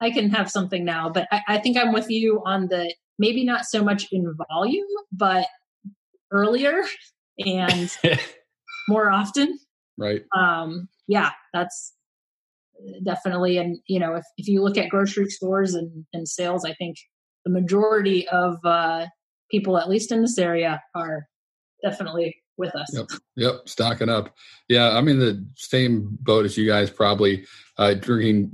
[0.00, 3.44] I can have something now, but I, I think I'm with you on the maybe
[3.44, 5.46] not so much in volume, but
[6.32, 6.82] earlier
[7.38, 7.88] and
[8.88, 9.58] more often.
[9.96, 10.24] Right.
[10.34, 11.92] Um, yeah, that's
[13.04, 13.58] definitely.
[13.58, 16.96] And you know, if if you look at grocery stores and, and sales, I think
[17.44, 19.06] the majority of uh,
[19.50, 21.26] people, at least in this area, are
[21.82, 22.88] definitely with us.
[22.92, 23.06] Yep.
[23.36, 23.54] Yep.
[23.66, 24.34] Stocking up.
[24.68, 24.96] Yeah.
[24.96, 27.44] I'm in the same boat as you guys, probably
[27.78, 28.50] uh, drinking,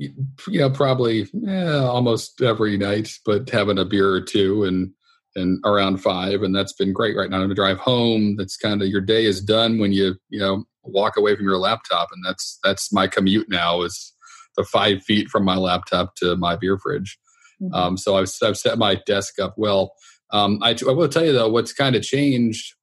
[0.48, 4.92] you know, probably eh, almost every night, but having a beer or two and,
[5.36, 6.42] and around five.
[6.42, 7.46] And that's been great right now.
[7.46, 11.16] To drive home, that's kind of your day is done when you, you know, walk
[11.16, 12.08] away from your laptop.
[12.12, 14.14] And that's, that's my commute now is
[14.56, 17.18] the five feet from my laptop to my beer fridge.
[17.60, 17.74] Mhm.
[17.74, 19.92] Um, so I've, I've set my desk up well.
[20.30, 22.74] Um, I, I will tell you though, what's kind of changed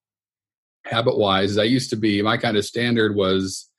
[0.85, 3.69] habit wise is I used to be, my kind of standard was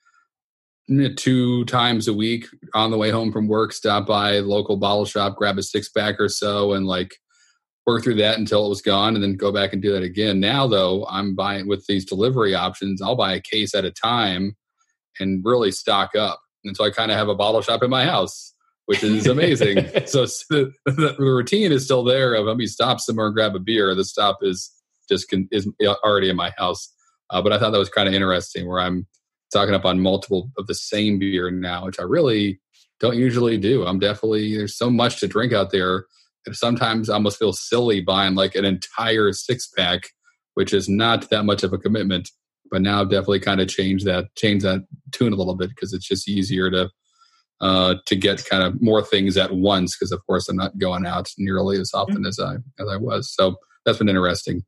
[0.90, 5.05] mm, two times a week on the way home from work, stop by local bottle
[5.05, 7.16] shop, grab a six pack or so and like
[7.86, 10.40] work through that until it was gone and then go back and do that again.
[10.40, 14.56] Now though, I'm buying with these delivery options, I'll buy a case at a time
[15.20, 16.40] and really stock up.
[16.64, 18.55] And so I kind of have a bottle shop in my house,
[18.87, 19.79] which is amazing.
[20.07, 23.61] so the, the routine is still there of let me stop somewhere and grab a
[23.61, 23.95] beer.
[23.95, 24.73] The stop is
[25.09, 26.93] just con- is already in my house.
[27.31, 29.07] Uh, but I thought that was kind of interesting where I'm
[29.53, 32.61] talking up on multiple of the same beer now, which I really
[33.01, 33.85] don't usually do.
[33.87, 36.07] I'm definitely there's so much to drink out there.
[36.47, 40.11] And sometimes I almost feel silly buying like an entire six pack,
[40.55, 42.31] which is not that much of a commitment.
[42.71, 45.93] But now I've definitely kind of changed that, changed that tune a little bit because
[45.93, 46.91] it's just easier to
[47.61, 49.97] uh, to get kind of more things at once.
[49.97, 53.33] Because of course I'm not going out nearly as often as I as I was.
[53.33, 54.65] So that's been interesting.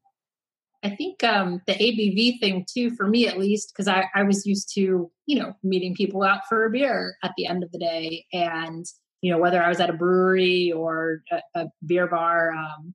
[0.85, 4.47] I think um, the ABV thing too, for me at least, because I, I was
[4.47, 7.79] used to, you know, meeting people out for a beer at the end of the
[7.79, 8.27] day.
[8.33, 8.87] And,
[9.21, 12.95] you know, whether I was at a brewery or a, a beer bar, um,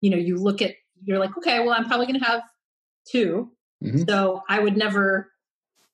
[0.00, 2.42] you know, you look at, you're like, okay, well, I'm probably going to have
[3.12, 3.48] 2
[3.82, 4.08] Mhm.
[4.08, 5.30] So I would never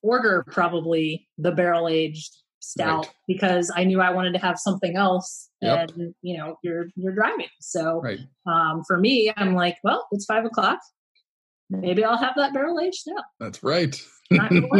[0.02, 3.14] order probably the barrel aged stout Right.
[3.28, 5.48] because I knew I wanted to have something else.
[5.62, 5.90] Yep.
[5.96, 7.48] And, you know, you're, you're driving.
[7.60, 8.20] So Right.
[8.46, 10.78] um, for me, I'm like, well, it's five o'clock.
[11.70, 13.24] Maybe I'll have that barrel aged stout.
[13.40, 14.00] That's right.
[14.30, 14.52] Not.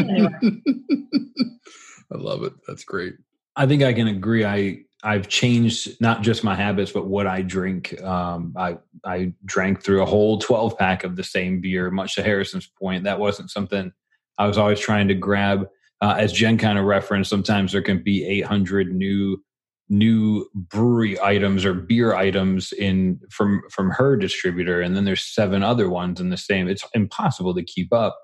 [2.12, 2.52] I love it.
[2.66, 3.14] That's great.
[3.56, 4.44] I think I can agree.
[4.44, 8.00] I I've changed not just my habits, but what I drink.
[8.02, 11.90] Um, I I drank through a whole twelve pack of the same beer.
[11.90, 13.92] Much to Harrison's point, that wasn't something
[14.38, 15.68] I was always trying to grab.
[16.00, 19.42] Uh, as Jen kind of referenced, sometimes there can be eight hundred new
[19.88, 25.62] new brewery items or beer items in from from her distributor, and then there's seven
[25.62, 26.68] other ones in the same.
[26.68, 28.18] It's impossible to keep up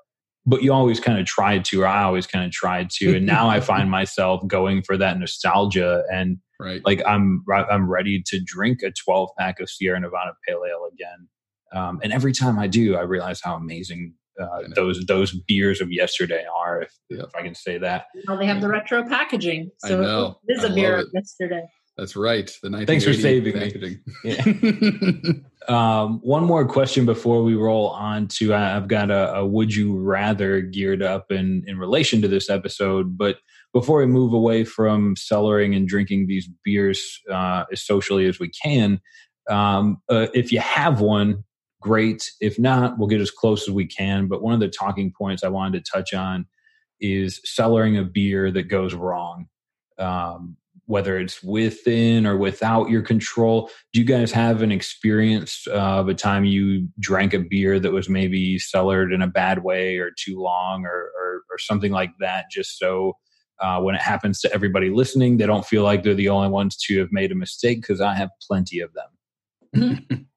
[0.45, 3.25] but you always kind of tried to, or I always kind of tried to, and
[3.27, 6.81] now I find myself going for that nostalgia, and Right.
[6.85, 11.29] like I'm I'm ready to drink a 12 pack of Sierra Nevada Pale Ale again.
[11.73, 15.93] Um, and every time I do, I realize how amazing uh, those those beers of
[15.93, 18.07] yesterday are, if, if I can say that.
[18.27, 20.39] Well, they have the retro packaging, so I know.
[20.49, 21.65] it is a I beer of yesterday.
[21.99, 22.47] That's right.
[22.63, 24.01] The Thanks for 1980 saving me.
[24.25, 25.45] packaging.
[25.69, 29.73] Um, one more question before we roll on to I- I've got a, a would
[29.73, 33.37] you rather geared up in in relation to this episode, but
[33.73, 38.49] before we move away from cellaring and drinking these beers uh, as socially as we
[38.49, 39.01] can,
[39.49, 41.45] um, uh, if you have one,
[41.83, 42.31] great.
[42.41, 44.29] If not, we'll get as close as we can.
[44.29, 46.47] But one of the talking points I wanted to touch on
[47.01, 49.49] is cellaring a beer that goes wrong.
[49.99, 50.57] Um,
[50.87, 53.71] whether it's within or without your control.
[53.93, 58.09] Do you guys have an experience of a time you drank a beer that was
[58.09, 62.51] maybe cellared in a bad way or too long or, or, or something like that?
[62.51, 63.17] Just so
[63.61, 66.77] uh, when it happens to everybody listening, they don't feel like they're the only ones
[66.77, 70.29] to have made a mistake because I have plenty of them.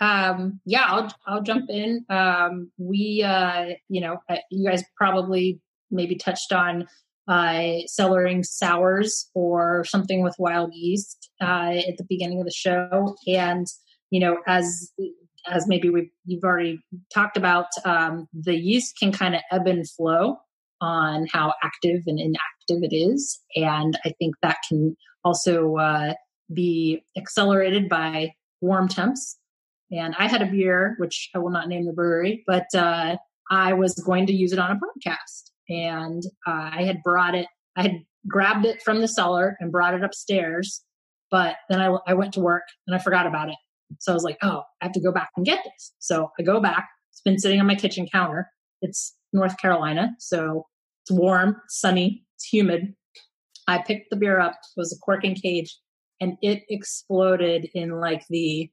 [0.00, 2.04] Um, yeah, I'll I'll jump in.
[2.08, 4.18] Um, we, uh, you know,
[4.50, 5.60] you guys probably
[5.90, 6.86] maybe touched on
[7.28, 13.16] uh, cellaring sours or something with wild yeast uh, at the beginning of the show,
[13.26, 13.66] and
[14.10, 14.92] you know, as
[15.48, 16.80] as maybe we you've already
[17.12, 20.38] talked about, um, the yeast can kind of ebb and flow
[20.80, 26.14] on how active and inactive it is, and I think that can also uh,
[26.52, 29.38] be accelerated by warm temps
[29.94, 33.16] and I had a beer, which I will not name the brewery, but uh,
[33.50, 35.50] I was going to use it on a podcast.
[35.68, 37.46] And uh, I had brought it,
[37.76, 40.82] I had grabbed it from the cellar and brought it upstairs.
[41.30, 43.56] But then I, I went to work and I forgot about it.
[44.00, 45.92] So I was like, oh, I have to go back and get this.
[45.98, 46.88] So I go back.
[47.12, 48.50] It's been sitting on my kitchen counter.
[48.82, 50.10] It's North Carolina.
[50.18, 50.66] So
[51.02, 52.94] it's warm, sunny, it's humid.
[53.68, 54.52] I picked the beer up.
[54.52, 55.76] It was a cork and cage
[56.20, 58.70] and it exploded in like the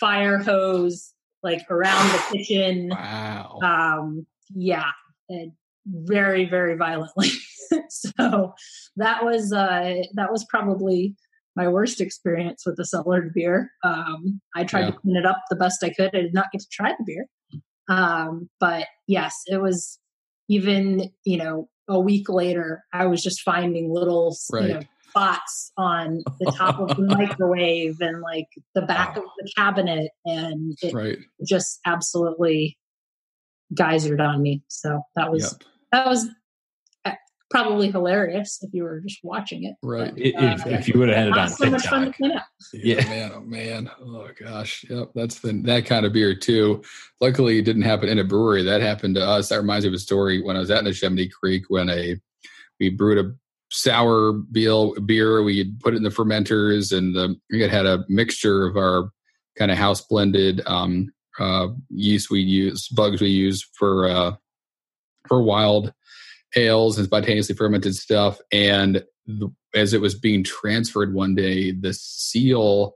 [0.00, 1.12] fire hose
[1.42, 3.58] like around the kitchen wow.
[3.62, 4.90] um yeah
[5.28, 5.52] and
[5.86, 7.28] very very violently
[7.88, 8.54] so
[8.96, 11.14] that was uh that was probably
[11.56, 14.86] my worst experience with the cellared beer um i tried Yeah.
[14.92, 17.04] to clean it up the best i could i did not get to try the
[17.04, 17.26] beer
[17.88, 19.98] um but yes it was
[20.48, 24.88] even you know a week later i was just finding little you know Right.
[25.14, 29.22] Spots on the top of the microwave and like the back Wow.
[29.22, 31.18] of the cabinet and it Right.
[31.46, 32.76] just absolutely
[33.72, 34.62] geysered on me.
[34.68, 35.62] So that was Yep.
[35.92, 36.26] that was
[37.04, 37.12] uh,
[37.48, 39.76] probably hilarious if you were just watching it.
[39.84, 40.12] Right.
[40.12, 42.16] But, If, uh, if you would have had it on so much fun to TikTok.
[42.16, 42.46] clean up.
[42.72, 43.04] Yeah.
[43.08, 45.10] man, oh man, oh gosh, yep.
[45.14, 46.82] That's the that kind of beer too.
[47.20, 48.64] Luckily, it didn't happen in a brewery.
[48.64, 49.48] That happened to us.
[49.50, 52.20] That reminds me of a story when I was at Neshaminy Creek when a
[52.80, 53.32] we brewed a
[53.74, 55.42] sour beer.
[55.42, 59.10] We put it in the fermenters, and the had had a mixture of our
[59.58, 64.32] kind of house blended um, uh, yeast we use, bugs we use for uh,
[65.28, 65.92] for wild
[66.56, 71.92] ales and spontaneously fermented stuff, and the, as it was being transferred one day, the
[71.92, 72.94] seal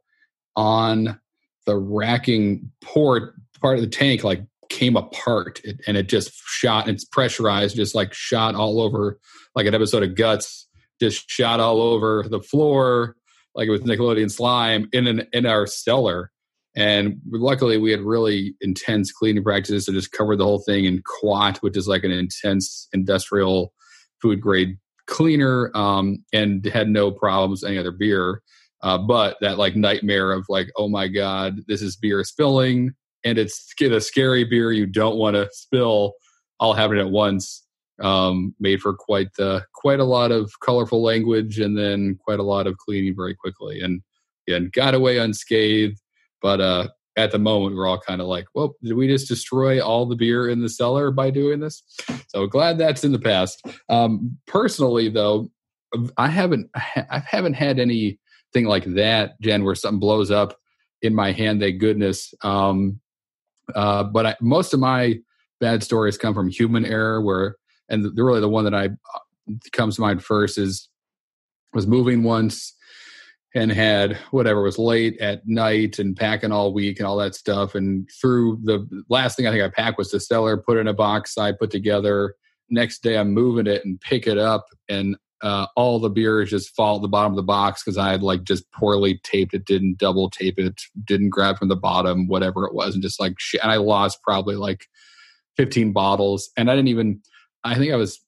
[0.54, 1.18] on
[1.66, 6.88] the racking port part of the tank like came apart it, and it just shot
[6.88, 9.18] it's pressurized just like shot all over
[9.56, 10.67] like an episode of guts
[11.00, 13.16] just shot all over the floor
[13.54, 16.30] like it was nickelodeon slime in an in our cellar
[16.76, 21.02] and luckily we had really intense cleaning practices so just covered the whole thing in
[21.04, 23.72] quat which is like an intense industrial
[24.20, 24.76] food grade
[25.08, 28.42] cleaner um, and had no problems any other beer.
[28.82, 32.92] Uh, but that like nightmare of like, oh my god, this is beer spilling,
[33.24, 36.12] and it's a scary beer you don't want to spill,
[36.60, 37.64] all happening at once.
[38.00, 39.28] Um, made for quite
[39.74, 43.80] quite a lot of colorful language, and then quite a lot of cleaning very quickly,
[43.80, 44.02] and
[44.46, 46.00] and got away unscathed.
[46.40, 49.80] But uh, at the moment, we're all kind of like, well, did we just destroy
[49.84, 51.82] all the beer in the cellar by doing this?
[52.28, 53.60] So glad that's in the past.
[53.88, 55.50] Um, personally, though,
[56.16, 58.18] I haven't I haven't had anything
[58.64, 60.56] like that, Jen, where something blows up
[61.02, 61.60] in my hand.
[61.60, 62.32] Thank goodness.
[62.42, 63.00] Um,
[63.74, 65.18] uh, but I, most of my
[65.60, 67.56] bad stories come from human error, where
[67.88, 70.88] and the, really the one that I uh, comes to mind first is
[71.72, 72.74] was moving once
[73.54, 77.74] and had whatever was late at night and packing all week and all that stuff.
[77.74, 80.94] And through the last thing I think I packed was the cellar, put in a
[80.94, 82.34] box I put together.
[82.70, 86.74] Next day I'm moving it and pick it up and uh, all the beers just
[86.74, 89.64] fall at the bottom of the box because I had like just poorly taped it,
[89.64, 93.34] didn't double tape it, didn't grab from the bottom, whatever it was, and just like
[93.38, 93.62] shit.
[93.62, 94.86] And I lost probably like
[95.56, 96.50] 15 bottles.
[96.56, 97.22] And I didn't even,
[97.68, 98.20] I think I was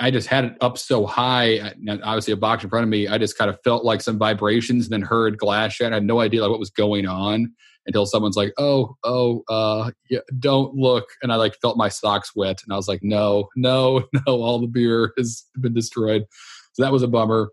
[0.00, 1.72] I just had it up so high.
[1.88, 3.08] Obviously, a box in front of me.
[3.08, 5.94] I just kind of felt like some vibrations, and then heard glass shatter.
[5.94, 7.52] I had no idea like what was going on
[7.86, 12.30] until someone's like, "Oh, oh, uh, yeah, don't look." And I like felt my socks
[12.36, 14.40] wet, and I was like, "No, no, no!
[14.40, 16.24] All the beer has been destroyed."
[16.74, 17.50] So that was a bummer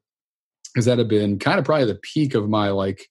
[0.74, 3.08] because that had been kind of probably the peak of my like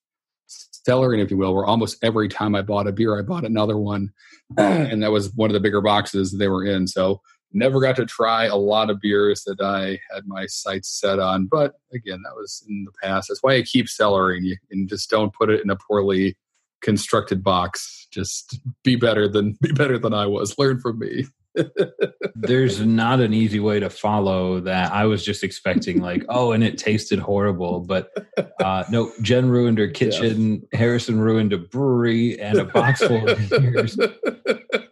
[0.86, 3.78] cellaring, if you will, where almost every time I bought a beer, I bought another
[3.78, 4.10] one,
[4.59, 6.86] and that was one of the bigger boxes they were in.
[6.86, 7.20] So
[7.55, 11.47] never got to try a lot of beers that I had my sights set on.
[11.47, 13.28] But again, that was in the past.
[13.28, 16.36] That's why I keep cellaring and just don't put it in a poorly
[16.82, 18.06] constructed box.
[18.10, 20.59] Just be better than be better than I was.
[20.59, 21.26] Learn from me.
[22.35, 24.93] There's not an easy way to follow that.
[24.93, 28.10] I was just expecting like, oh, and it tasted horrible, but
[28.60, 29.12] uh, no.
[29.22, 30.66] Jen ruined her kitchen.
[30.72, 30.78] Yeah.
[30.78, 33.98] Harrison ruined a brewery and a box full of beers.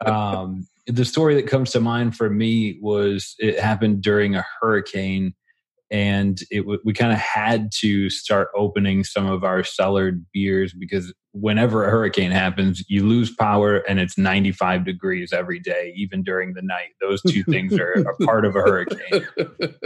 [0.04, 5.34] Um, the story that comes to mind for me was it happened during a hurricane
[5.92, 11.12] and it we kind of had to start opening some of our cellared beers because
[11.32, 16.54] whenever a hurricane happens you lose power and it's 95 degrees every day even during
[16.54, 16.90] the night.
[17.00, 19.26] Those two things are, a part of a hurricane.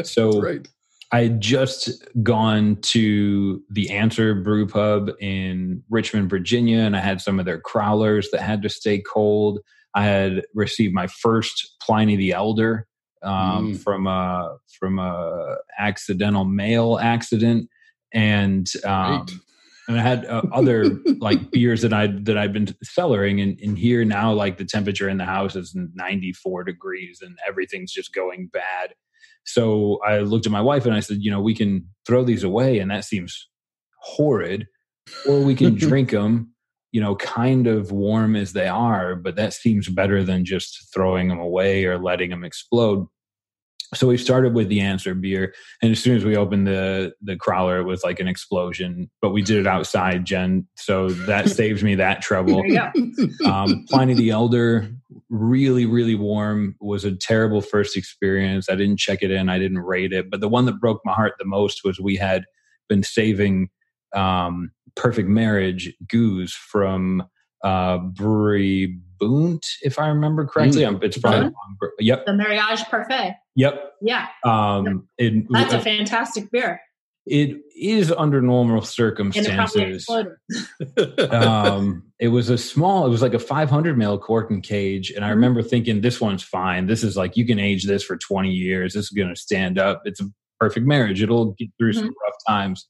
[0.04, 0.66] So right.
[1.12, 1.90] i had just
[2.22, 7.60] gone to the answer brew pub in richmond virginia and i had some of their
[7.60, 9.60] crowlers that had to stay cold
[9.96, 12.86] I had received my first Pliny the Elder
[13.22, 13.82] um, mm.
[13.82, 17.70] from a from a accidental mail accident,
[18.12, 19.26] and um,
[19.88, 20.84] and I had uh, other
[21.18, 25.08] like beers that I that I've been cellaring, and, and here now like the temperature
[25.08, 28.92] in the house is 94 degrees, and everything's just going bad.
[29.44, 32.44] So I looked at my wife and I said, you know, we can throw these
[32.44, 33.48] away, and that seems
[34.02, 34.66] horrid,
[35.26, 36.52] or we can drink them
[36.96, 41.28] you know, kind of warm as they are, but that seems better than just throwing
[41.28, 43.06] them away or letting them explode.
[43.92, 45.52] So we started with the answer beer,
[45.82, 49.10] and as soon as we opened the the crowler, it was like an explosion.
[49.20, 52.62] But we did it outside, Jen, so that saved me that trouble.
[53.44, 54.90] um, Pliny the Elder,
[55.28, 56.76] really, really warm.
[56.80, 58.70] Was a terrible first experience.
[58.70, 59.50] I didn't check it in.
[59.50, 60.30] I didn't rate it.
[60.30, 62.46] But the one that broke my heart the most was we had
[62.88, 63.68] been saving
[64.14, 67.22] um, Perfect Marriage gueuze from
[67.62, 70.82] uh, Brewery Boon, if I remember correctly.
[70.82, 71.02] Mm.
[71.02, 71.88] It's probably uh-huh.
[71.98, 72.26] Yep.
[72.26, 73.36] The Mariage Parfait.
[73.54, 73.92] Yep.
[74.02, 74.28] Yeah.
[74.44, 75.32] Um, yep.
[75.34, 76.80] It, That's uh, a fantastic beer.
[77.26, 80.06] It is under normal circumstances.
[80.08, 85.10] It, um, it was a small, it was like a 500 ml cork and cage.
[85.10, 85.34] And I mm-hmm.
[85.34, 86.86] remember thinking, this one's fine.
[86.86, 88.94] This is like, you can age this for 20 years.
[88.94, 90.02] This is going to stand up.
[90.04, 90.26] It's a
[90.60, 91.20] perfect marriage.
[91.20, 92.00] It'll get through mm-hmm.
[92.00, 92.86] some rough times.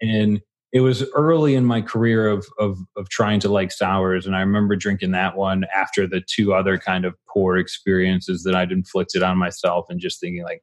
[0.00, 0.40] And
[0.72, 4.40] it was early in my career of, of of trying to like sours and i
[4.40, 9.22] remember drinking that one after the two other kind of poor experiences that i'd inflicted
[9.22, 10.62] on myself and just thinking like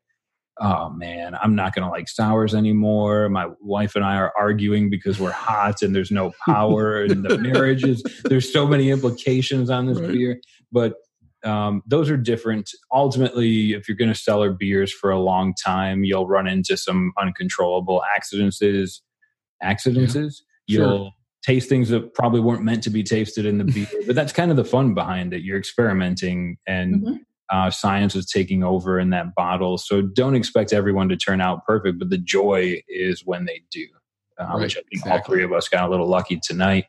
[0.61, 4.90] oh man i'm not going to like sours anymore my wife and i are arguing
[4.90, 9.69] because we're hot and there's no power and the marriage is there's so many implications
[9.69, 10.11] on this right.
[10.11, 10.40] beer
[10.72, 10.95] but
[11.44, 12.72] um, those are different.
[12.91, 16.76] Ultimately, if you're going to sell cellar beers for a long time, you'll run into
[16.76, 18.02] some uncontrollable
[19.61, 20.80] accidents accidents yeah.
[20.80, 21.11] You'll sure.
[21.44, 24.52] taste things that probably weren't meant to be tasted in the beer, but that's kind
[24.52, 25.44] of the fun behind it.
[25.44, 27.15] You're experimenting and mm-hmm.
[27.49, 29.77] uh, science is taking over in that bottle.
[29.77, 33.86] So don't expect everyone to turn out perfect, but the joy is when they do,
[34.40, 34.61] uh, right.
[34.61, 35.11] which I think exactly.
[35.11, 36.86] all three of us got a little lucky tonight.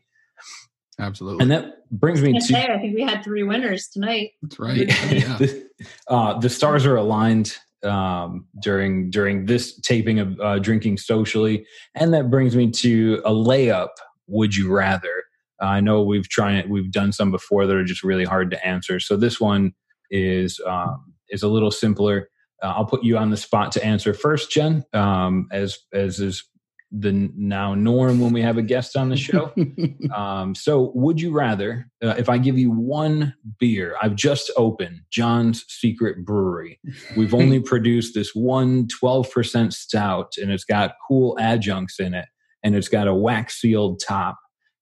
[0.99, 1.43] Absolutely.
[1.43, 2.41] And that brings me to.
[2.41, 4.31] Say, I think we had three winners tonight.
[4.41, 5.13] That's right.
[5.13, 5.39] yeah.
[6.09, 12.13] uh, the stars are aligned um, during during this taping of uh, drinking socially, and
[12.15, 13.91] that brings me to a layup.
[14.29, 15.25] Would you rather?
[15.63, 18.67] Uh, I know we've tried we've done some before that are just really hard to
[18.67, 19.01] answer.
[19.01, 19.73] So this one
[20.11, 22.29] is um, is a little simpler.
[22.63, 26.45] Uh, I'll put you on the spot to answer first, Jen, um, as as is
[26.93, 29.53] the now norm when we have a guest on the show.
[30.15, 35.01] um, so, would you rather, uh, if I give you one beer, I've just opened
[35.11, 36.79] John's Secret Brewery.
[37.17, 42.27] We've only produced this one 12% stout, and it's got cool adjuncts in it,
[42.63, 44.39] and it's got a wax sealed top.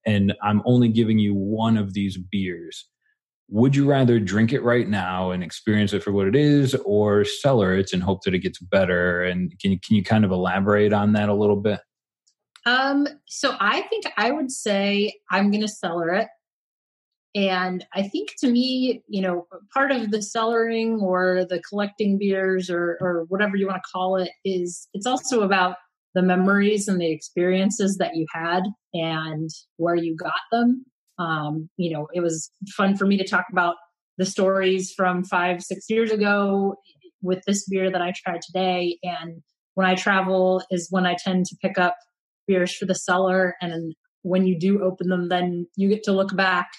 [0.07, 2.87] And I'm only giving you one of these beers.
[3.49, 7.25] Would you rather drink it right now and experience it for what it is, or
[7.25, 9.23] cellar it and hope that it gets better?
[9.23, 11.81] And can you, can you kind of elaborate on that a little bit?
[12.67, 16.29] Um, so I think I would say I'm going to cellar it.
[17.35, 22.71] And I think to me, you know, part of the cellaring or the collecting beers
[22.71, 25.77] or, or whatever you want to call it is it's also about
[26.15, 28.63] the memories and the experiences that you had
[28.93, 30.85] and where you got them.
[31.19, 33.75] Um, you know, it was fun for me to talk about
[34.17, 36.77] the stories from five, six years ago
[37.21, 38.99] with this beer that I tried today.
[39.03, 39.43] And
[39.75, 41.97] when I travel is when I tend to pick up
[42.47, 43.55] beers for the cellar.
[43.61, 46.71] And when you do open them, then you get to look back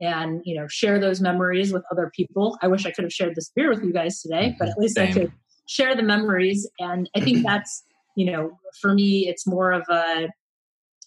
[0.00, 2.58] and you know share those memories with other people.
[2.62, 4.96] I wish I could have shared this beer with you guys today, but at least
[4.96, 5.08] Same.
[5.08, 5.32] I could
[5.66, 6.68] share the memories.
[6.78, 7.82] And I think that's
[8.16, 10.28] you know for me, it's more of a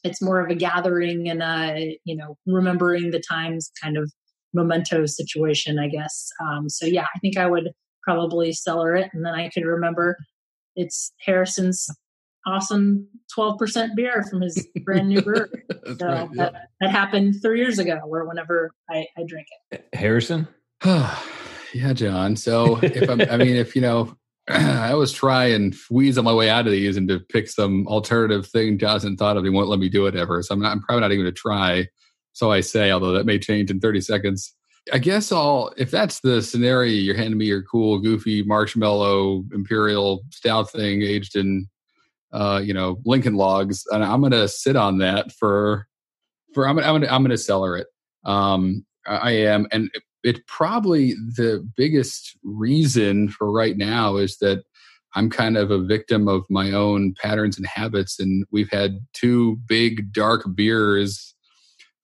[0.04, 4.12] it's more of a gathering and a you know remembering the times kind of
[4.54, 6.30] memento situation, I guess.
[6.42, 7.72] Um, so yeah, I think I would
[8.04, 10.18] probably cellar it, and then I could remember
[10.76, 11.88] it's Harrison's
[12.48, 13.08] awesome
[13.38, 15.50] 12% beer from his brand new brewery.
[15.98, 19.88] so right, that, that happened three years ago or whenever I, I drink it.
[19.94, 20.48] Harrison?
[20.86, 22.36] yeah, John.
[22.36, 24.16] So if I'm, I mean, if, you know,
[24.50, 27.86] I always try and wheeze on my way out of these and to pick some
[27.88, 29.44] alternative thing Johnson thought of.
[29.44, 30.42] He won't let me do it ever.
[30.42, 31.88] So I'm not, I'm probably not even going to try.
[32.34, 34.54] So I say, although that may change in 30 seconds.
[34.94, 40.24] I guess I'll, if that's the scenario, you're handing me your cool, goofy marshmallow imperial
[40.30, 41.68] stout thing aged in,
[42.32, 45.88] uh, you know, Lincoln logs, and I'm going to sit on that for,
[46.54, 47.38] for, I'm, I'm going to, I'm to
[47.78, 47.88] it.
[48.26, 49.68] Um, I am.
[49.72, 54.64] And it, it probably the biggest reason for right now is that
[55.16, 58.20] I'm kind of a victim of my own patterns and habits.
[58.20, 61.34] And we've had two big dark beers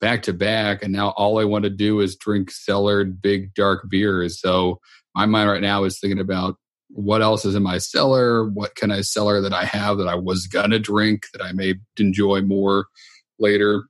[0.03, 3.89] back to back and now all i want to do is drink cellared big dark
[3.89, 4.77] beers so
[5.15, 6.57] my mind right now is thinking about
[6.93, 8.47] what else is in my cellar?
[8.49, 11.75] What can i cellar that i have that i was gonna drink that i may
[11.97, 12.87] enjoy more
[13.39, 13.83] later?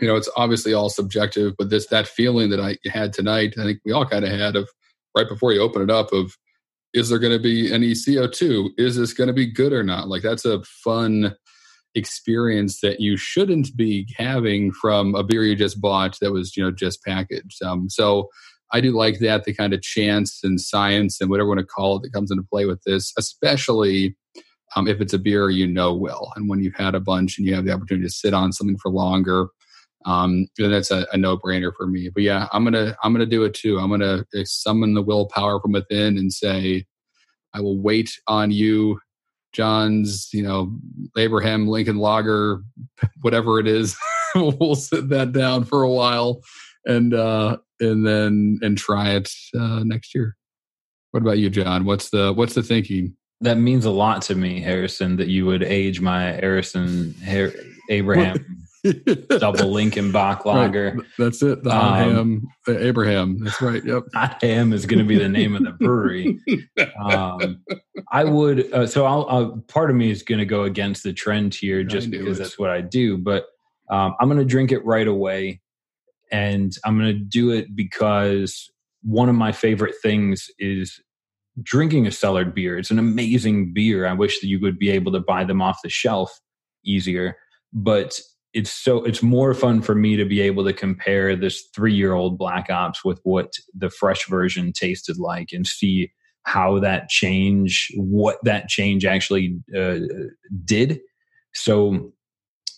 [0.00, 3.64] You know it's obviously all subjective but this that feeling that i had tonight i
[3.64, 4.68] think we all kind of had of
[5.16, 6.36] right before you open it up of
[6.96, 10.08] is there going to be any co2 is this going to be good or not?
[10.08, 11.36] Like that's a fun
[11.94, 16.64] experience that you shouldn't be having from a beer you just bought that was you
[16.64, 17.62] know just packaged.
[17.62, 18.28] Um, so
[18.72, 21.66] i do like that the kind of chance and science and whatever you want to
[21.66, 24.16] call it that comes into play with this especially
[24.74, 26.32] um, if it's a beer you know well.
[26.36, 28.78] And when you've had a bunch and you have the opportunity to sit on something
[28.78, 29.48] for longer
[30.04, 32.10] um, then that's a, a no-brainer for me.
[32.12, 33.78] But yeah i'm gonna i'm gonna do it too.
[33.78, 36.86] I'm gonna summon the willpower from within and say
[37.54, 39.00] i will wait on you
[39.52, 40.76] John's, you know,
[41.16, 42.62] Abraham Lincoln Lager,
[43.22, 43.96] whatever it is.
[44.34, 46.42] we'll sit that down for a while
[46.84, 50.36] and uh and then and try it uh next year.
[51.10, 51.84] What about you, John?
[51.84, 53.16] What's the what's the thinking?
[53.40, 57.14] That means a lot to me, Harrison, that you would age my Harrison
[57.90, 58.44] Abraham
[59.28, 60.94] double Lincoln Bock lager.
[60.96, 61.06] Right.
[61.18, 61.62] That's it.
[61.62, 63.38] The um, ham, Abraham.
[63.38, 63.84] That's right.
[63.84, 64.04] Yep.
[64.14, 66.38] Hot ham is going to be the name of the brewery.
[67.00, 67.62] Um,
[68.12, 68.72] I would.
[68.72, 69.26] Uh, so I'll.
[69.28, 72.42] Uh, part of me is going to go against the trend here, just because it.
[72.42, 73.18] that's what I do.
[73.18, 73.46] But
[73.90, 75.60] um, I'm going to drink it right away,
[76.30, 78.70] and I'm going to do it because
[79.02, 81.00] one of my favorite things is
[81.62, 82.78] drinking a cellared beer.
[82.78, 84.06] It's an amazing beer.
[84.06, 86.38] I wish that you would be able to buy them off the shelf
[86.84, 87.36] easier.
[87.72, 88.20] But
[88.56, 92.14] it's so it's more fun for me to be able to compare this three year
[92.14, 96.10] old black ops with what the fresh version tasted like and see
[96.44, 99.98] how that change what that change actually uh,
[100.64, 101.00] did
[101.52, 102.10] so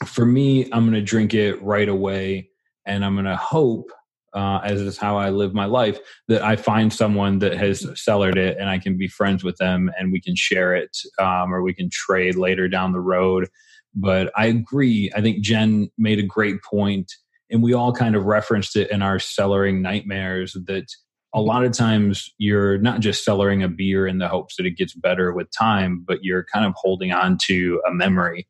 [0.04, 2.48] for me i'm going to drink it right away
[2.88, 3.90] and i'm going to hope
[4.34, 5.98] uh, as is how I live my life,
[6.28, 9.90] that I find someone that has cellared it and I can be friends with them
[9.98, 13.48] and we can share it um, or we can trade later down the road
[13.94, 15.10] but I agree.
[15.14, 17.12] I think Jen made a great point,
[17.50, 20.86] and we all kind of referenced it in our cellaring nightmares that
[21.34, 24.76] a lot of times you're not just cellaring a beer in the hopes that it
[24.76, 28.48] gets better with time, but you're kind of holding on to a memory.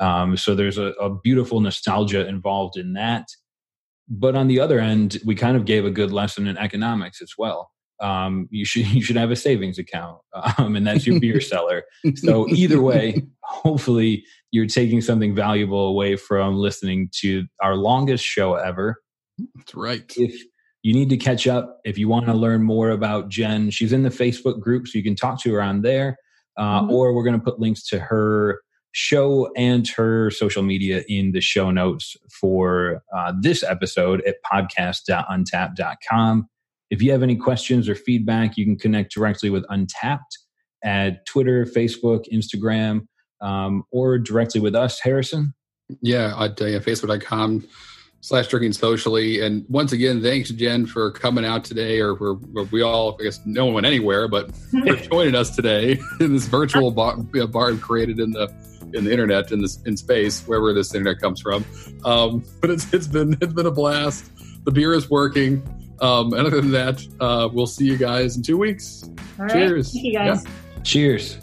[0.00, 3.28] Um, so there's a, a beautiful nostalgia involved in that.
[4.08, 7.32] But on the other end, we kind of gave a good lesson in economics as
[7.36, 7.70] well
[8.00, 10.18] um, you should you should have a savings account,
[10.58, 11.84] um, and that's your beer cellar.
[12.16, 18.54] So either way, hopefully you're taking something valuable away from listening to our longest show
[18.54, 19.02] ever.
[19.54, 20.12] That's right.
[20.16, 20.42] If
[20.82, 24.02] you need to catch up, if you want to learn more about Jen, she's in
[24.02, 26.16] the Facebook group, so you can talk to her on there.
[26.58, 26.90] Uh, mm-hmm.
[26.90, 28.62] Or we're going to put links to her
[28.96, 36.48] show and her social media in the show notes for uh, this episode at podcast.untappd.com.
[36.88, 40.20] If you have any questions or feedback, you can connect directly with Untappd
[40.82, 43.06] at Twitter, Facebook, Instagram,
[43.42, 45.52] um, or directly with us, Harrison.
[46.00, 47.68] Yeah, at uh, facebook.com
[48.22, 49.42] slash drinking socially.
[49.42, 52.36] And once again, thanks, Jen, for coming out today, or for,
[52.72, 56.46] we all, I guess no one went anywhere, but for joining us today in this
[56.46, 58.48] virtual bar, bar created in the
[58.96, 61.64] in the internet in this in space wherever this internet comes from
[62.04, 64.30] um, but it's it's been it's been a blast
[64.64, 65.62] the beer is working
[66.00, 69.08] um, and other than that, uh, we'll see you guys in two weeks.
[69.38, 69.52] All right.
[69.52, 69.92] Cheers.
[69.92, 70.44] Thank you guys.
[70.44, 70.82] Yeah.
[70.82, 71.38] Cheers.